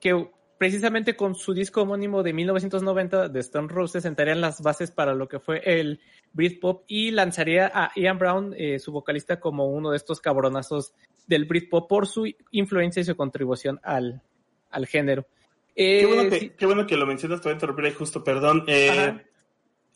[0.00, 0.30] Que
[0.62, 5.26] precisamente con su disco homónimo de 1990 de Stone Roses sentarían las bases para lo
[5.26, 5.98] que fue el
[6.32, 10.94] Britpop y lanzaría a Ian Brown, eh, su vocalista, como uno de estos cabronazos
[11.26, 14.22] del Britpop por su influencia y su contribución al,
[14.70, 15.26] al género.
[15.74, 18.62] qué, bueno que, qué, bueno que, lo mencionas, te voy a interrumpir ahí justo, perdón.
[18.68, 19.20] Eh,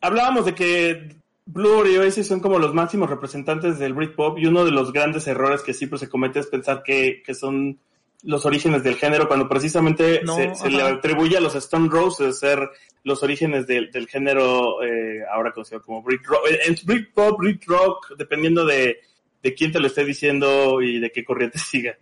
[0.00, 4.64] hablábamos de que Blur y Oasis son como los máximos representantes del Britpop y uno
[4.64, 7.78] de los grandes errores que siempre se comete es pensar que, que son
[8.22, 10.22] los orígenes del género cuando precisamente
[10.54, 12.70] se, le atribuye a los Stone Roses ser
[13.04, 17.64] los orígenes del, del género eh, ahora conocido como Brit Rock, eh, Brit Pop, Brit
[17.66, 18.98] Rock, dependiendo de,
[19.42, 21.96] de quién te lo esté diciendo y de qué corriente siga.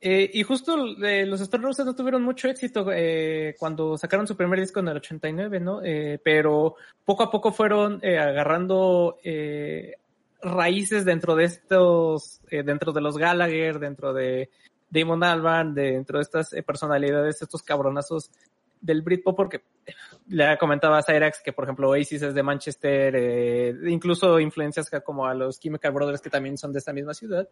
[0.00, 2.86] Eh, y justo eh, los Stone Roses no tuvieron mucho éxito
[3.58, 5.80] cuando sacaron su primer disco en el 89, ¿no?
[6.22, 6.76] Pero
[7.06, 9.18] poco a poco fueron agarrando
[10.44, 14.50] raíces dentro de estos, dentro de los Gallagher, dentro de
[14.90, 18.30] Damon Albarn, dentro de estas personalidades, estos cabronazos
[18.80, 19.62] del Britpop, porque
[20.28, 25.34] le comentaba a Cyrax que, por ejemplo, Oasis es de Manchester, incluso influencias como a
[25.34, 27.48] los Chemical Brothers, que también son de esta misma ciudad.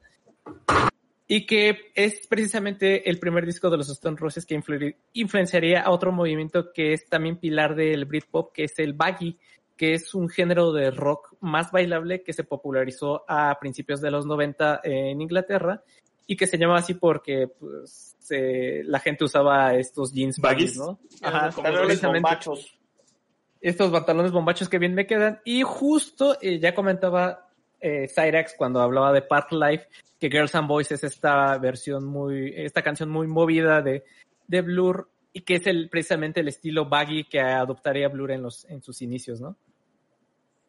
[1.26, 4.60] Y que es precisamente el primer disco de los Stone Roses que
[5.14, 9.38] influenciaría a otro movimiento que es también pilar del Britpop, que es el baggy,
[9.82, 14.24] que es un género de rock más bailable que se popularizó a principios de los
[14.26, 15.82] 90 en Inglaterra
[16.24, 21.00] y que se llama así porque pues, la gente usaba estos jeans baggy, ¿no?
[21.20, 21.50] Ajá,
[22.00, 22.78] bombachos.
[23.60, 25.40] Estos pantalones bombachos que bien me quedan.
[25.44, 27.48] Y justo, eh, ya comentaba
[27.80, 29.88] eh, Cyrax cuando hablaba de Part Life,
[30.20, 34.04] que Girls and Boys es esta versión muy, esta canción muy movida de,
[34.46, 38.64] de Blur y que es el, precisamente el estilo baggy que adoptaría Blur en los,
[38.66, 39.56] en sus inicios, ¿no?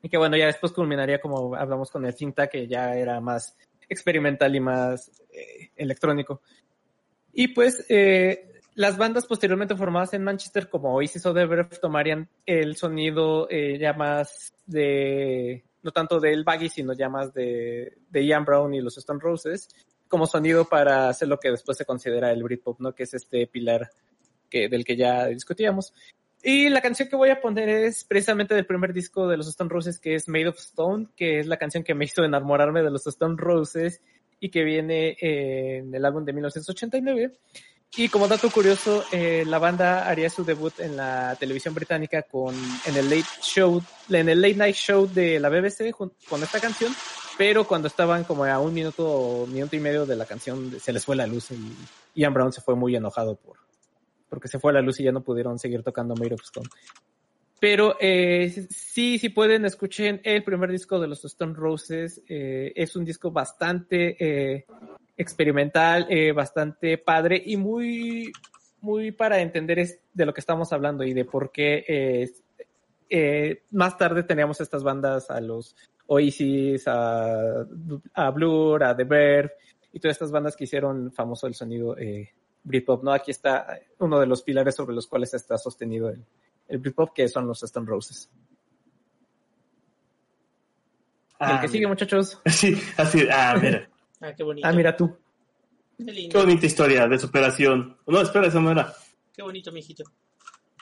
[0.03, 3.57] Y que bueno, ya después culminaría como hablamos con el cinta, que ya era más
[3.89, 6.41] experimental y más eh, electrónico.
[7.31, 12.27] Y pues, eh, las bandas posteriormente formadas en Manchester como Oasis o The Verve tomarían
[12.45, 18.25] el sonido eh, ya más de no tanto del Baggy, sino ya más de, de
[18.25, 19.67] Ian Brown y los Stone Roses,
[20.07, 22.93] como sonido para hacer lo que después se considera el Britpop, ¿no?
[22.93, 23.89] Que es este pilar
[24.49, 25.93] que, del que ya discutíamos.
[26.45, 29.69] Y la canción que voy a poner es precisamente del primer disco de los Stone
[29.69, 32.91] Roses, que es Made of Stone, que es la canción que me hizo enamorarme de
[32.91, 34.01] los Stone Roses
[34.41, 37.31] y que viene en el álbum de 1989.
[37.95, 42.53] Y como dato curioso, eh, la banda haría su debut en la televisión británica con
[42.85, 46.93] en el late show, en el late night show de la BBC con esta canción,
[47.37, 50.91] pero cuando estaban como a un minuto o minuto y medio de la canción se
[50.91, 53.62] les fue la luz y Ian Brown se fue muy enojado por
[54.33, 56.67] porque se fue la luz y ya no pudieron seguir tocando Made of Stone.
[57.59, 62.19] Pero eh, sí, sí pueden, escuchen el primer disco de los Stone Roses.
[62.27, 64.65] Eh, es un disco bastante eh,
[65.15, 68.31] experimental, eh, bastante padre y muy,
[68.81, 71.85] muy para entender de lo que estamos hablando y de por qué
[73.07, 75.75] eh, más tarde teníamos estas bandas a los
[76.07, 77.67] Oasis, a,
[78.15, 79.51] a Blur, a The Verve
[79.91, 81.95] y todas estas bandas que hicieron famoso el sonido
[82.63, 83.11] Britpop, ¿no?
[83.11, 86.25] Aquí está uno de los pilares sobre los cuales está sostenido el,
[86.67, 88.29] el Britpop, que son los Stone Roses.
[91.39, 92.39] el que ah, sigue, muchachos.
[92.45, 93.89] Sí, así, ah, mira.
[94.21, 94.65] Ah, qué bonito.
[94.65, 95.17] Ah, mira tú.
[95.97, 97.97] Qué, bonita historia de superación.
[98.07, 98.93] No, espera, esa no era.
[99.33, 100.05] Qué bonito, mijito.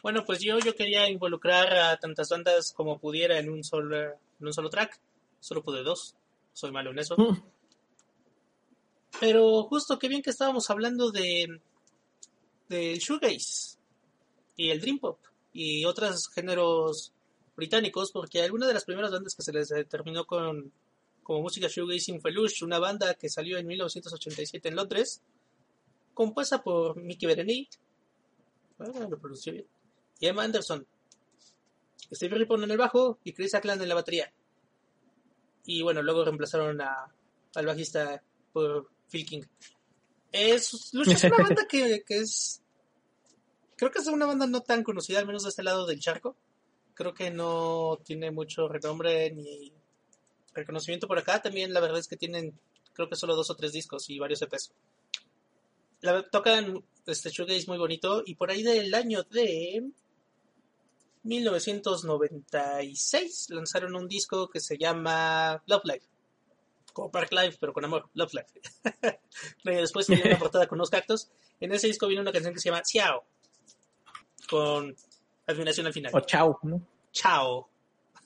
[0.03, 4.15] Bueno, pues yo, yo quería involucrar a tantas bandas como pudiera en un solo, en
[4.39, 4.99] un solo track.
[5.39, 6.15] Solo pude dos.
[6.53, 7.15] Soy malo en eso.
[7.17, 7.41] Mm.
[9.19, 11.61] Pero justo qué bien que estábamos hablando de
[12.71, 13.77] del shoegaze
[14.55, 15.19] y el dream pop
[15.53, 17.13] y otros géneros
[17.55, 20.71] británicos porque alguna de las primeras bandas que se les terminó con
[21.23, 25.21] como música shoegazing fue Lush, una banda que salió en 1987 en Londres,
[26.13, 27.79] compuesta por Mickey Berenice,
[28.79, 29.67] lo bien,
[30.19, 30.85] y Emma Anderson,
[32.11, 34.33] Steve Rippon en el bajo y Chris Ackland en la batería.
[35.65, 37.13] Y bueno, luego reemplazaron a,
[37.55, 38.21] al bajista
[38.51, 39.43] por Phil King.
[40.31, 42.61] Es, Lush es una banda que, que es...
[43.75, 46.35] Creo que es una banda no tan conocida, al menos de este lado del charco.
[46.93, 49.73] Creo que no tiene mucho renombre ni
[50.53, 51.41] reconocimiento por acá.
[51.41, 52.59] También la verdad es que tienen,
[52.93, 54.71] creo que solo dos o tres discos y varios EPs.
[56.01, 59.89] La, tocan este shoegaze muy bonito y por ahí del año de
[61.23, 66.05] 1996 lanzaron un disco que se llama Love Life.
[66.93, 68.09] Como Park Life, pero con amor.
[68.13, 69.19] Love Life.
[69.63, 71.29] después tiene una portada con unos cactos.
[71.59, 73.23] En ese disco viene una canción que se llama Ciao.
[74.49, 74.95] Con
[75.47, 76.11] admiración al final.
[76.13, 76.81] O Chao, ¿no?
[77.11, 77.69] Chao.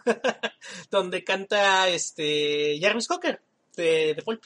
[0.91, 3.41] donde canta este Jarvis Cocker,
[3.75, 4.43] de, de Pulp.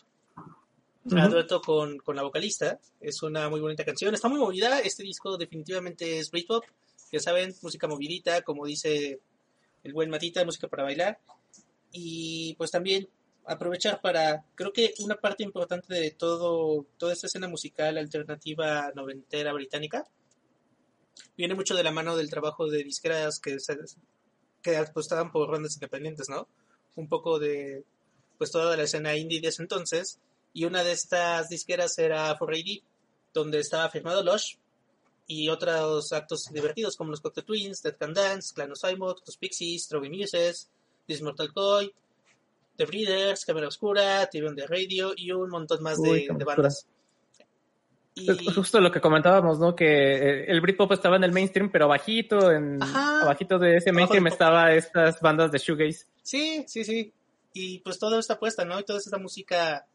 [1.06, 2.80] Uh dueto con, con, la vocalista.
[3.00, 4.14] Es una muy bonita canción.
[4.14, 4.80] Está muy movida.
[4.80, 6.64] Este disco definitivamente es Britpop.
[7.12, 9.20] Ya saben, música movidita, como dice
[9.84, 11.20] el buen Matita, música para bailar.
[11.92, 13.08] Y pues también
[13.50, 19.52] aprovechar para, creo que una parte importante de todo, toda esta escena musical alternativa noventera
[19.54, 20.06] británica
[21.36, 23.58] viene mucho de la mano del trabajo de disqueras que,
[24.62, 26.48] que apostaban por bandas independientes, ¿no?
[26.96, 27.84] Un poco de,
[28.38, 30.20] pues toda la escena indie de ese entonces.
[30.54, 32.56] Y una de estas disqueras era 4
[33.34, 34.58] donde estaba firmado Lush
[35.26, 39.88] y otros actos divertidos como los Cocktail Twins, Dead Can Dance, Clan of los Pixies,
[39.88, 40.70] Trovy Muses,
[41.08, 41.94] This Mortal Coil,
[42.80, 46.88] The Breeders, Cámara Oscura, TV de Radio y un montón más de, bandas.
[48.16, 48.26] Y...
[48.54, 49.76] Justo lo que comentábamos, ¿no?
[49.76, 54.28] Que eh, el Britpop estaba en el mainstream, pero bajito, en abajito de ese mainstream
[54.28, 56.06] estaba estas bandas de shoegaze.
[56.24, 57.12] Sí, sí, sí.
[57.54, 58.80] Y pues toda esta apuesta, ¿no?
[58.80, 59.86] Y toda esta música,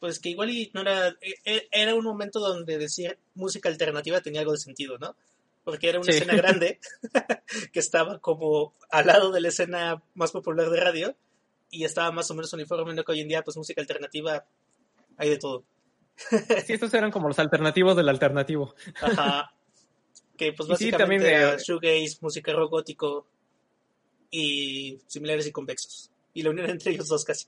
[0.00, 4.20] pues que igual y no era, e, e, era un momento donde decir música alternativa
[4.20, 5.14] tenía algo de sentido, ¿no?
[5.62, 6.80] Porque era una escena grande
[7.72, 11.16] que estaba como al lado de la escena más popular de radio
[11.70, 14.44] y estaba más o menos uniforme, que hoy en día, pues música alternativa
[15.16, 15.64] hay de todo.
[16.16, 18.74] sí, estos eran como los alternativos del alternativo.
[19.00, 19.54] Ajá.
[20.36, 23.26] Que pues básicamente era shoegaze, música rock gótico
[24.30, 26.10] y similares y convexos.
[26.32, 27.46] Y la unión entre ellos dos casi.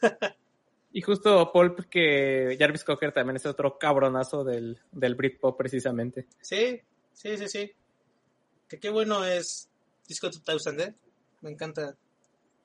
[0.92, 6.26] y justo Pulp que Jarvis Cocker también es otro cabronazo del, del Britpop precisamente.
[6.40, 6.80] Sí,
[7.12, 7.72] sí, sí, sí.
[8.68, 9.68] Que qué bueno es
[10.06, 10.94] Disco 2000, ¿eh?
[11.40, 11.96] Me encanta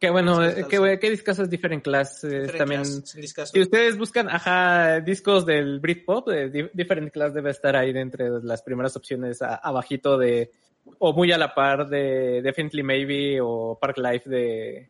[0.04, 2.26] Qué bueno, eh, qué, qué discos Different Class.
[2.26, 7.92] Eh, también, si ustedes buscan, ajá, discos del Britpop, de Different Class debe estar ahí
[7.92, 10.52] entre las primeras opciones abajito de,
[11.00, 14.90] o muy a la par de Definitely Maybe o Park Life de,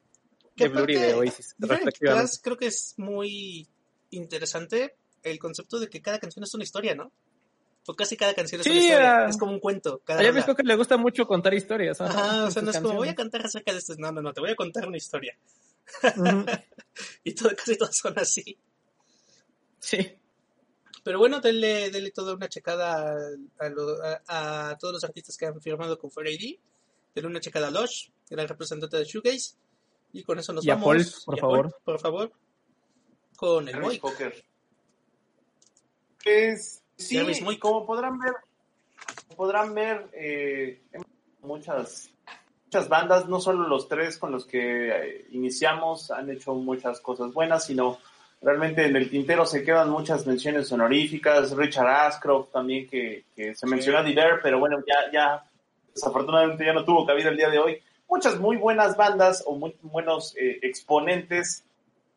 [0.56, 1.56] de Blur y de Oasis.
[2.00, 3.68] Class creo que es muy
[4.10, 7.12] interesante el concepto de que cada canción es una historia, ¿no?
[7.86, 9.26] Pues casi cada canción es una historia.
[9.28, 10.02] Es como un cuento.
[10.06, 12.00] Cada a visto que le gusta mucho contar historias.
[12.00, 13.96] Ajá, o sea, no es como voy a cantar acerca de esto.
[13.98, 15.38] No, no, no, te voy a contar una historia.
[17.24, 18.58] y todo, casi todas son así.
[19.80, 20.18] Sí.
[21.04, 23.18] Pero bueno, denle, denle toda una checada
[23.60, 26.60] a, a, todos los artistas que han firmado con 4AD.
[27.14, 29.56] Denle una checada a Lush, el representante de Shoegaze.
[30.14, 30.84] Y con eso nos y vamos.
[30.84, 31.80] A Paul, por favor.
[31.84, 32.32] por favor.
[33.36, 34.02] Con el Moik.
[36.24, 37.58] Es Sí, muy...
[37.58, 38.34] como podrán ver,
[39.36, 40.82] podrán ver eh,
[41.42, 42.14] muchas
[42.74, 47.32] muchas bandas, no solo los tres con los que eh, iniciamos han hecho muchas cosas
[47.32, 48.00] buenas, sino
[48.42, 54.00] realmente en el tintero se quedan muchas menciones honoríficas, Richard Ashcroft también que, se mencionó
[54.00, 55.44] a Diver, pero bueno, ya, ya
[55.94, 57.78] desafortunadamente ya no tuvo cabida el día de hoy.
[58.10, 61.64] Muchas muy buenas bandas o muy buenos eh, exponentes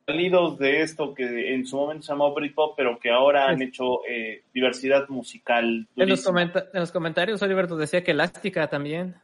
[0.06, 4.06] salidos de esto que en su momento se llamó Britpop, pero que ahora han hecho
[4.08, 5.86] eh, diversidad musical.
[5.96, 9.16] En los, en los, comentarios, Oliver nos decía que Elástica también.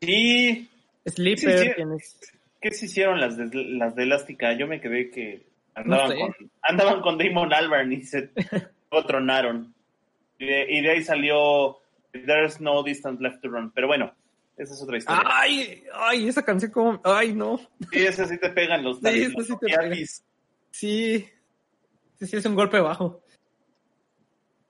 [0.00, 0.68] Sí.
[1.04, 1.76] Sleeper.
[2.60, 4.52] ¿Qué se hicieron las de, las de Elástica?
[4.54, 5.42] Yo me quedé que
[5.74, 8.30] andaban, con, andaban con Damon Albarn y se
[9.06, 9.74] tronaron.
[10.38, 11.78] Y de, y de ahí salió
[12.12, 13.70] There's No Distance Left to Run.
[13.72, 14.12] Pero bueno,
[14.58, 15.22] esa es otra historia.
[15.24, 17.58] Ay, ay, esa canción como, ay, no.
[17.90, 19.70] Sí, esa sí te pegan los, sí, sí, te
[20.70, 23.22] sí, sí, es un golpe bajo.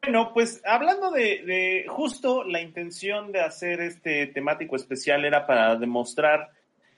[0.03, 5.77] Bueno, pues hablando de, de, justo la intención de hacer este temático especial era para
[5.77, 6.51] demostrar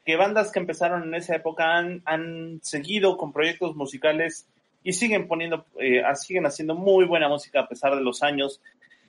[0.05, 4.47] que bandas que empezaron en esa época han, han seguido con proyectos musicales
[4.83, 8.61] y siguen poniendo, eh, siguen haciendo muy buena música a pesar de los años.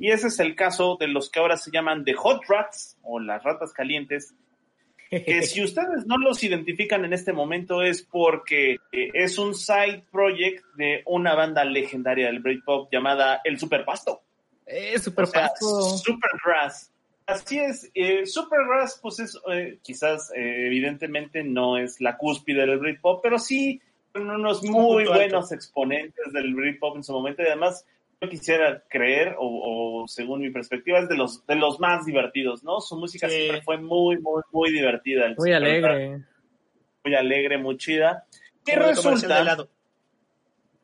[0.01, 3.19] Y ese es el caso de los que ahora se llaman The Hot Rats o
[3.19, 4.33] las ratas calientes,
[5.11, 10.03] que si ustedes no los identifican en este momento es porque eh, es un side
[10.11, 14.23] project de una banda legendaria del Britpop llamada El Superpasto.
[14.65, 15.67] Eh, Superpasto.
[15.97, 16.91] Supergrass.
[17.27, 23.21] Así es, eh, Supergrass pues es, eh, quizás evidentemente no es la cúspide del Britpop,
[23.21, 23.79] pero sí
[24.13, 27.85] son unos muy buenos exponentes del Britpop en su momento y además
[28.29, 32.79] quisiera creer, o, según mi perspectiva, es de los, de los más divertidos, ¿no?
[32.79, 35.33] Su música siempre fue muy, muy, muy divertida.
[35.37, 36.23] Muy alegre.
[37.03, 38.25] Muy alegre, muy chida.
[38.63, 39.57] ¿Qué resulta?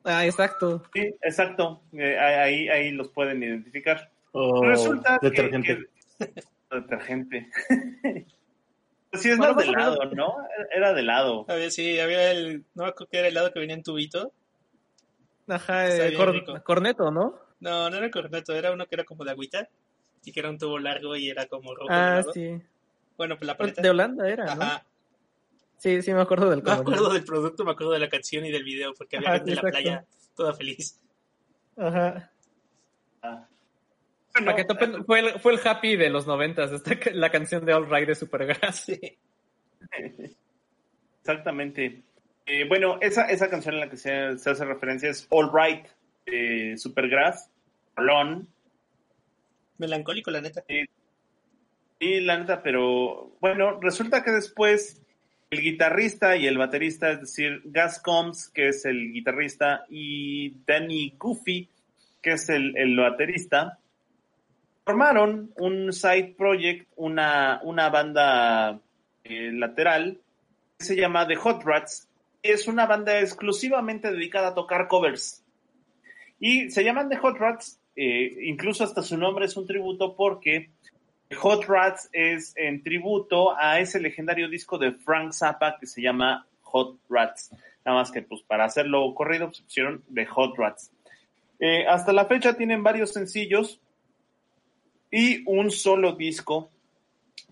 [0.04, 0.84] Ah, exacto.
[0.94, 1.82] Sí, exacto.
[1.94, 4.10] Eh, ahí, ahí los pueden identificar.
[4.32, 5.86] Oh, resulta detergente.
[6.18, 6.44] que...
[6.72, 7.50] detergente.
[9.14, 10.36] sí, es más de helado, ¿no?
[10.72, 11.46] Era de helado.
[11.46, 12.64] ver, sí, había el...
[12.74, 14.34] No creo que era el helado que venía en tubito
[15.48, 16.14] Ajá, eh,
[16.64, 17.40] corneto, ¿no?
[17.60, 19.68] No, no era corneto, era uno que era como de agüita
[20.24, 21.90] y que era un tubo largo y era como rojo.
[21.92, 22.62] Ah, sí.
[23.18, 23.82] Bueno, pues la paleta.
[23.82, 24.86] De Holanda era, Ajá.
[25.78, 28.52] Sí, sí me acuerdo del me acuerdo del producto, me acuerdo de la canción y
[28.52, 30.06] del video, porque había Ajá, gente en la playa
[30.36, 31.00] toda feliz.
[31.78, 32.32] Ajá.
[33.22, 33.48] Ah.
[34.34, 36.72] Para que topen- fue, el, fue el happy de los noventas,
[37.14, 38.86] la canción de All Right de Supergrass.
[38.86, 39.18] Sí.
[41.22, 42.04] Exactamente.
[42.48, 45.86] Eh, bueno, esa, esa canción en la que se, se hace referencia es All Right
[46.78, 47.50] Supergrass,
[47.96, 48.48] Rolón.
[49.78, 50.64] Melancólico, la neta.
[52.00, 55.02] Y la neta, pero bueno, resulta que después
[55.50, 61.16] el guitarrista y el baterista, es decir, Gas Combs, que es el guitarrista, y Danny
[61.18, 61.70] Goofy,
[62.22, 63.80] que es el, el baterista,
[64.86, 68.80] formaron un side project, una, una banda
[69.24, 70.20] eh, lateral,
[70.78, 72.07] que se llama The Hot Rats.
[72.42, 75.44] Es una banda exclusivamente dedicada a tocar covers.
[76.40, 80.70] Y se llaman The Hot Rats, eh, incluso hasta su nombre es un tributo porque
[81.36, 86.48] Hot Rats es en tributo a ese legendario disco de Frank Zappa que se llama
[86.62, 87.52] Hot Rats.
[87.84, 90.92] Nada más que pues para hacerlo corrido pues, pusieron The Hot Rats.
[91.60, 93.82] Eh, hasta la fecha tienen varios sencillos
[95.12, 96.70] y un solo disco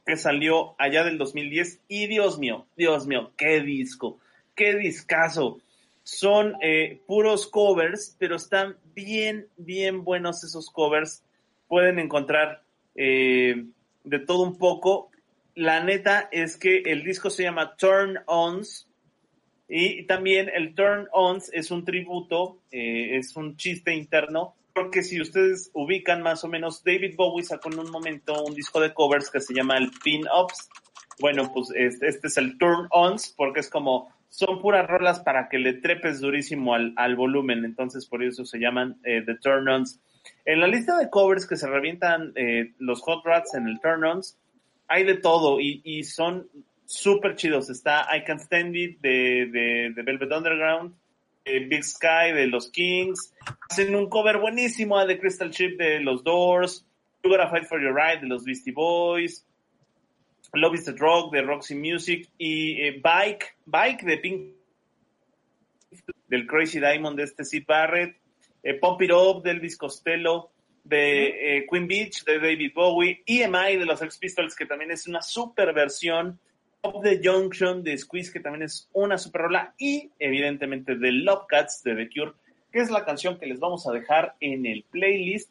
[0.05, 4.19] que salió allá del 2010 y Dios mío, Dios mío, qué disco,
[4.55, 5.59] qué discazo.
[6.03, 11.23] Son eh, puros covers, pero están bien, bien buenos esos covers.
[11.67, 12.63] Pueden encontrar
[12.95, 13.65] eh,
[14.03, 15.09] de todo un poco.
[15.55, 18.87] La neta es que el disco se llama Turn Ons
[19.67, 25.19] y también el Turn Ons es un tributo, eh, es un chiste interno, porque si
[25.19, 29.31] ustedes ubican más o menos, David Bowie sacó en un momento un disco de covers
[29.31, 30.69] que se llama el Pin Ups.
[31.19, 35.47] Bueno, pues este, este es el Turn Ons porque es como son puras rolas para
[35.47, 39.67] que le trepes durísimo al, al volumen, entonces por eso se llaman eh, The Turn
[39.69, 40.01] Ons.
[40.43, 44.03] En la lista de covers que se revientan eh, los Hot Rats en el Turn
[44.03, 44.37] Ons,
[44.87, 46.47] hay de todo y, y son
[46.85, 47.69] súper chidos.
[47.69, 50.93] Está I Can Stand It de, de, de Velvet Underground,
[51.45, 53.33] eh, Big Sky de los Kings,
[53.69, 56.85] hacen un cover buenísimo a The Crystal Ship de los Doors,
[57.23, 59.44] You Gotta Fight for Your Right de los Beastie Boys,
[60.55, 64.55] Love is the Drug de Roxy Music y eh, Bike, Bike de Pink
[66.27, 68.17] del Crazy Diamond de este Sid Barrett,
[68.63, 70.49] eh, Pump It Up de Elvis Costello,
[70.83, 75.07] de eh, Queen Beach de David Bowie, EMI de los Sex Pistols, que también es
[75.07, 76.39] una super versión,
[76.81, 81.47] Of the Junction de Squeeze, que también es una super rola, y evidentemente de Love
[81.47, 82.33] Cats de The Cure,
[82.71, 85.49] que es la canción que les vamos a dejar en el playlist,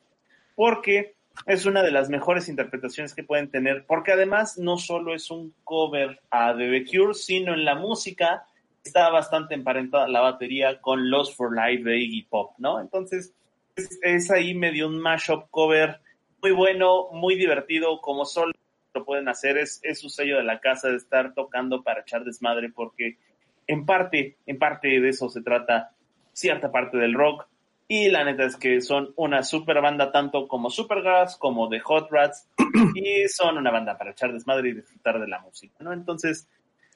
[0.54, 1.13] porque
[1.46, 5.54] es una de las mejores interpretaciones que pueden tener, porque además no solo es un
[5.64, 8.46] cover a The Cure, sino en la música
[8.82, 12.80] está bastante emparentada la batería con Lost for Life de Iggy Pop, ¿no?
[12.80, 13.32] Entonces,
[13.76, 16.00] es, es ahí medio un mashup cover
[16.42, 18.52] muy bueno, muy divertido, como solo
[18.94, 22.24] lo pueden hacer, es, es su sello de la casa de estar tocando para echar
[22.24, 23.18] desmadre, porque
[23.66, 25.92] en parte, en parte de eso se trata
[26.32, 27.46] cierta parte del rock,
[27.86, 32.10] y la neta es que son una super banda tanto como Supergrass como The Hot
[32.10, 32.48] Rats
[32.94, 35.92] y son una banda para echar desmadre y disfrutar de la música, ¿no?
[35.92, 36.48] Entonces,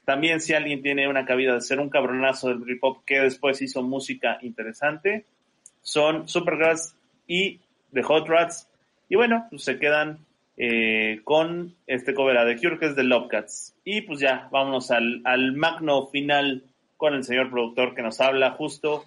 [0.05, 3.83] también si alguien tiene una cabida de ser un cabronazo del Britpop que después hizo
[3.83, 5.25] música interesante,
[5.81, 6.95] son Supergrass
[7.27, 7.59] y
[7.93, 8.67] The Hot Rats.
[9.07, 10.25] Y bueno, pues se quedan
[10.57, 13.75] eh, con este cover a The Cure que es de Love Cats.
[13.83, 16.63] Y pues ya, vámonos al, al magno final
[16.97, 19.05] con el señor productor que nos habla justo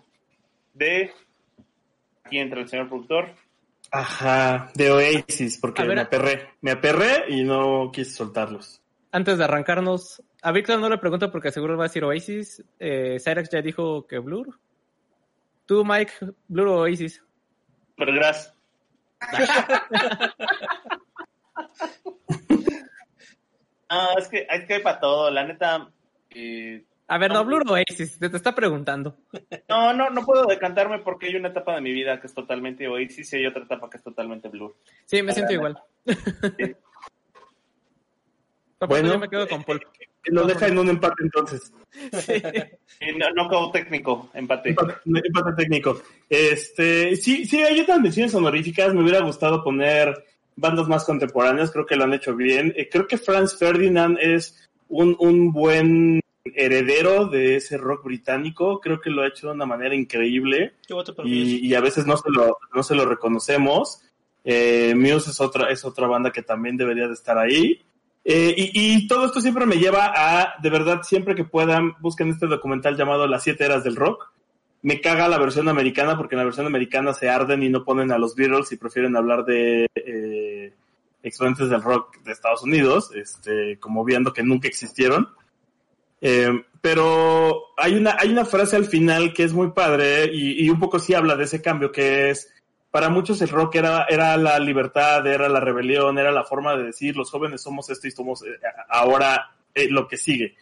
[0.75, 1.11] de
[2.33, 3.35] aquí entra el señor productor.
[3.91, 6.49] Ajá, de Oasis, porque A ver, me aperré.
[6.63, 8.81] Me aperré y no quise soltarlos.
[9.11, 12.65] Antes de arrancarnos, a Víctor no le pregunto porque seguro va a decir Oasis.
[12.79, 14.59] Eh, Cyrex ya dijo que Blur.
[15.67, 16.13] Tú, Mike,
[16.49, 17.23] Blur o Oasis.
[17.97, 18.55] Pero gracias.
[23.95, 25.91] Ah, es que es que hay para todo, la neta.
[26.31, 26.83] eh,
[27.13, 29.15] A ver, no, Blur o Oasis, te, te está preguntando.
[29.69, 32.89] no, no, no puedo decantarme porque hay una etapa de mi vida que es totalmente
[32.89, 34.75] Oasis y hay otra etapa que es totalmente Blur.
[35.05, 35.79] Sí, me siento igual.
[38.89, 39.13] Bueno.
[39.13, 39.81] yo me quedo con Paul.
[40.25, 41.73] Lo deja en un empate entonces.
[43.17, 44.71] No, no como técnico, empate.
[44.71, 46.03] Empate, empate técnico.
[46.29, 48.95] Este, sí, sí, hay otras menciones honoríficas.
[48.95, 50.25] Me hubiera gustado poner
[50.57, 51.71] bandas más contemporáneas.
[51.71, 52.73] Creo que lo han hecho bien.
[52.77, 58.81] Eh, creo que Franz Ferdinand es un, un buen heredero de ese rock británico.
[58.81, 60.75] Creo que lo ha hecho de una manera increíble.
[61.25, 64.03] Y a veces no se lo, no se lo reconocemos.
[64.45, 67.81] Eh, Muse es otra, es otra banda que también debería de estar ahí.
[68.25, 72.31] Eh, y, y todo esto siempre me lleva a, de verdad, siempre que puedan, busquen
[72.31, 74.31] este documental llamado Las siete eras del rock.
[74.83, 78.11] Me caga la versión americana porque en la versión americana se arden y no ponen
[78.11, 80.73] a los Beatles y prefieren hablar de eh,
[81.23, 85.29] exponentes del rock de Estados Unidos, este, como viendo que nunca existieron.
[86.25, 90.71] Eh, pero hay una, hay una frase al final que es muy padre y, y,
[90.71, 92.49] un poco sí habla de ese cambio que es,
[92.93, 96.85] para muchos el rock era, era la libertad, era la rebelión, era la forma de
[96.85, 98.59] decir los jóvenes somos esto y somos eh,
[98.89, 100.55] ahora eh, lo que sigue.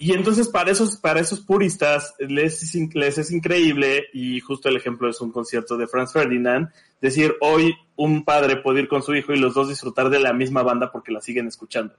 [0.00, 4.76] Y entonces para esos, para esos puristas les es, les es increíble, y justo el
[4.76, 6.70] ejemplo es un concierto de Franz Ferdinand,
[7.00, 10.32] decir hoy un padre puede ir con su hijo y los dos disfrutar de la
[10.32, 11.94] misma banda porque la siguen escuchando.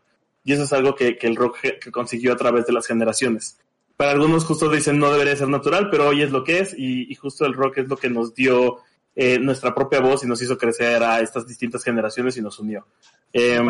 [0.50, 3.60] Y eso es algo que, que el rock que consiguió a través de las generaciones.
[3.96, 7.06] Para algunos justo dicen no debería ser natural, pero hoy es lo que es y,
[7.08, 8.80] y justo el rock es lo que nos dio
[9.16, 12.88] eh, nuestra propia voz y nos hizo crecer a estas distintas generaciones y nos unió.
[13.32, 13.62] Eh,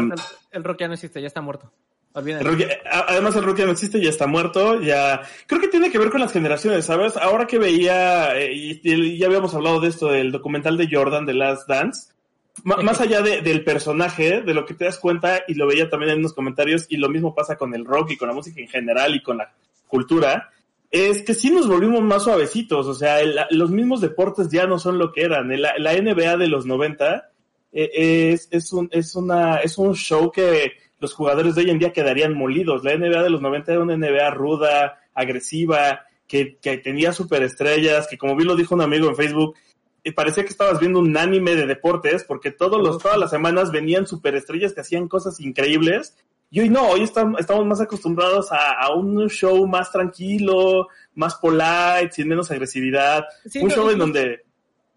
[0.52, 1.70] el rock ya no existe, ya está muerto.
[2.16, 5.92] El rock, además el rock ya no existe, ya está muerto, ya creo que tiene
[5.92, 7.18] que ver con las generaciones, ¿sabes?
[7.18, 11.34] Ahora que veía, eh, y, ya habíamos hablado de esto, del documental de Jordan, de
[11.34, 12.14] Last Dance,
[12.64, 16.12] más allá de, del personaje, de lo que te das cuenta, y lo veía también
[16.14, 18.68] en los comentarios, y lo mismo pasa con el rock y con la música en
[18.68, 19.54] general y con la
[19.88, 20.50] cultura,
[20.92, 24.80] es que sí nos volvimos más suavecitos, o sea, el, los mismos deportes ya no
[24.80, 25.50] son lo que eran.
[25.62, 27.30] La, la NBA de los 90
[27.72, 31.80] eh, es, es, un, es, una, es un show que los jugadores de hoy en
[31.80, 32.84] día quedarían molidos.
[32.84, 38.18] La NBA de los 90 era una NBA ruda, agresiva, que, que tenía superestrellas, que
[38.18, 39.56] como bien lo dijo un amigo en Facebook,
[40.04, 43.72] y parecía que estabas viendo un anime de deportes, porque todos los, todas las semanas
[43.72, 46.16] venían superestrellas que hacían cosas increíbles.
[46.52, 51.36] Y hoy no, hoy estamos, estamos más acostumbrados a, a, un show más tranquilo, más
[51.36, 53.26] polite, sin menos agresividad.
[53.46, 54.46] Sí, un show en donde...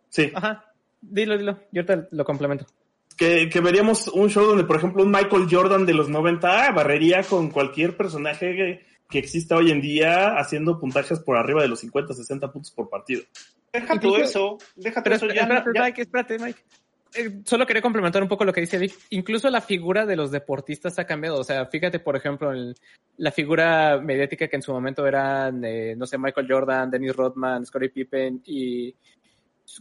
[0.08, 0.30] Sí.
[0.34, 0.64] Ajá.
[1.00, 1.58] Dilo, dilo.
[1.72, 2.66] Yo te lo complemento
[3.16, 7.22] que, que, veríamos un show donde, por ejemplo, un Michael Jordan de los 90 barrería
[7.22, 12.14] con cualquier personaje que, exista hoy en día haciendo puntajes por arriba de los 50,
[12.14, 13.22] 60 puntos por partido.
[13.72, 15.42] Deja todo eso, deja todo eso ya.
[15.42, 15.82] Espérate, ya.
[15.82, 16.60] Mike, espérate, Mike.
[17.14, 18.94] Eh, solo quería complementar un poco lo que dice Vic.
[19.10, 21.38] Incluso la figura de los deportistas ha cambiado.
[21.38, 22.74] O sea, fíjate, por ejemplo, el,
[23.18, 27.66] la figura mediática que en su momento eran, eh, no sé, Michael Jordan, Dennis Rodman,
[27.66, 28.94] Scottie Pippen y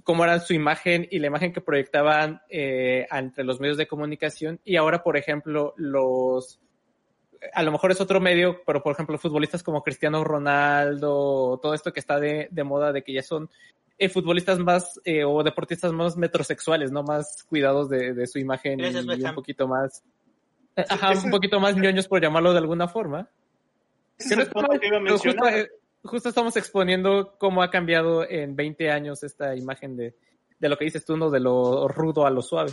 [0.03, 4.59] cómo era su imagen y la imagen que proyectaban eh, entre los medios de comunicación
[4.63, 6.59] y ahora, por ejemplo, los
[7.53, 11.91] a lo mejor es otro medio, pero por ejemplo, futbolistas como Cristiano Ronaldo, todo esto
[11.91, 13.49] que está de, de moda de que ya son
[13.97, 17.03] eh, futbolistas más eh, o deportistas más metrosexuales, ¿no?
[17.03, 20.03] Más cuidados de, de su imagen y, y, un poquito más,
[20.75, 23.29] ajá, un poquito más ñoños por llamarlo de alguna forma.
[24.17, 25.11] Es que iba a.
[25.11, 25.33] Justo,
[26.03, 30.15] justo estamos exponiendo cómo ha cambiado en 20 años esta imagen de,
[30.59, 31.29] de lo que dices tú, ¿no?
[31.29, 32.71] De lo rudo a lo suave.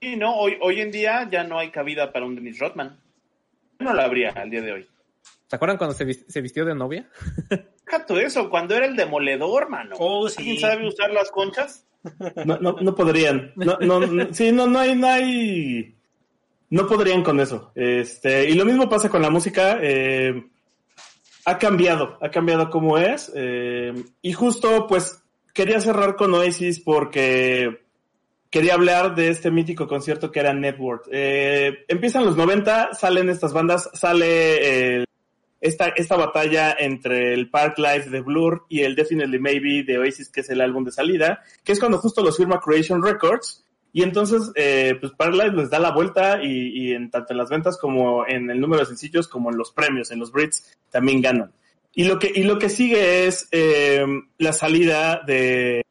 [0.00, 2.98] Sí, no, hoy, hoy en día ya no hay cabida para un Dennis Rodman.
[3.78, 4.88] No la habría al día de hoy.
[5.48, 7.08] ¿Se acuerdan cuando se, se vistió de novia?
[7.86, 9.94] Jato eso, cuando era el demoledor, mano.
[9.98, 10.42] Oh, sí.
[10.42, 11.86] ¿Quién sabe usar las conchas?
[12.44, 13.52] No, no, no podrían.
[13.56, 15.94] No, no, sí, no, no hay, no hay.
[16.70, 17.72] No podrían con eso.
[17.74, 19.78] Este, y lo mismo pasa con la música.
[19.80, 20.48] Eh,
[21.44, 23.32] ha cambiado, ha cambiado como es.
[23.34, 23.92] Eh,
[24.22, 25.22] y justo, pues,
[25.54, 27.85] quería cerrar con Oasis porque
[28.56, 31.10] quería hablar de este mítico concierto que era Network.
[31.12, 35.04] Eh, empiezan los 90, salen estas bandas, sale el,
[35.60, 40.40] esta, batalla entre el Park Life de Blur y el Definitely Maybe de Oasis, que
[40.40, 43.62] es el álbum de salida, que es cuando justo los firma Creation Records.
[43.92, 47.76] Y entonces, eh, pues Parklife les da la vuelta y, en tanto en las ventas
[47.76, 51.52] como en el número de sencillos como en los premios, en los Brits, también ganan.
[51.94, 54.06] Y lo que, lo que sigue es eh,
[54.38, 55.82] la salida de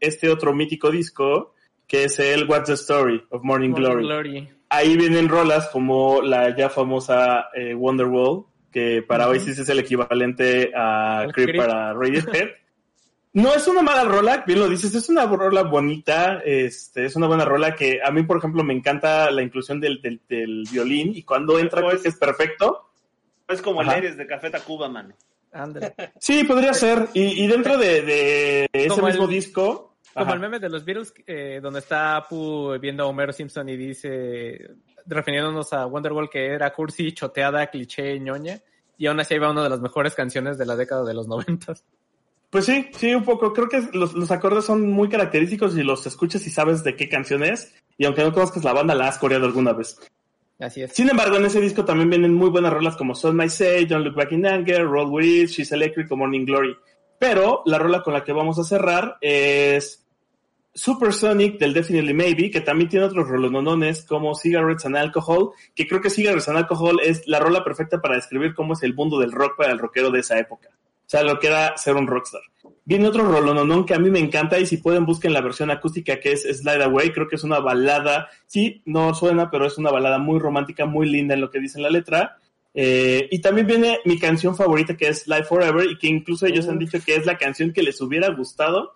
[0.00, 1.53] este otro mítico disco,
[1.94, 4.04] que es el What's the Story of Morning, Morning Glory.
[4.04, 4.48] Glory.
[4.68, 9.34] Ahí vienen rolas como la ya famosa eh, Wonderwall, que para uh -huh.
[9.34, 12.48] Oasis es el equivalente a Creep para Radiohead.
[13.34, 17.28] No es una mala rola, bien lo dices, es una rola bonita, este, es una
[17.28, 21.12] buena rola que a mí, por ejemplo, me encanta la inclusión del, del, del violín
[21.14, 22.90] y cuando entra que es perfecto.
[23.46, 25.14] Es como el Aires de Café Tacuba, mano.
[26.18, 27.08] Sí, podría ser.
[27.14, 29.93] Y, y dentro de, de ese mismo el, disco.
[30.14, 30.34] Como ajá.
[30.34, 34.70] el meme de los Beatles, eh, donde está Apu viendo a Homero Simpson y dice,
[35.06, 38.60] refiriéndonos a Wonderwall, que era cursi, choteada, cliché, ñoña,
[38.96, 41.84] y aún así iba una de las mejores canciones de la década de los noventas.
[42.50, 43.52] Pues sí, sí, un poco.
[43.52, 47.08] Creo que los, los, acordes son muy característicos y los escuchas y sabes de qué
[47.08, 47.74] canción es.
[47.98, 49.98] Y aunque no conozcas la banda, la has coreado alguna vez.
[50.60, 50.92] Así es.
[50.92, 54.04] Sin embargo, en ese disco también vienen muy buenas rolas como Son My Say, Don't
[54.04, 56.76] Look Back in Anger, Roll With, She's Electric o Morning Glory.
[57.18, 60.03] Pero la rola con la que vamos a cerrar es
[60.74, 66.00] Supersonic del Definitely Maybe, que también tiene otros rolononones como Cigarettes and Alcohol, que creo
[66.00, 69.32] que Cigarettes and Alcohol es la rola perfecta para describir cómo es el mundo del
[69.32, 70.70] rock para el rockero de esa época.
[70.72, 72.40] O sea, lo que era ser un rockstar.
[72.86, 76.18] Viene otro rolononón que a mí me encanta y si pueden busquen la versión acústica
[76.18, 79.90] que es Slide Away, creo que es una balada, sí, no suena, pero es una
[79.90, 82.36] balada muy romántica, muy linda en lo que dice la letra.
[82.74, 86.68] Eh, y también viene mi canción favorita que es Life Forever y que incluso ellos
[86.68, 88.94] han dicho que es la canción que les hubiera gustado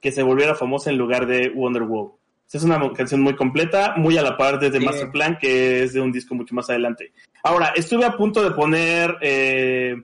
[0.00, 2.12] que se volviera famosa en lugar de Wonderwall.
[2.52, 4.84] Es una canción muy completa, muy a la par de The Sí.
[4.84, 7.12] Master Plan, que es de un disco mucho más adelante.
[7.42, 9.96] Ahora, estuve a punto de poner eh,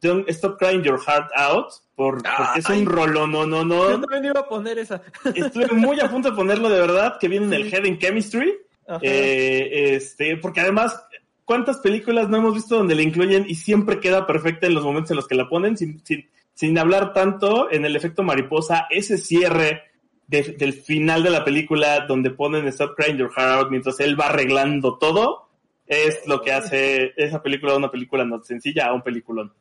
[0.00, 1.66] Don't Stop Crying Your Heart Out,
[1.96, 2.82] por, porque es Ay.
[2.82, 4.00] un rolón, no, no, Yo no.
[4.00, 5.02] también iba a poner esa.
[5.34, 8.54] Estuve muy a punto de ponerlo de verdad, que viene en el Head in Chemistry.
[9.02, 11.04] Eh, este, porque además,
[11.44, 15.10] ¿cuántas películas no hemos visto donde la incluyen y siempre queda perfecta en los momentos
[15.10, 15.76] en los que la ponen?
[15.76, 16.26] Sin, sin,
[16.58, 19.82] sin hablar tanto en el efecto mariposa, ese cierre
[20.26, 24.18] de- del final de la película donde ponen Stop Crying Your Heart Out mientras él
[24.20, 25.48] va arreglando todo,
[25.86, 29.52] es lo que hace esa película una película no sencilla a un peliculón.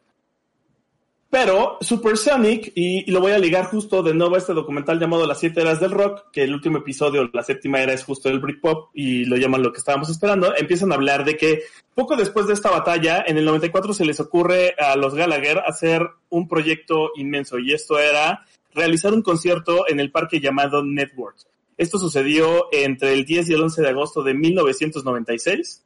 [1.29, 5.39] Pero Supersonic, y, lo voy a ligar justo de nuevo a este documental llamado Las
[5.39, 8.91] siete eras del rock, que el último episodio, la séptima era es justo el Britpop,
[8.93, 11.63] y lo llaman lo que estábamos esperando, empiezan a hablar de que
[11.93, 16.07] poco después de esta batalla, en el 94 se les ocurre a los Gallagher hacer
[16.29, 21.37] un proyecto inmenso, y esto era realizar un concierto en el parque llamado Network.
[21.77, 25.83] Esto sucedió entre el 10 y el 11 de agosto de 1996.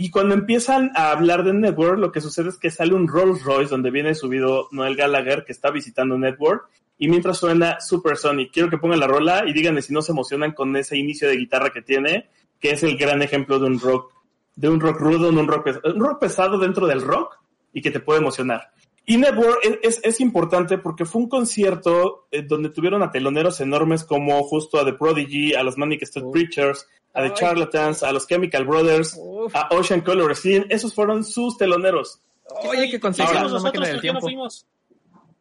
[0.00, 3.42] Y cuando empiezan a hablar de Network, lo que sucede es que sale un Rolls
[3.42, 6.68] Royce donde viene subido Noel Gallagher que está visitando Network.
[6.98, 10.52] Y mientras suena Supersonic, quiero que pongan la rola y díganme si no se emocionan
[10.52, 12.28] con ese inicio de guitarra que tiene,
[12.60, 14.12] que es el gran ejemplo de un rock,
[14.54, 17.36] de un rock rudo, de un rock, pes- un rock pesado dentro del rock
[17.72, 18.70] y que te puede emocionar.
[19.10, 23.58] Y Network es, es, es importante porque fue un concierto eh, donde tuvieron a teloneros
[23.62, 26.26] enormes como justo a The Prodigy, a los Manic Street.
[26.30, 27.32] Preachers, a The Ay.
[27.34, 29.56] Charlatans, a los Chemical Brothers, Uf.
[29.56, 32.20] a Ocean Color Scene, esos fueron sus teloneros.
[32.68, 34.20] Oye, que ¿Qué conseguimos máquina nosotros del por qué no tiempo.
[34.20, 34.66] fuimos?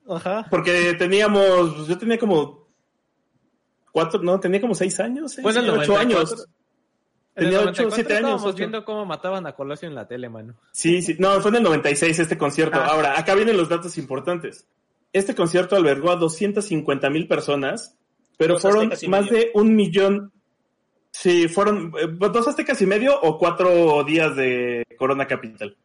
[0.09, 0.47] Ajá.
[0.49, 2.69] Porque teníamos, yo tenía como
[3.91, 5.97] cuatro, no, tenía como seis años, seis, ocho 94.
[5.97, 6.47] años.
[7.37, 8.29] En Tenía ocho, 94 siete años.
[8.31, 10.55] Estábamos viendo cómo mataban a Colosio en la tele, mano.
[10.71, 12.79] Sí, sí, no, fue en el 96 este concierto.
[12.79, 12.87] Ah.
[12.87, 14.67] Ahora, acá vienen los datos importantes.
[15.13, 17.95] Este concierto albergó a 250 mil personas,
[18.37, 19.31] pero Dos fueron más medio.
[19.31, 20.31] de un millón.
[21.11, 25.77] Sí, fueron eh, dos aztecas y medio o cuatro días de Corona Capital.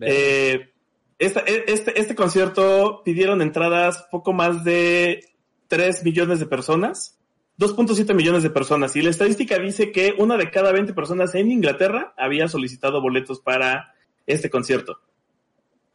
[0.00, 0.68] Eh,
[1.18, 5.24] e- este, este concierto pidieron entradas poco más de
[5.68, 7.15] 3 millones de personas,
[7.58, 8.96] 2.7 millones de personas.
[8.96, 13.40] Y la estadística dice que una de cada 20 personas en Inglaterra había solicitado boletos
[13.40, 13.94] para
[14.26, 15.00] este concierto.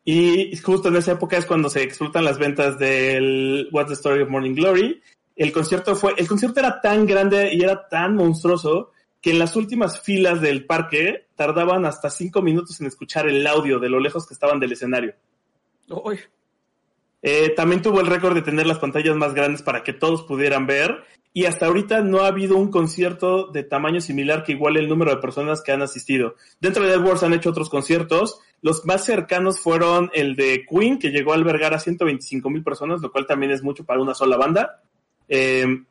[0.03, 4.23] Y justo en esa época es cuando se explotan las ventas del What's the Story
[4.23, 5.01] of Morning Glory.
[5.35, 9.55] El concierto fue, el concierto era tan grande y era tan monstruoso que en las
[9.55, 14.25] últimas filas del parque tardaban hasta cinco minutos en escuchar el audio de lo lejos
[14.25, 15.13] que estaban del escenario.
[15.88, 16.19] Uy,
[17.21, 20.65] Eh, también tuvo el récord de tener las pantallas más grandes para que todos pudieran
[20.65, 21.03] ver.
[21.33, 25.11] Y hasta ahorita no ha habido un concierto de tamaño similar que iguale el número
[25.11, 26.35] de personas que han asistido.
[26.59, 28.39] Dentro de Edwards han hecho otros conciertos.
[28.61, 33.01] Los más cercanos fueron el de Queen, que llegó a albergar a 125 mil personas,
[33.01, 34.81] lo cual también es mucho para una sola banda.
[35.29, 35.83] Eh,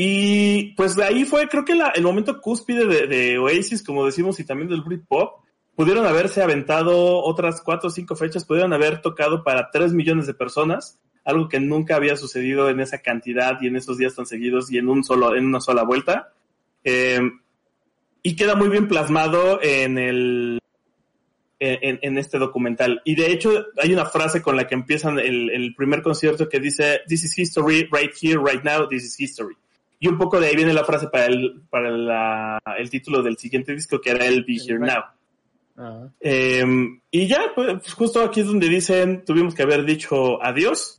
[0.00, 4.38] y pues de ahí fue, creo que el momento cúspide de, de Oasis, como decimos,
[4.38, 5.40] y también del Britpop.
[5.74, 10.34] Pudieron haberse aventado otras cuatro o cinco fechas, pudieron haber tocado para tres millones de
[10.34, 10.98] personas,
[11.28, 14.78] algo que nunca había sucedido en esa cantidad y en esos días tan seguidos y
[14.78, 16.32] en un solo, en una sola vuelta.
[16.84, 17.20] Eh,
[18.22, 20.58] y queda muy bien plasmado en el
[21.60, 23.02] en, en este documental.
[23.04, 26.60] Y de hecho hay una frase con la que empiezan el, el primer concierto que
[26.60, 29.56] dice This is history, right here, right now, this is history.
[30.00, 33.36] Y un poco de ahí viene la frase para el, para la- el título del
[33.36, 34.78] siguiente disco que era el Be Here.
[34.78, 35.02] Now.
[35.76, 36.06] ah.
[36.20, 36.64] Eh,
[37.10, 40.97] y ya, pues justo aquí es donde dicen, tuvimos que haber dicho adiós,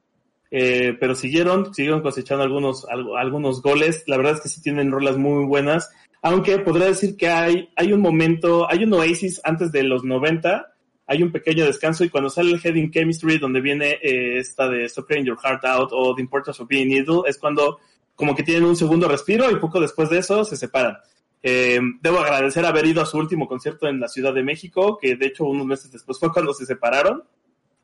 [0.52, 4.04] eh, pero siguieron, siguieron cosechando algunos, algo- algunos goles.
[4.08, 5.90] La verdad es que sí tienen rolas muy buenas,
[6.22, 10.74] aunque podría decir que hay, hay un momento, hay un Oasis antes de los 90,
[11.08, 14.86] hay un pequeño descanso y cuando sale el Heading Chemistry, donde viene eh, esta de
[14.86, 17.80] Stop Crying Your Heart Out o The Importance of Being Idle, es cuando
[18.16, 20.98] como que tienen un segundo respiro y poco después de eso se separan.
[21.42, 25.16] Eh, debo agradecer haber ido a su último concierto en la Ciudad de México, que
[25.16, 27.24] de hecho unos meses después fue cuando se separaron.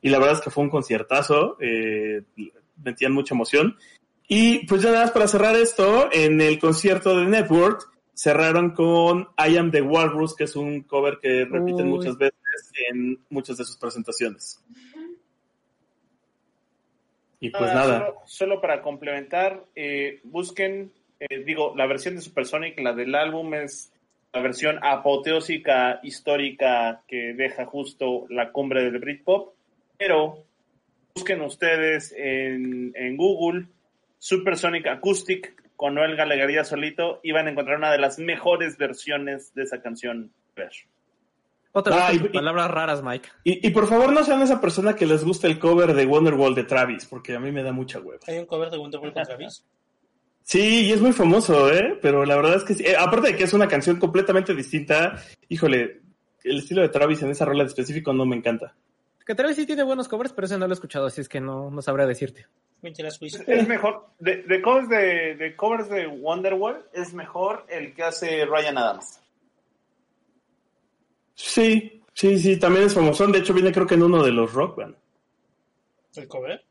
[0.02, 2.22] Y la verdad es que fue un conciertazo, eh,
[2.84, 3.78] metían mucha emoción.
[4.28, 9.28] Y pues ya nada más para cerrar esto, en el concierto de Network cerraron con
[9.38, 11.98] I Am the Walrus, que es un cover que repiten Uy.
[11.98, 12.40] muchas veces
[12.90, 14.64] en muchas de sus presentaciones.
[17.40, 18.00] Y pues Ah, nada.
[18.00, 23.54] Solo, solo para complementar, eh, busquen, eh, digo, la versión de Supersonic, la del álbum
[23.54, 23.92] es
[24.34, 29.54] la versión apoteósica histórica que deja justo la cumbre del Britpop,
[29.98, 30.44] pero
[31.16, 33.68] busquen ustedes en, en Google
[34.20, 39.54] Supersonic Acoustic con Noel Gallagher solito y van a encontrar una de las mejores versiones
[39.56, 40.32] de esa canción.
[40.58, 40.72] Ver.
[41.72, 43.30] Otra Ah, vez y- tus palabras raras, Mike.
[43.46, 46.54] Y, y por favor no sean esa persona que les gusta el cover de Wonderwall
[46.54, 48.20] de Travis, porque a mí me da mucha hueva.
[48.28, 49.66] Hay un cover de Wonderwall con Travis.
[50.44, 51.98] Sí, y es muy famoso, ¿eh?
[52.02, 52.84] Pero la verdad es que sí.
[52.86, 55.16] Eh, aparte de que es una canción completamente distinta,
[55.50, 56.02] híjole,
[56.44, 58.76] el estilo de Travis en esa rola en específico no me encanta.
[59.26, 61.42] Que Travis sí tiene buenos covers, pero ese no lo he escuchado, así es que
[61.42, 62.48] no, no sabría decirte.
[62.84, 68.46] Es mejor, de, de covers de, de covers de Wonderwall, es mejor el que hace
[68.46, 69.20] Ryan Adams.
[71.34, 73.26] Sí, sí, sí, también es famoso.
[73.28, 74.96] De hecho, viene creo que en uno de los Rock Band.
[76.16, 76.64] ¿El cover?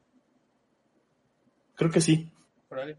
[1.75, 2.31] Creo que sí.
[2.69, 2.95] Por ahí.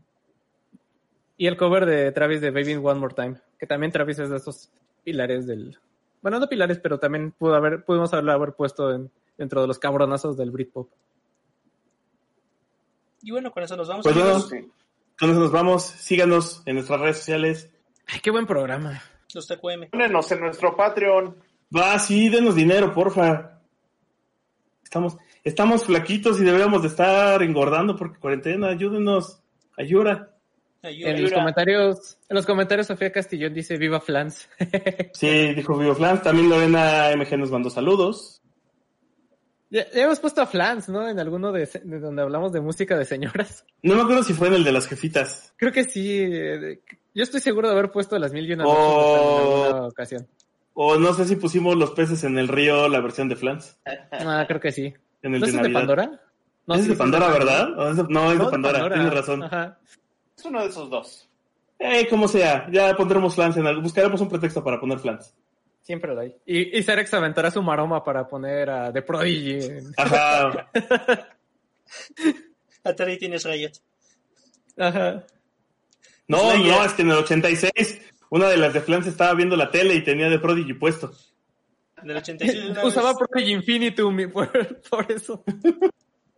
[1.38, 4.38] Y el cover de Travis de Baby One More Time, que también Travis es de
[4.38, 4.70] esos
[5.04, 5.78] pilares del...
[6.22, 9.80] Bueno, no pilares, pero también pudo haber, pudimos haberlo haber puesto en, dentro de los
[9.80, 10.90] cabronazos del Britpop.
[13.22, 14.04] Y bueno, con eso nos vamos.
[14.04, 14.40] Pues bueno,
[15.20, 15.84] con eso nos vamos.
[15.84, 17.72] Síganos en nuestras redes sociales.
[18.06, 19.02] Ay, qué buen programa.
[19.34, 19.90] Los TQM.
[19.92, 21.36] Pónenos en nuestro Patreon.
[21.76, 23.60] Va, sí, denos dinero, porfa.
[24.84, 28.70] Estamos, estamos flaquitos y deberíamos de estar engordando porque cuarentena.
[28.70, 29.42] Ayúdenos.
[29.78, 30.32] Ayuda.
[30.84, 31.10] Ayuda.
[31.10, 34.48] En los comentarios, en los comentarios Sofía Castillón dice Viva Flans.
[35.14, 36.22] Sí, dijo Vivo Flans.
[36.22, 38.44] También Lorena MG nos mandó saludos.
[39.70, 41.08] Ya, ya hemos puesto a Flans, ¿no?
[41.08, 43.66] En alguno de, de donde hablamos de música de señoras.
[43.82, 45.54] No me acuerdo si fue en el de las jefitas.
[45.58, 46.22] Creo que sí.
[46.22, 46.82] eh, de-
[47.14, 48.70] Yo estoy seguro de haber puesto las mil y una Oh.
[48.74, 50.28] noches en alguna ocasión.
[50.74, 53.78] O no sé si pusimos los peces en el río, la versión de Flans.
[54.12, 54.94] Ah, creo que sí.
[55.22, 55.70] En el ¿No de es de.
[55.70, 56.22] Pandora?
[56.68, 57.34] No, ¿Es sí, de Pandora, sí.
[57.34, 57.80] verdad?
[57.80, 58.90] ¿O es de- No, es No, de Pandora.
[58.94, 59.44] Tienes razón.
[59.44, 59.78] Ajá.
[60.38, 61.30] Es uno de esos dos.
[61.80, 63.82] Eh, como sea, ya pondremos Flans en algo.
[63.82, 65.34] Buscaremos un pretexto para poner Flans.
[65.86, 66.36] Siempre lo hay.
[66.48, 69.66] Y, y Cerex aventará su maroma para poner a The Prodigy.
[69.68, 70.70] en- Ajá.
[72.84, 73.72] Atari tienes Riot.
[74.78, 75.26] Ajá.
[76.28, 76.68] No, Slayer.
[76.68, 78.02] no, es que en el 86
[78.32, 81.14] una de las de Flans estaba viendo la tele y tenía de Prodigy puesto.
[82.04, 82.64] Del 86.
[82.66, 83.18] de una Usaba vez.
[83.30, 85.44] Prodigy Infinitum por, por eso.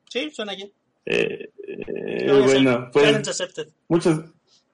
[0.09, 0.71] Sí, suena bien.
[1.05, 3.15] Eh, eh, No, bueno, pues
[3.87, 4.19] muchas,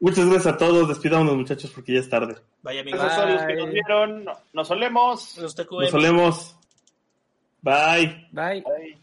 [0.03, 0.87] muchas gracias a todos.
[0.87, 2.35] Despidámonos, muchachos, porque ya es tarde.
[2.61, 2.99] Vaya amigos.
[3.01, 4.25] Gracias a los que nos vieron.
[4.25, 5.37] No- Nos solemos.
[5.39, 5.55] Nos
[5.91, 6.55] solemos.
[7.61, 8.27] Bye.
[8.31, 8.61] Bye.
[8.61, 9.02] Bye.